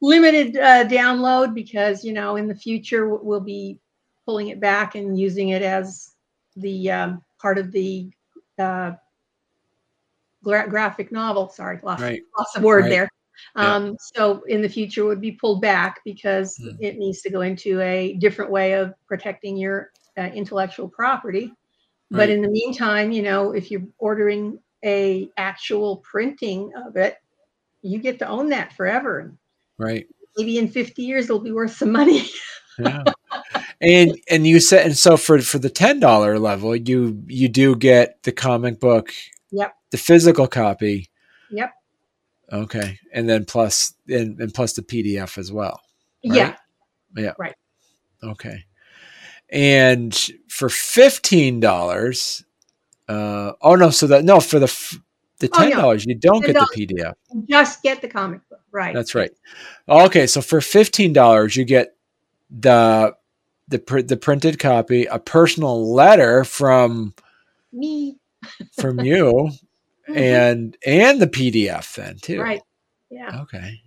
Limited 0.00 0.56
uh, 0.56 0.84
download 0.86 1.54
because, 1.54 2.04
you 2.04 2.12
know, 2.12 2.36
in 2.36 2.48
the 2.48 2.54
future 2.54 3.08
we'll 3.14 3.40
be 3.40 3.78
pulling 4.24 4.48
it 4.48 4.58
back 4.58 4.94
and 4.94 5.18
using 5.18 5.50
it 5.50 5.60
as 5.62 6.14
the 6.56 6.90
um, 6.90 7.22
part 7.38 7.58
of 7.58 7.70
the 7.72 8.10
uh, 8.58 8.92
gra- 10.42 10.68
graphic 10.68 11.12
novel. 11.12 11.50
Sorry, 11.50 11.78
lost, 11.82 12.02
Right. 12.02 12.22
lost 12.38 12.56
a 12.56 12.60
word 12.62 12.84
Right. 12.84 12.90
there. 12.90 13.08
Yeah. 13.56 13.74
Um, 13.76 13.96
So 14.14 14.42
in 14.48 14.62
the 14.62 14.68
future 14.68 15.04
would 15.04 15.20
be 15.20 15.32
pulled 15.32 15.60
back 15.60 16.00
because 16.04 16.56
Hmm. 16.58 16.70
it 16.80 16.98
needs 16.98 17.20
to 17.22 17.30
go 17.30 17.40
into 17.42 17.80
a 17.80 18.14
different 18.14 18.50
way 18.50 18.72
of 18.72 18.94
protecting 19.06 19.56
your 19.56 19.90
uh, 20.18 20.30
intellectual 20.34 20.88
property. 20.88 21.52
But 22.10 22.18
Right. 22.18 22.30
in 22.30 22.42
the 22.42 22.48
meantime, 22.50 23.12
you 23.12 23.22
know, 23.22 23.52
if 23.52 23.70
you're 23.70 23.86
ordering 23.98 24.58
a 24.84 25.30
actual 25.36 25.98
printing 25.98 26.72
of 26.86 26.96
it, 26.96 27.16
you 27.82 27.98
get 27.98 28.18
to 28.18 28.26
own 28.28 28.48
that 28.50 28.72
forever. 28.74 29.32
Right. 29.78 30.06
Maybe 30.36 30.58
in 30.58 30.68
50 30.68 31.02
years 31.02 31.26
it'll 31.26 31.38
be 31.40 31.52
worth 31.52 31.76
some 31.76 31.92
money. 31.92 32.24
Yeah. 32.78 33.04
and 33.82 34.18
and 34.30 34.46
you 34.46 34.58
said 34.58 34.86
and 34.86 34.96
so 34.96 35.18
for 35.18 35.38
for 35.42 35.58
the 35.58 35.68
ten 35.68 36.00
dollar 36.00 36.38
level, 36.38 36.74
you 36.74 37.22
you 37.26 37.46
do 37.48 37.76
get 37.76 38.22
the 38.22 38.32
comic 38.32 38.80
book, 38.80 39.12
Yep. 39.50 39.74
the 39.90 39.98
physical 39.98 40.46
copy. 40.48 41.10
Yep. 41.50 41.72
Okay, 42.52 42.98
and 43.12 43.28
then 43.28 43.44
plus 43.44 43.94
and, 44.08 44.40
and 44.40 44.52
plus 44.52 44.72
the 44.72 44.82
PDF 44.82 45.38
as 45.38 45.52
well. 45.52 45.80
Yeah. 46.22 46.56
Yeah. 47.16 47.34
Right. 47.38 47.54
Okay. 48.22 48.64
And 49.50 50.14
for 50.48 50.68
fifteen 50.68 51.60
dollars, 51.60 52.44
uh, 53.08 53.52
oh 53.62 53.74
no, 53.76 53.90
so 53.90 54.06
that 54.08 54.24
no 54.24 54.40
for 54.40 54.58
the 54.58 54.64
f- 54.66 54.98
the 55.38 55.48
Oh, 55.54 55.58
ten 55.58 55.70
no. 55.70 55.76
dollars 55.76 56.04
you 56.06 56.14
don't 56.14 56.44
get 56.44 56.54
the 56.54 56.68
$10. 56.76 56.90
PDF. 56.90 57.14
Just 57.48 57.82
get 57.82 58.00
the 58.02 58.08
comic 58.08 58.40
book. 58.48 58.60
Right. 58.72 58.94
That's 58.94 59.14
right. 59.14 59.30
Okay, 59.88 60.26
so 60.26 60.40
for 60.40 60.60
fifteen 60.60 61.12
dollars 61.12 61.56
you 61.56 61.64
get 61.64 61.96
the 62.50 63.14
the 63.68 63.78
pr- 63.78 64.02
the 64.02 64.16
printed 64.16 64.58
copy, 64.58 65.06
a 65.06 65.18
personal 65.18 65.92
letter 65.94 66.44
from 66.44 67.14
Me. 67.72 68.18
from 68.78 69.00
you, 69.00 69.50
and 70.16 70.76
and 70.86 71.20
the 71.20 71.26
PDF 71.26 71.94
then 71.94 72.16
too. 72.16 72.40
Right. 72.40 72.62
Yeah. 73.10 73.40
Okay. 73.42 73.80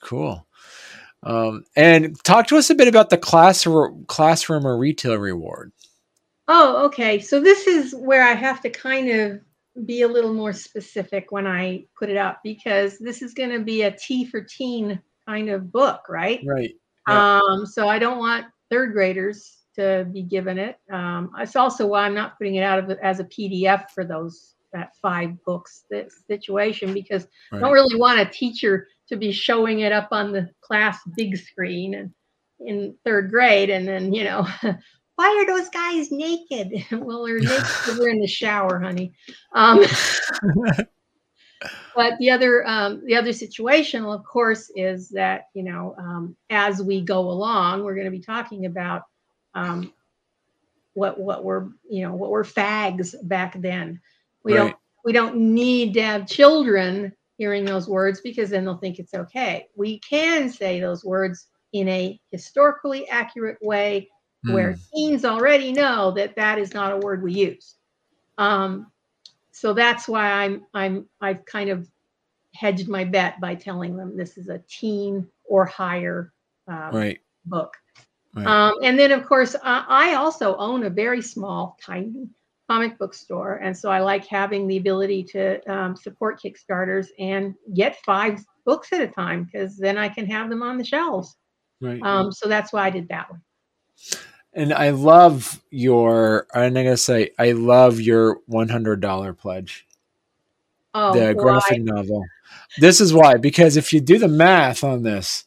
Cool. 0.00 0.46
Um, 1.22 1.64
and 1.76 2.22
talk 2.24 2.46
to 2.48 2.56
us 2.56 2.70
a 2.70 2.74
bit 2.74 2.88
about 2.88 3.10
the 3.10 3.18
classroom 3.18 4.04
classroom 4.06 4.66
or 4.66 4.78
retail 4.78 5.16
reward. 5.16 5.72
Oh, 6.48 6.84
okay. 6.86 7.20
So 7.20 7.40
this 7.40 7.66
is 7.66 7.94
where 7.94 8.24
I 8.24 8.32
have 8.32 8.60
to 8.62 8.70
kind 8.70 9.10
of 9.10 9.40
be 9.86 10.02
a 10.02 10.08
little 10.08 10.34
more 10.34 10.52
specific 10.52 11.30
when 11.30 11.46
I 11.46 11.84
put 11.96 12.08
it 12.08 12.16
up 12.16 12.40
because 12.42 12.98
this 12.98 13.22
is 13.22 13.34
going 13.34 13.50
to 13.50 13.60
be 13.60 13.82
a 13.82 13.92
T 13.92 14.24
for 14.24 14.40
teen 14.40 15.00
kind 15.26 15.48
of 15.48 15.70
book, 15.70 16.08
right? 16.08 16.40
Right. 16.44 16.74
Yeah. 17.08 17.40
Um, 17.40 17.66
so 17.66 17.88
I 17.88 17.98
don't 17.98 18.18
want 18.18 18.46
third 18.70 18.92
graders 18.92 19.58
to 19.76 20.08
be 20.12 20.22
given 20.22 20.58
it. 20.58 20.78
Um, 20.90 21.30
it's 21.38 21.56
also 21.56 21.86
why 21.86 22.04
I'm 22.04 22.14
not 22.14 22.36
putting 22.36 22.56
it 22.56 22.62
out 22.62 22.78
of 22.78 22.90
as 22.98 23.20
a 23.20 23.24
PDF 23.24 23.90
for 23.90 24.04
those 24.04 24.54
that 24.72 24.96
five 25.00 25.42
books 25.44 25.84
that 25.90 26.10
situation 26.26 26.94
because 26.94 27.26
I 27.52 27.58
don't 27.58 27.72
really 27.72 27.98
want 27.98 28.20
a 28.20 28.26
teacher 28.26 28.86
to 29.08 29.16
be 29.16 29.32
showing 29.32 29.80
it 29.80 29.92
up 29.92 30.08
on 30.12 30.32
the 30.32 30.48
class 30.60 30.98
big 31.16 31.36
screen 31.36 31.94
and 31.94 32.12
in 32.60 32.94
third 33.04 33.30
grade 33.30 33.70
and 33.70 33.88
then 33.88 34.12
you 34.12 34.24
know 34.24 34.46
why 35.16 35.36
are 35.36 35.46
those 35.46 35.68
guys 35.68 36.10
naked? 36.10 36.72
Well 36.92 37.24
they're 37.24 37.40
naked 37.40 37.98
we're 37.98 38.08
in 38.08 38.20
the 38.20 38.26
shower 38.26 38.80
honey. 38.80 39.12
Um, 39.54 39.84
but 41.94 42.14
the 42.18 42.30
other 42.30 42.66
um, 42.66 43.02
the 43.04 43.16
other 43.16 43.32
situation 43.32 44.04
of 44.04 44.24
course 44.24 44.70
is 44.74 45.10
that 45.10 45.44
you 45.54 45.62
know 45.62 45.94
um, 45.98 46.36
as 46.48 46.82
we 46.82 47.02
go 47.02 47.20
along 47.20 47.84
we're 47.84 47.94
going 47.94 48.06
to 48.06 48.10
be 48.10 48.22
talking 48.22 48.64
about 48.66 49.02
um, 49.54 49.92
what 50.94 51.18
what 51.20 51.44
were 51.44 51.70
you 51.88 52.02
know 52.02 52.14
what 52.14 52.30
were 52.30 52.44
fags 52.44 53.14
back 53.28 53.60
then 53.60 54.00
we 54.44 54.54
don't 54.54 54.76
we 55.04 55.12
don't 55.12 55.36
need 55.36 55.94
to 55.94 56.02
have 56.02 56.26
children 56.26 57.12
hearing 57.38 57.64
those 57.64 57.88
words 57.88 58.20
because 58.20 58.50
then 58.50 58.64
they'll 58.64 58.76
think 58.78 58.98
it's 58.98 59.14
okay 59.14 59.66
we 59.76 59.98
can 60.00 60.48
say 60.50 60.80
those 60.80 61.04
words 61.04 61.48
in 61.72 61.88
a 61.88 62.20
historically 62.30 63.08
accurate 63.08 63.58
way 63.62 64.08
where 64.46 64.72
Hmm. 64.72 64.78
teens 64.94 65.24
already 65.24 65.72
know 65.72 66.10
that 66.12 66.34
that 66.36 66.58
is 66.58 66.74
not 66.74 66.92
a 66.92 66.96
word 66.96 67.22
we 67.22 67.32
use. 67.32 67.76
Um, 68.38 68.90
so 69.52 69.72
that's 69.74 70.08
why 70.08 70.30
I'm 70.30 70.66
I'm 70.74 71.08
I've 71.20 71.44
kind 71.44 71.70
of 71.70 71.88
hedged 72.54 72.88
my 72.88 73.04
bet 73.04 73.40
by 73.40 73.54
telling 73.54 73.96
them 73.96 74.16
this 74.16 74.36
is 74.38 74.48
a 74.48 74.58
teen 74.68 75.28
or 75.44 75.64
higher 75.66 76.32
uh, 76.68 76.90
Right. 76.92 77.20
book. 77.44 77.74
Right. 78.34 78.46
Um, 78.46 78.74
and 78.82 78.98
then 78.98 79.12
of 79.12 79.26
course 79.26 79.54
I, 79.62 79.84
I 79.88 80.14
also 80.14 80.56
own 80.56 80.84
a 80.84 80.90
very 80.90 81.22
small, 81.22 81.76
tiny 81.84 82.28
comic 82.70 82.96
book 82.98 83.14
store, 83.14 83.56
and 83.56 83.76
so 83.76 83.90
I 83.90 83.98
like 83.98 84.24
having 84.26 84.68
the 84.68 84.76
ability 84.76 85.24
to 85.24 85.72
um, 85.72 85.96
support 85.96 86.40
Kickstarters 86.40 87.08
and 87.18 87.56
get 87.74 87.96
five 88.04 88.44
books 88.64 88.92
at 88.92 89.00
a 89.00 89.08
time 89.08 89.42
because 89.44 89.76
then 89.76 89.98
I 89.98 90.08
can 90.08 90.24
have 90.26 90.48
them 90.48 90.62
on 90.62 90.78
the 90.78 90.84
shelves. 90.84 91.34
Right. 91.80 92.00
Um, 92.02 92.30
so 92.30 92.48
that's 92.48 92.72
why 92.72 92.86
I 92.86 92.90
did 92.90 93.08
that 93.08 93.28
one. 93.28 93.40
and 94.52 94.72
I 94.72 94.90
love 94.90 95.60
your. 95.70 96.46
I'm 96.54 96.74
gonna 96.74 96.96
say 96.96 97.30
I 97.38 97.52
love 97.52 98.00
your 98.00 98.38
one 98.46 98.68
hundred 98.68 99.00
dollar 99.00 99.32
pledge. 99.32 99.86
Oh, 100.94 101.12
the 101.12 101.34
why? 101.34 101.42
graphic 101.42 101.82
novel. 101.82 102.24
This 102.78 103.00
is 103.00 103.12
why, 103.12 103.36
because 103.36 103.76
if 103.76 103.92
you 103.92 104.00
do 104.00 104.18
the 104.18 104.28
math 104.28 104.84
on 104.84 105.02
this, 105.02 105.44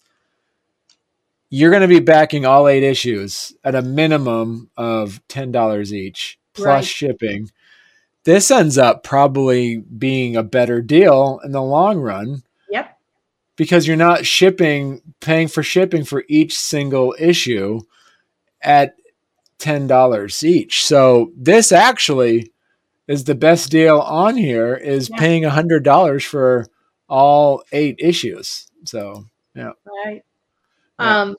you're 1.49 1.69
going 1.69 1.81
to 1.81 1.87
be 1.87 1.99
backing 1.99 2.45
all 2.45 2.67
eight 2.67 2.83
issues 2.83 3.53
at 3.63 3.75
a 3.75 3.81
minimum 3.81 4.69
of 4.75 5.21
ten 5.27 5.51
dollars 5.51 5.93
each 5.93 6.37
plus 6.53 6.65
Right. 6.67 6.85
shipping. 6.85 7.49
This 8.23 8.49
ends 8.51 8.77
up 8.77 9.03
probably 9.03 9.77
being 9.77 10.35
a 10.35 10.43
better 10.43 10.81
deal 10.81 11.39
in 11.43 11.51
the 11.51 11.61
long 11.61 11.99
run 11.99 12.43
Yep. 12.69 12.97
because 13.57 13.85
you're 13.87 13.97
not 13.97 14.25
shipping, 14.25 15.01
paying 15.19 15.47
for 15.49 15.61
shipping 15.63 16.05
for 16.05 16.23
each 16.29 16.57
single 16.57 17.13
issue 17.19 17.81
at 18.61 18.95
ten 19.57 19.87
dollars 19.87 20.43
each. 20.43 20.85
So 20.85 21.31
this 21.35 21.71
actually 21.71 22.51
is 23.07 23.25
the 23.25 23.35
best 23.35 23.69
deal 23.69 23.99
on 23.99 24.37
here. 24.37 24.73
Is 24.75 25.09
Yeah. 25.09 25.17
paying 25.17 25.43
a 25.45 25.49
hundred 25.49 25.83
dollars 25.83 26.23
for 26.23 26.67
all 27.09 27.63
eight 27.73 27.95
issues. 27.99 28.67
So 28.85 29.25
yeah. 29.53 29.71
Right. 30.05 30.23
Yeah. 30.99 31.21
Um, 31.21 31.35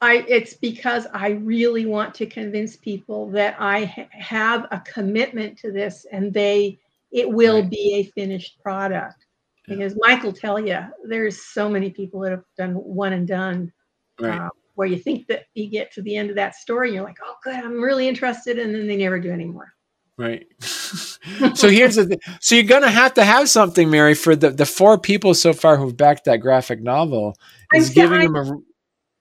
I 0.00 0.24
it's 0.28 0.54
because 0.54 1.06
I 1.12 1.30
really 1.30 1.84
want 1.86 2.14
to 2.16 2.26
convince 2.26 2.76
people 2.76 3.28
that 3.30 3.56
I 3.58 3.84
ha- 3.86 4.06
have 4.12 4.66
a 4.70 4.80
commitment 4.80 5.58
to 5.58 5.72
this 5.72 6.06
and 6.12 6.32
they 6.32 6.78
it 7.10 7.28
will 7.28 7.62
Right. 7.62 7.70
be 7.70 7.94
a 7.94 8.02
finished 8.20 8.60
product. 8.62 9.26
Yeah. 9.66 9.74
Because 9.76 9.96
Michael 10.00 10.32
tell 10.32 10.60
you 10.60 10.78
there's 11.04 11.42
so 11.42 11.68
many 11.68 11.90
people 11.90 12.20
that 12.20 12.30
have 12.30 12.44
done 12.56 12.74
one 12.74 13.12
and 13.12 13.26
done 13.26 13.72
right, 14.20 14.38
uh, 14.40 14.48
where 14.74 14.86
you 14.86 14.98
think 14.98 15.26
that 15.28 15.46
you 15.54 15.68
get 15.68 15.90
to 15.94 16.02
the 16.02 16.14
end 16.16 16.30
of 16.30 16.36
that 16.36 16.54
story 16.54 16.88
and 16.88 16.94
you're 16.96 17.04
like, 17.04 17.18
oh 17.24 17.34
good, 17.42 17.56
I'm 17.56 17.80
really 17.82 18.06
interested, 18.08 18.58
and 18.58 18.72
then 18.74 18.86
they 18.86 18.96
never 18.96 19.18
do 19.18 19.30
anymore. 19.32 19.72
right. 20.16 20.46
so 20.60 21.68
here's 21.68 21.96
the 21.96 22.06
thing. 22.06 22.20
So 22.40 22.54
you're 22.54 22.64
gonna 22.64 22.90
have 22.90 23.14
to 23.14 23.24
have 23.24 23.48
something, 23.48 23.90
Mary, 23.90 24.14
for 24.14 24.36
the 24.36 24.50
the 24.50 24.66
four 24.66 24.96
people 24.98 25.34
so 25.34 25.52
far 25.52 25.76
who've 25.76 25.96
backed 25.96 26.24
that 26.26 26.36
graphic 26.38 26.80
novel. 26.82 27.34
I'm 27.74 27.80
Is 27.80 27.90
giving 27.90 28.20
I- 28.20 28.26
them 28.26 28.36
a 28.36 28.58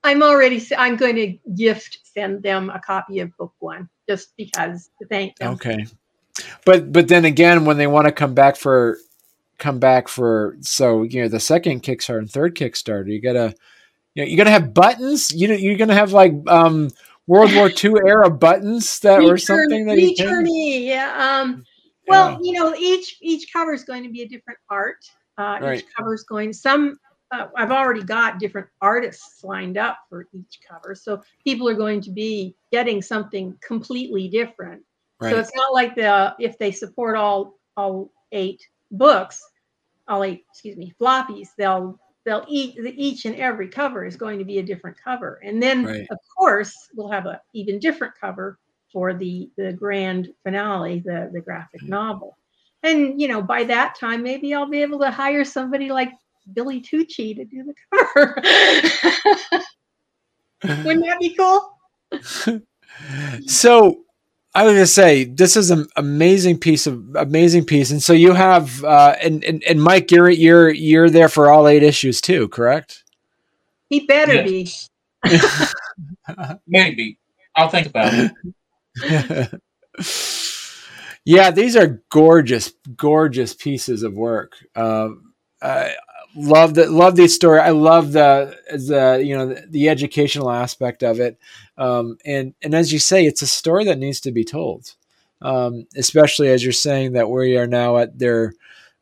I'm 0.04 0.24
already 0.24 0.66
I'm 0.78 0.95
going 0.95 1.16
to 1.16 1.38
gift 1.56 2.00
send 2.04 2.43
them 2.43 2.70
a 2.70 2.80
copy 2.80 3.20
of 3.20 3.36
book 3.38 3.54
one 3.60 3.89
just 4.08 4.36
because 4.38 4.89
to 5.02 5.08
thank 5.08 5.38
them. 5.38 5.54
Okay. 5.54 5.86
But 6.66 6.91
but 6.91 7.08
then 7.08 7.26
again, 7.26 7.66
when 7.66 7.78
they 7.78 7.88
want 7.88 8.06
to 8.06 8.12
come 8.12 8.34
back 8.34 8.56
for 8.56 8.98
come 9.58 9.80
back 9.80 10.08
for 10.08 10.56
so 10.62 11.02
you 11.04 11.22
know 11.22 11.28
the 11.28 11.39
second 11.39 11.82
Kickstarter 11.84 12.20
and 12.20 12.30
third 12.30 12.56
Kickstarter, 12.56 13.08
you 13.12 13.22
gotta 13.22 13.56
you 14.14 14.24
know 14.24 14.30
you 14.30 14.38
gotta 14.38 14.52
have 14.52 14.74
buttons. 14.74 15.34
You 15.34 15.52
you're 15.54 15.78
gonna 15.78 15.95
have 15.95 16.12
like 16.14 16.34
um 16.48 16.91
World 17.28 17.54
War 17.56 17.70
II 17.70 17.93
era 18.08 18.30
buttons 18.30 19.00
that 19.00 19.22
or 19.22 19.38
something 19.38 19.86
that 19.88 20.00
you 20.00 20.16
can. 20.16 20.28
returnee, 20.28 20.86
yeah. 20.86 21.41
Um, 21.41 21.66
well, 22.08 22.32
Yeah. 22.32 22.38
you 22.41 22.54
know, 22.54 22.76
each 22.76 23.18
each 23.22 23.52
cover 23.52 23.74
is 23.74 23.84
going 23.84 24.04
to 24.04 24.10
be 24.10 24.22
a 24.22 24.28
different 24.28 24.60
art. 24.70 25.06
Uh, 25.38 25.60
Right. 25.62 25.80
Each 25.80 25.86
cover 25.95 26.14
is 26.14 26.24
going. 26.24 26.54
Some 26.54 26.98
uh, 27.32 27.48
I've 27.56 27.72
already 27.72 28.04
got 28.04 28.40
different 28.40 28.68
artists 28.82 29.44
lined 29.44 29.78
up 29.78 30.00
for 30.10 30.28
each 30.34 30.60
cover, 30.68 30.96
so 30.96 31.22
people 31.44 31.68
are 31.68 31.74
going 31.74 32.02
to 32.02 32.12
be 32.12 32.56
getting 32.72 33.02
something 33.02 33.58
completely 33.62 34.30
different. 34.30 34.84
Right. 35.20 35.32
So 35.32 35.40
it's 35.40 35.56
not 35.56 35.74
like 35.74 35.96
the 35.96 36.36
if 36.40 36.58
they 36.58 36.72
support 36.72 37.18
all 37.18 37.60
all 37.76 38.12
eight 38.32 38.62
books, 38.92 39.42
all 40.08 40.24
eight 40.24 40.46
excuse 40.50 40.78
me 40.78 40.94
floppies, 41.00 41.50
they'll 41.58 42.00
they'll 42.26 42.46
each 42.48 42.78
each 42.96 43.26
and 43.26 43.36
every 43.36 43.68
cover 43.68 44.06
is 44.06 44.16
going 44.16 44.40
to 44.40 44.46
be 44.46 44.60
a 44.60 44.64
different 44.64 44.98
cover, 45.02 45.42
and 45.44 45.62
then 45.62 45.86
Right. 45.86 46.08
of 46.10 46.18
course 46.38 46.74
we'll 46.96 47.12
have 47.12 47.26
a 47.26 47.42
even 47.54 47.80
different 47.80 48.14
cover 48.20 48.58
for 48.94 49.14
the 49.14 49.50
the 49.58 49.74
grand 49.74 50.30
finale, 50.44 51.00
the 51.00 51.30
the 51.34 51.42
graphic 51.42 51.84
novel. 51.84 52.38
And 52.84 53.20
you 53.20 53.28
know 53.28 53.42
by 53.42 53.66
that 53.66 53.96
time 54.00 54.24
maybe 54.24 54.54
I'll 54.54 54.70
be 54.70 54.82
able 54.82 55.00
to 55.00 55.12
hire 55.12 55.44
somebody 55.44 55.90
like 55.90 56.12
Billy 56.54 56.82
Tucci 56.82 57.36
to 57.36 57.45
do 57.45 57.64
the 57.64 57.74
cover. 57.91 58.41
Wouldn't 60.86 61.06
that 61.06 61.20
be 61.20 61.36
cool? 61.36 61.74
so 63.45 64.04
I 64.56 64.64
was 64.64 64.74
gonna 64.74 64.88
say 64.88 65.26
this 65.26 65.56
is 65.56 65.70
an 65.70 65.88
amazing 65.98 66.58
piece 66.58 66.88
of 66.88 67.16
amazing 67.16 67.66
piece, 67.66 67.91
and 67.91 68.02
so 68.02 68.14
you 68.14 68.34
have 68.34 68.84
uh, 68.84 69.16
and, 69.22 69.43
and 69.43 69.64
and 69.64 69.82
Mike, 69.82 70.10
you're 70.10 70.30
you're 70.30 70.72
you're 70.72 71.10
there 71.12 71.30
for 71.30 71.52
all 71.52 71.68
eight 71.68 71.84
issues 71.84 72.22
too, 72.22 72.48
correct? 72.48 73.04
He 73.89 74.08
better 74.08 74.43
be. 74.43 74.68
Maybe. 76.68 77.20
I'll 77.56 77.70
think 77.70 77.88
about 77.88 78.32
it. 78.95 79.62
yeah, 81.26 81.52
these 81.52 81.76
are 81.76 82.02
gorgeous, 82.10 82.74
gorgeous 82.95 83.54
pieces 83.54 84.02
of 84.02 84.14
work. 84.14 84.54
Um, 84.76 85.34
I 85.62 85.93
love 86.36 86.74
the 86.74 86.90
love 86.90 87.16
these 87.16 87.36
story. 87.36 87.60
I 87.60 87.72
love 87.72 88.12
the 88.12 88.58
the 88.72 89.22
you 89.24 89.38
know 89.38 89.48
the, 89.48 89.66
the 89.70 89.90
educational 89.90 90.52
aspect 90.52 91.04
of 91.04 91.20
it, 91.20 91.38
um, 91.78 92.18
and 92.26 92.54
and 92.62 92.74
as 92.74 92.92
you 92.92 93.00
say, 93.00 93.26
it's 93.26 93.42
a 93.42 93.48
story 93.48 93.86
that 93.86 94.00
needs 94.00 94.20
to 94.22 94.32
be 94.32 94.44
told. 94.44 94.96
Um, 95.40 95.86
especially 95.96 96.50
as 96.50 96.64
you're 96.64 96.74
saying 96.74 97.14
that 97.14 97.30
we 97.30 97.58
are 97.58 97.68
now 97.68 97.98
at 97.98 98.18
their 98.18 98.54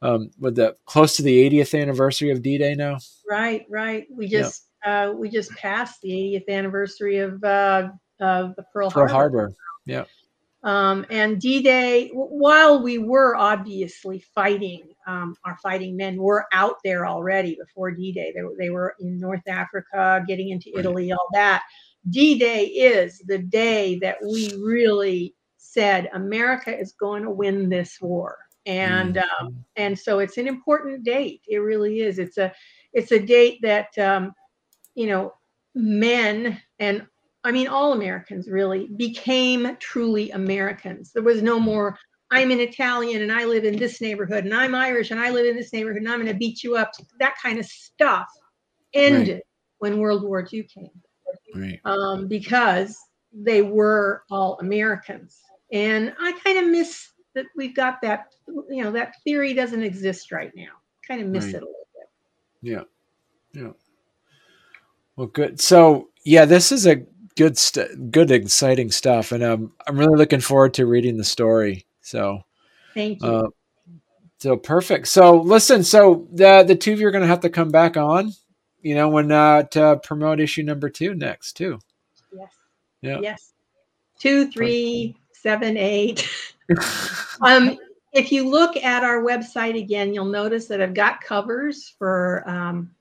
um, 0.02 0.32
with 0.40 0.56
the 0.56 0.76
close 0.86 1.16
to 1.16 1.24
the 1.24 1.50
80th 1.50 1.80
anniversary 1.80 2.30
of 2.32 2.42
D-Day 2.42 2.76
now. 2.76 2.98
Right, 3.30 3.66
right. 3.70 4.06
We 4.12 4.28
just 4.28 4.66
uh, 4.86 5.14
we 5.16 5.30
just 5.30 5.52
passed 5.52 6.02
the 6.02 6.10
80th 6.10 6.50
anniversary 6.50 7.20
of 7.20 7.44
uh, 7.44 7.90
of 8.20 8.56
the 8.56 8.64
Pearl, 8.74 8.92
Pearl 8.92 9.08
Harbor. 9.08 9.54
Harbor. 9.88 10.08
Um, 10.64 11.06
and 11.12 11.40
D-Day, 11.40 12.10
while 12.12 12.82
we 12.82 12.98
were 12.98 13.36
obviously 13.36 14.20
fighting, 14.34 14.95
um, 15.08 15.36
our 15.44 15.58
fighting 15.62 15.96
men 15.96 16.18
were 16.18 16.46
out 16.52 16.76
there 16.84 17.06
already 17.06 17.56
before 17.60 17.92
D-Day. 17.92 18.32
They, 18.36 18.42
were- 18.44 18.56
they 18.58 18.70
were 18.70 18.96
in 19.00 19.20
North 19.20 19.48
Africa, 19.48 20.24
getting 20.28 20.50
into. 20.50 20.72
Italy, 20.78 21.12
all 21.12 21.28
that. 21.34 21.64
D-Day 22.10 22.66
is 22.66 23.20
the 23.26 23.40
day 23.40 23.98
that 24.00 24.18
we 24.22 24.54
really 24.64 25.34
said 25.58 26.10
America 26.14 26.78
is 26.78 26.94
going 26.94 27.24
to 27.24 27.30
win 27.32 27.70
this 27.70 28.00
war, 28.00 28.38
and 28.66 29.18
um, 29.18 29.66
and 29.76 29.98
so 29.98 30.20
it's 30.20 30.38
an 30.38 30.48
important 30.48 31.04
date. 31.04 31.42
It 31.48 31.58
really 31.58 32.02
is. 32.02 32.20
It's 32.20 32.38
a 32.38 32.54
it's 32.94 33.12
a 33.12 33.20
date 33.20 33.60
that 33.64 33.98
um, 33.98 34.34
you 34.94 35.08
know 35.08 35.34
men 35.74 36.62
and 36.80 37.06
I 37.46 37.52
mean, 37.52 37.68
all 37.68 37.94
Americans 37.94 38.50
really 38.50 38.88
became 38.98 39.78
truly 39.80 40.32
Americans. 40.32 41.12
There 41.12 41.22
was 41.22 41.44
no 41.44 41.60
more, 41.60 41.96
I'm 42.36 42.52
an 42.52 42.60
Italian 42.60 43.22
and 43.22 43.32
I 43.32 43.46
live 43.46 43.64
in 43.64 43.78
this 43.78 44.02
neighborhood, 44.02 44.44
and 44.44 44.54
I'm 44.54 44.76
Irish 44.76 45.12
and 45.12 45.20
I 45.20 45.30
live 45.30 45.46
in 45.46 45.56
this 45.56 45.72
neighborhood, 45.72 46.02
and 46.02 46.10
I'm 46.12 46.20
going 46.20 46.32
to 46.32 46.38
beat 46.38 46.64
you 46.64 46.76
up. 46.76 46.92
That 47.20 47.36
kind 47.42 47.60
of 47.60 47.66
stuff 47.66 48.28
ended 48.94 49.42
when 49.80 50.00
World 50.00 50.24
War 50.24 50.46
II 50.52 50.64
came 50.64 50.90
Right. 51.56 51.80
um, 51.86 52.28
because 52.28 52.98
they 53.32 53.62
were 53.62 54.24
all 54.30 54.58
Americans. 54.60 55.40
And 55.72 56.14
I 56.20 56.34
kind 56.44 56.58
of 56.60 56.68
miss 56.68 57.10
that 57.36 57.46
we've 57.56 57.76
got 57.76 58.02
that, 58.02 58.26
you 58.70 58.84
know, 58.84 58.92
that 58.92 59.16
theory 59.24 59.54
doesn't 59.54 59.82
exist 59.84 60.32
right 60.34 60.52
now. 60.56 60.72
Kind 61.08 61.22
of 61.22 61.28
miss 61.28 61.46
Right. 61.46 61.56
it 61.56 61.64
a 61.64 61.66
little 61.66 61.88
bit. 61.94 62.10
Yeah. 62.62 62.84
Yeah. 63.54 63.72
Well, 65.16 65.28
good. 65.28 65.62
So, 65.62 66.10
yeah, 66.26 66.44
this 66.44 66.74
is 66.74 66.86
a 66.86 66.98
good, 67.38 67.58
st- 67.58 68.12
good, 68.12 68.30
exciting 68.32 68.92
stuff, 68.92 69.32
and 69.32 69.42
um, 69.44 69.72
I'm 69.88 69.98
really 69.98 70.18
looking 70.18 70.42
forward 70.42 70.74
to 70.76 70.86
reading 70.86 71.16
the 71.18 71.24
story. 71.24 71.86
So, 72.06 72.42
Thank 72.94 73.22
you. 73.22 73.28
uh, 73.28 73.48
so 74.38 74.56
perfect. 74.56 75.08
So, 75.08 75.42
listen. 75.42 75.84
So 75.84 76.28
the 76.32 76.64
the 76.64 76.76
two 76.76 76.94
of 76.94 77.00
you 77.00 77.08
are 77.08 77.12
going 77.12 77.24
to 77.24 77.28
have 77.28 77.40
to 77.42 77.50
come 77.50 77.70
back 77.70 77.98
on, 77.98 78.32
you 78.82 78.94
know, 78.94 79.10
when 79.10 79.32
uh, 79.32 79.64
to 79.64 80.00
promote 80.04 80.40
issue 80.40 80.64
number 80.64 80.90
two 80.90 81.16
next 81.16 81.54
too. 81.54 81.80
yes. 82.32 82.50
yeah. 83.02 83.20
Yes. 83.22 83.54
Two, 84.20 84.52
three, 84.52 85.18
seven, 85.34 85.78
eight. 85.78 86.30
um, 87.42 87.78
if 88.14 88.32
you 88.32 88.48
look 88.48 88.78
at 88.78 89.04
our 89.04 89.22
website 89.24 89.78
again, 89.78 90.14
you'll 90.14 90.26
notice 90.26 90.68
that 90.68 90.82
I've 90.82 90.94
got 90.94 91.22
covers 91.22 91.94
for 91.98 92.48
um, 92.48 92.92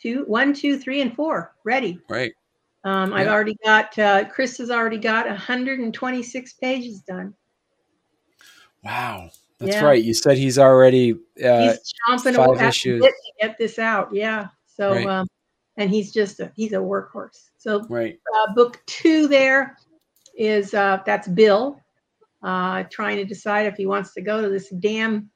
two, 0.00 0.24
one, 0.26 0.54
two, 0.54 0.78
three, 0.78 1.02
and 1.02 1.14
four 1.14 1.54
ready. 1.64 1.98
Right. 2.08 2.32
Um, 2.84 3.12
I've 3.12 3.28
already 3.28 3.56
got, 3.64 3.96
uh, 3.98 4.24
Chris 4.28 4.58
has 4.58 4.70
already 4.70 4.98
got 4.98 5.26
126 5.26 6.52
pages 6.54 7.00
done. 7.00 7.34
Wow. 8.82 9.30
That's 9.58 9.76
Yeah. 9.76 9.84
right. 9.84 10.02
You 10.02 10.14
said 10.14 10.36
he's 10.38 10.58
already. 10.58 11.12
Uh, 11.12 11.72
He's 11.72 11.92
chomping 12.08 12.34
five 12.34 12.60
issues. 12.68 13.02
to 13.02 13.12
get 13.40 13.56
this 13.58 13.78
out. 13.78 14.12
Yeah. 14.12 14.48
So, 14.66 14.92
Right. 14.92 15.06
um, 15.06 15.28
and 15.76 15.88
he's 15.90 16.12
just 16.12 16.40
a, 16.40 16.50
he's 16.56 16.72
a 16.72 16.76
workhorse. 16.76 17.50
So 17.58 17.84
right. 17.88 18.18
uh, 18.34 18.54
book 18.54 18.80
two 18.86 19.28
there 19.28 19.76
is 20.36 20.74
uh, 20.74 20.98
that's 21.06 21.28
Bill 21.28 21.80
uh, 22.42 22.82
trying 22.90 23.16
to 23.16 23.24
decide 23.24 23.66
if 23.66 23.76
he 23.76 23.86
wants 23.86 24.12
to 24.14 24.20
go 24.20 24.42
to 24.42 24.48
this 24.48 24.70
damn 24.80 25.30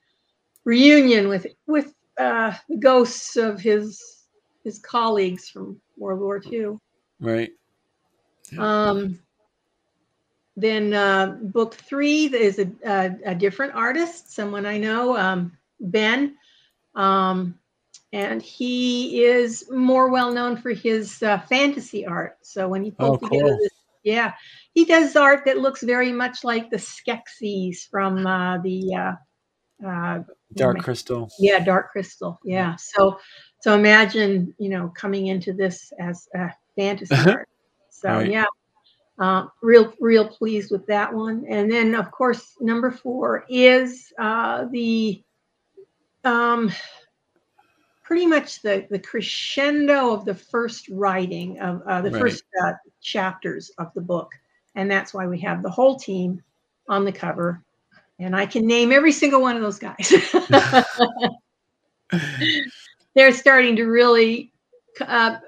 reunion 0.65 1.29
with 1.29 1.47
with 1.67 1.95
uh, 2.19 2.53
the 2.69 2.77
ghosts 2.77 3.37
of 3.37 3.61
his 3.61 4.03
his 4.65 4.79
colleagues 4.81 5.49
from 5.49 5.81
World 5.97 6.21
War 6.21 6.43
II. 6.51 6.79
Right. 7.21 7.53
Um, 8.59 9.19
then 10.57 10.95
uh, 10.95 11.37
book 11.43 11.75
three 11.75 12.27
is 12.27 12.59
a, 12.59 12.71
a, 12.85 13.17
a 13.27 13.35
different 13.35 13.75
artist, 13.75 14.33
someone 14.33 14.65
I 14.65 14.79
know, 14.79 15.17
um, 15.17 15.53
Ben. 15.81 16.37
Um, 16.95 17.59
and 18.13 18.41
he 18.41 19.23
is 19.25 19.71
more 19.71 20.09
well 20.09 20.33
known 20.33 20.57
for 20.57 20.71
his 20.71 21.23
uh, 21.23 21.39
fantasy 21.41 22.07
art. 22.07 22.39
So 22.43 22.69
when 22.69 22.83
he 22.83 22.91
pulled 22.91 23.23
Oh, 23.23 23.29
together 23.29 23.51
cool. 23.51 23.59
this, 23.59 23.73
yeah, 24.05 24.33
he 24.73 24.85
does 24.85 25.17
art 25.17 25.45
that 25.45 25.59
looks 25.59 25.83
very 25.83 26.13
much 26.13 26.45
like 26.45 26.71
the 26.71 26.77
Skeksis 26.79 27.89
from 27.91 28.27
uh, 28.27 28.59
the 28.59 28.95
uh, 28.95 29.87
uh, 29.87 30.21
Dark 30.55 30.81
Crystal. 30.83 31.29
yeah, 31.39 31.59
Dark 31.59 31.91
Crystal. 31.91 32.39
Yeah. 32.45 32.77
So 32.77 33.19
so 33.61 33.75
imagine, 33.75 34.55
you 34.59 34.71
know, 34.71 34.93
coming 34.97 35.27
into 35.27 35.53
this 35.53 35.93
as 35.99 36.29
a 36.35 36.49
fantasy 36.77 37.15
art. 37.15 37.49
So 37.91 38.09
Right. 38.09 38.31
yeah. 38.31 38.45
Uh, 39.19 39.47
real 39.63 39.95
real 40.01 40.29
pleased 40.29 40.71
with 40.71 40.87
that 40.87 41.13
one. 41.13 41.45
And 41.49 41.71
then 41.71 41.95
of 41.95 42.11
course 42.11 42.57
number 42.61 42.91
four 42.91 43.47
is 43.49 44.13
uh, 44.19 44.67
the 44.71 45.23
um 46.25 46.71
pretty 48.03 48.27
much 48.27 48.61
the 48.63 48.87
the 48.91 48.99
crescendo 48.99 50.13
of 50.13 50.25
the 50.27 50.35
first 50.35 50.89
writing 50.91 51.59
of 51.61 51.83
uh, 51.87 52.03
the 52.03 52.11
Right. 52.11 52.21
first 52.21 52.45
uh, 52.63 52.73
chapters 53.01 53.71
of 53.79 53.91
the 53.95 54.03
book. 54.03 54.33
And 54.75 54.91
that's 54.91 55.15
why 55.15 55.27
we 55.27 55.39
have 55.41 55.63
the 55.63 55.71
whole 55.71 55.97
team 55.97 56.43
on 56.89 57.05
the 57.05 57.13
cover. 57.13 57.63
And 58.19 58.37
I 58.37 58.47
can 58.47 58.67
name 58.67 58.93
every 58.93 59.13
single 59.13 59.41
one 59.41 59.57
of 59.57 59.63
those 59.63 59.79
guys. 59.79 60.13
they're 63.15 63.33
starting 63.33 63.77
to 63.77 63.85
really 63.87 64.53
uh, 65.01 65.39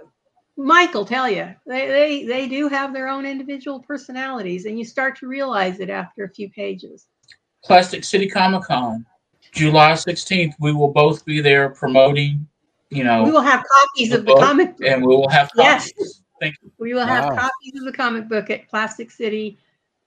michael 0.58 1.04
tell 1.04 1.30
you 1.30 1.54
they, 1.66 1.86
they 1.86 2.24
they 2.24 2.48
do 2.48 2.68
have 2.68 2.92
their 2.92 3.08
own 3.08 3.24
individual 3.24 3.80
personalities 3.80 4.66
and 4.66 4.78
you 4.78 4.84
start 4.84 5.16
to 5.16 5.26
realize 5.26 5.80
it 5.80 5.88
after 5.88 6.24
a 6.24 6.28
few 6.28 6.50
pages 6.50 7.06
Plastic 7.64 8.04
City 8.04 8.28
Comic 8.28 8.62
Con, 8.62 9.04
July 9.52 9.92
16th. 9.92 10.54
We 10.60 10.72
will 10.72 10.92
both 10.92 11.24
be 11.24 11.40
there 11.40 11.70
promoting, 11.70 12.46
you 12.90 13.02
know, 13.02 13.24
we 13.24 13.32
will 13.32 13.40
have 13.40 13.64
copies 13.64 14.12
of 14.12 14.20
the 14.20 14.32
book, 14.32 14.40
comic 14.40 14.76
book. 14.76 14.86
and 14.86 15.02
we 15.02 15.08
will 15.08 15.28
have 15.28 15.50
Yes. 15.56 15.90
Thank 16.40 16.54
you. 16.62 16.70
we 16.78 16.94
will 16.94 17.04
have 17.04 17.24
copies 17.36 17.74
of 17.76 17.84
the 17.84 17.92
comic 17.92 18.28
book 18.28 18.50
at 18.50 18.68
plastic 18.68 19.10
city 19.10 19.58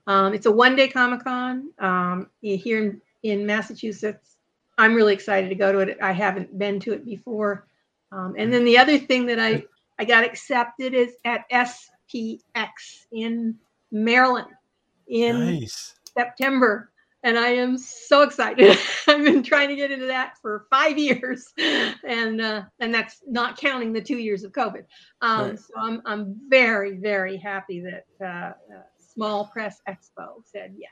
um, 0.07 0.33
it's 0.33 0.45
a 0.45 0.51
one 0.51 0.75
day 0.75 0.87
comic-con 0.87 1.69
um, 1.79 2.29
here 2.41 2.81
in, 2.81 3.01
in 3.23 3.45
massachusetts 3.45 4.37
i'm 4.77 4.93
really 4.95 5.13
excited 5.13 5.49
to 5.49 5.55
go 5.55 5.71
to 5.71 5.79
it 5.79 5.97
i 6.01 6.11
haven't 6.11 6.57
been 6.57 6.79
to 6.79 6.93
it 6.93 7.05
before 7.05 7.67
um, 8.11 8.35
and 8.37 8.53
then 8.53 8.63
the 8.63 8.77
other 8.77 8.97
thing 8.97 9.25
that 9.25 9.39
i 9.39 9.61
i 10.01 10.03
got 10.03 10.23
accepted 10.23 10.93
is 10.93 11.11
at 11.25 11.41
spx 11.51 13.05
in 13.11 13.55
maryland 13.91 14.47
in 15.07 15.59
Nice. 15.59 15.95
September. 16.17 16.91
and 17.23 17.37
I 17.37 17.49
am 17.49 17.77
so 17.77 18.23
excited. 18.23 18.77
I've 19.07 19.23
been 19.23 19.43
trying 19.43 19.69
to 19.69 19.75
get 19.75 19.91
into 19.91 20.07
that 20.07 20.37
for 20.41 20.65
five 20.69 20.97
years, 20.97 21.45
and 22.03 22.41
uh, 22.41 22.63
and 22.79 22.93
that's 22.93 23.21
not 23.27 23.57
counting 23.57 23.93
the 23.93 24.01
two 24.01 24.17
years 24.17 24.43
of 24.43 24.51
COVID. 24.53 24.85
Um, 25.21 25.49
Right. 25.49 25.59
So 25.59 25.73
I'm 25.77 26.01
I'm 26.05 26.35
very 26.49 26.97
very 26.97 27.37
happy 27.37 27.81
that 27.81 28.05
uh, 28.21 28.53
uh, 28.73 28.83
Small 29.13 29.45
Press 29.53 29.81
Expo 29.87 30.41
said 30.45 30.73
yes. 30.77 30.91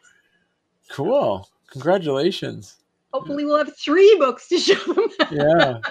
Cool. 0.90 1.50
Congratulations. 1.72 2.78
Hopefully, 3.14 3.44
we'll 3.46 3.58
have 3.58 3.76
three 3.78 4.16
books 4.20 4.48
to 4.50 4.60
show 4.60 4.94
them. 4.94 5.10
Yeah. 5.32 5.80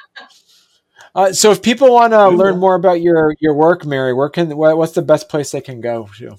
Uh, 1.14 1.32
so 1.32 1.50
if 1.50 1.62
people 1.62 1.92
want 1.92 2.12
to 2.12 2.28
learn 2.28 2.58
more 2.58 2.74
about 2.74 3.00
your 3.00 3.34
your 3.40 3.54
work, 3.54 3.84
Mary, 3.84 4.12
where 4.12 4.28
can 4.28 4.56
what, 4.56 4.76
what's 4.76 4.92
the 4.92 5.02
best 5.02 5.28
place 5.28 5.50
they 5.50 5.60
can 5.60 5.80
go 5.80 6.08
to? 6.18 6.36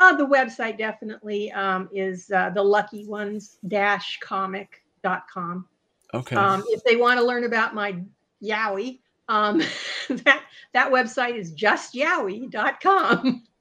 Uh, 0.00 0.14
the 0.14 0.26
website 0.26 0.78
definitely 0.78 1.50
um, 1.52 1.88
is 1.92 2.30
uh, 2.30 2.50
the 2.50 2.62
lucky 2.62 3.04
ones 3.06 3.58
dash 3.66 4.18
comic.com. 4.22 5.66
Okay. 6.14 6.36
Um, 6.36 6.64
if 6.68 6.82
they 6.84 6.96
want 6.96 7.18
to 7.18 7.26
learn 7.26 7.44
about 7.44 7.74
my 7.74 7.96
yaoi, 8.42 9.00
um, 9.28 9.58
that 10.08 10.42
that 10.72 10.92
website 10.92 11.36
is 11.36 11.54
justyaoi.com. 11.54 13.44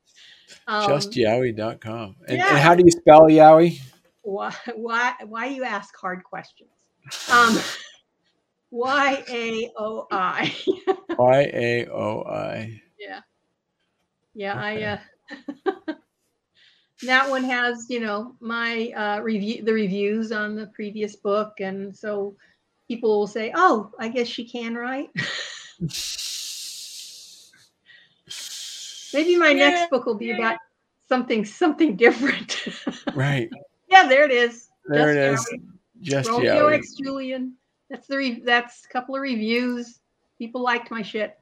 Um, 0.65 0.89
JustYaoi.com. 0.89 2.15
And, 2.27 2.37
yeah. 2.37 2.49
and 2.49 2.57
how 2.57 2.73
do 2.73 2.83
you 2.85 2.91
spell 2.91 3.23
yaoi? 3.23 3.81
why 4.27 4.53
why 4.75 5.13
why 5.25 5.45
you 5.45 5.63
ask 5.63 5.95
hard 5.95 6.23
questions? 6.23 6.69
Um, 7.31 7.57
Y 8.77 9.23
A 9.27 9.71
O 9.75 10.07
I. 10.11 10.53
Y 11.17 11.41
A 11.53 11.87
O 11.87 12.23
I. 12.23 12.81
Yeah. 12.99 13.21
Yeah, 14.35 14.53
Okay. 14.53 14.83
I 14.85 14.93
uh 14.93 15.93
that 17.03 17.29
one 17.29 17.43
has, 17.43 17.87
you 17.89 17.99
know, 17.99 18.35
my 18.39 18.91
uh 18.95 19.19
review 19.21 19.63
the 19.63 19.73
reviews 19.73 20.31
on 20.31 20.55
the 20.55 20.67
previous 20.67 21.15
book 21.15 21.59
and 21.59 21.95
so 21.95 22.35
people 22.87 23.17
will 23.19 23.25
say, 23.27 23.51
"Oh, 23.55 23.91
I 23.97 24.09
guess 24.09 24.27
she 24.27 24.45
can 24.47 24.75
write." 24.75 25.09
Maybe 29.13 29.35
my 29.37 29.49
Yeah, 29.51 29.69
next 29.69 29.89
book 29.89 30.05
will 30.05 30.15
be 30.21 30.27
yeah. 30.27 30.37
about 30.37 30.57
something 31.09 31.45
something 31.45 31.95
different. 31.95 32.61
Right. 33.15 33.49
yeah, 33.89 34.07
there 34.07 34.23
it 34.25 34.31
is. 34.31 34.69
There 34.85 35.09
it 35.09 35.17
Just 35.31 35.49
is. 35.49 35.59
Yaoi. 35.59 35.63
Just 36.01 36.29
Romeo 36.29 36.69
Yaoi. 36.69 36.75
X 36.77 36.93
Julian. 36.93 37.56
That's 37.89 38.07
the 38.07 38.17
re- 38.17 38.41
that's 38.43 38.85
a 38.85 38.87
couple 38.89 39.15
of 39.15 39.21
reviews. 39.21 39.99
People 40.37 40.61
liked 40.61 40.91
my 40.91 41.01
shit. 41.01 41.37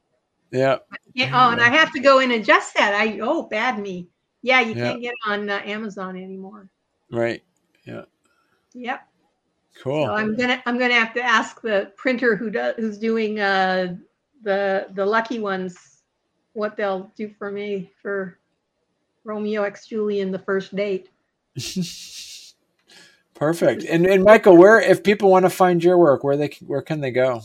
Yeah. 0.51 0.77
Yeah, 1.13 1.31
oh, 1.33 1.51
and 1.51 1.61
I 1.61 1.69
have 1.69 1.91
to 1.93 1.99
go 1.99 2.19
and 2.19 2.31
adjust 2.31 2.75
that. 2.75 2.93
I 2.93 3.19
oh, 3.21 3.43
bad 3.43 3.79
me. 3.79 4.07
Yeah, 4.41 4.61
you 4.61 4.75
Yeah. 4.75 4.89
can't 4.89 5.01
get 5.01 5.15
on 5.25 5.49
uh, 5.49 5.61
Amazon 5.65 6.15
anymore. 6.15 6.69
Right. 7.11 7.43
Yeah. 7.85 8.03
Yep. 8.73 9.07
Cool. 9.81 10.05
So 10.05 10.13
I'm 10.13 10.35
gonna 10.35 10.61
I'm 10.65 10.77
gonna 10.77 10.93
have 10.93 11.13
to 11.15 11.21
ask 11.21 11.61
the 11.61 11.91
printer 11.97 12.35
who 12.35 12.49
does 12.49 12.75
who's 12.77 12.97
doing 12.97 13.39
uh 13.39 13.95
the 14.43 14.87
the 14.93 15.05
lucky 15.05 15.39
ones 15.39 16.01
what 16.53 16.77
they'll 16.77 17.11
do 17.15 17.29
for 17.37 17.51
me 17.51 17.91
for 18.01 18.39
Romeo 19.25 19.63
X 19.63 19.87
Julian 19.87 20.31
the 20.31 20.39
first 20.39 20.75
date. 20.75 21.09
Perfect. 23.35 23.83
And 23.83 24.05
and 24.07 24.23
Michael, 24.23 24.57
where 24.57 24.79
if 24.79 25.03
people 25.03 25.29
want 25.29 25.43
to 25.43 25.49
find 25.49 25.83
your 25.83 25.97
work, 25.97 26.23
where 26.23 26.37
they 26.37 26.47
where 26.65 26.81
can 26.81 27.01
they 27.01 27.11
go? 27.11 27.41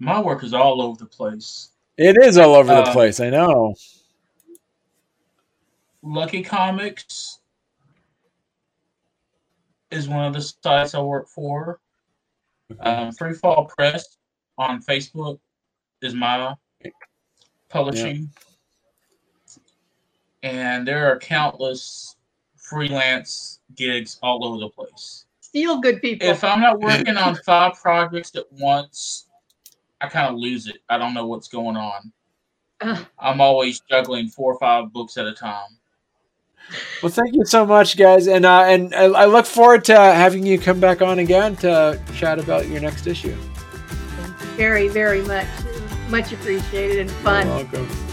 My 0.00 0.20
work 0.20 0.42
is 0.42 0.52
all 0.52 0.82
over 0.82 0.98
the 0.98 1.06
place. 1.06 1.70
It 1.96 2.16
is 2.20 2.36
all 2.36 2.56
over 2.56 2.74
the 2.74 2.82
Uh, 2.82 2.92
place. 2.92 3.20
I 3.20 3.30
know. 3.30 3.74
Lucky 6.02 6.42
Comics 6.42 7.38
is 9.92 10.08
one 10.08 10.26
of 10.26 10.34
the 10.34 10.40
sites 10.40 10.94
I 10.94 11.00
work 11.00 11.28
for. 11.28 11.80
Um, 12.80 13.12
Free 13.12 13.34
Fall 13.34 13.66
Press 13.66 14.18
on 14.58 14.82
Facebook 14.82 15.38
is 16.02 16.12
my 16.12 16.54
publishing. 17.68 18.28
And 20.42 20.86
there 20.86 21.10
are 21.10 21.18
countless 21.18 22.16
freelance 22.64 23.60
gigs 23.76 24.18
all 24.22 24.44
over 24.44 24.58
the 24.58 24.68
place. 24.68 25.26
Steal 25.40 25.80
good 25.80 26.00
people. 26.00 26.26
If 26.28 26.42
I'm 26.42 26.60
not 26.60 26.80
working 26.80 27.16
on 27.16 27.36
five 27.36 27.74
projects 27.74 28.34
at 28.34 28.44
once, 28.52 29.26
I 30.00 30.08
kind 30.08 30.34
of 30.34 30.40
lose 30.40 30.66
it. 30.66 30.78
I 30.88 30.98
don't 30.98 31.14
know 31.14 31.26
what's 31.26 31.46
going 31.46 31.76
on. 31.76 32.12
Uh, 32.80 33.04
I'm 33.18 33.40
always 33.40 33.80
juggling 33.88 34.28
four 34.28 34.54
or 34.54 34.58
five 34.58 34.92
books 34.92 35.16
at 35.16 35.26
a 35.26 35.32
time. 35.32 35.78
Well, 37.02 37.12
thank 37.12 37.34
you 37.34 37.44
so 37.44 37.66
much, 37.66 37.96
guys, 37.96 38.26
and 38.26 38.46
uh, 38.46 38.62
and 38.62 38.94
I, 38.94 39.04
I 39.04 39.24
look 39.26 39.44
forward 39.44 39.84
to 39.84 39.94
having 39.94 40.46
you 40.46 40.58
come 40.58 40.80
back 40.80 41.02
on 41.02 41.18
again 41.18 41.56
to 41.56 42.00
chat 42.14 42.38
about 42.38 42.68
your 42.68 42.80
next 42.80 43.06
issue. 43.06 43.36
very 44.56 44.88
very 44.88 45.20
much 45.22 45.46
much 46.08 46.32
appreciated 46.32 47.00
and 47.00 47.10
fun. 47.10 47.46
You're 47.46 47.56
welcome. 47.56 48.03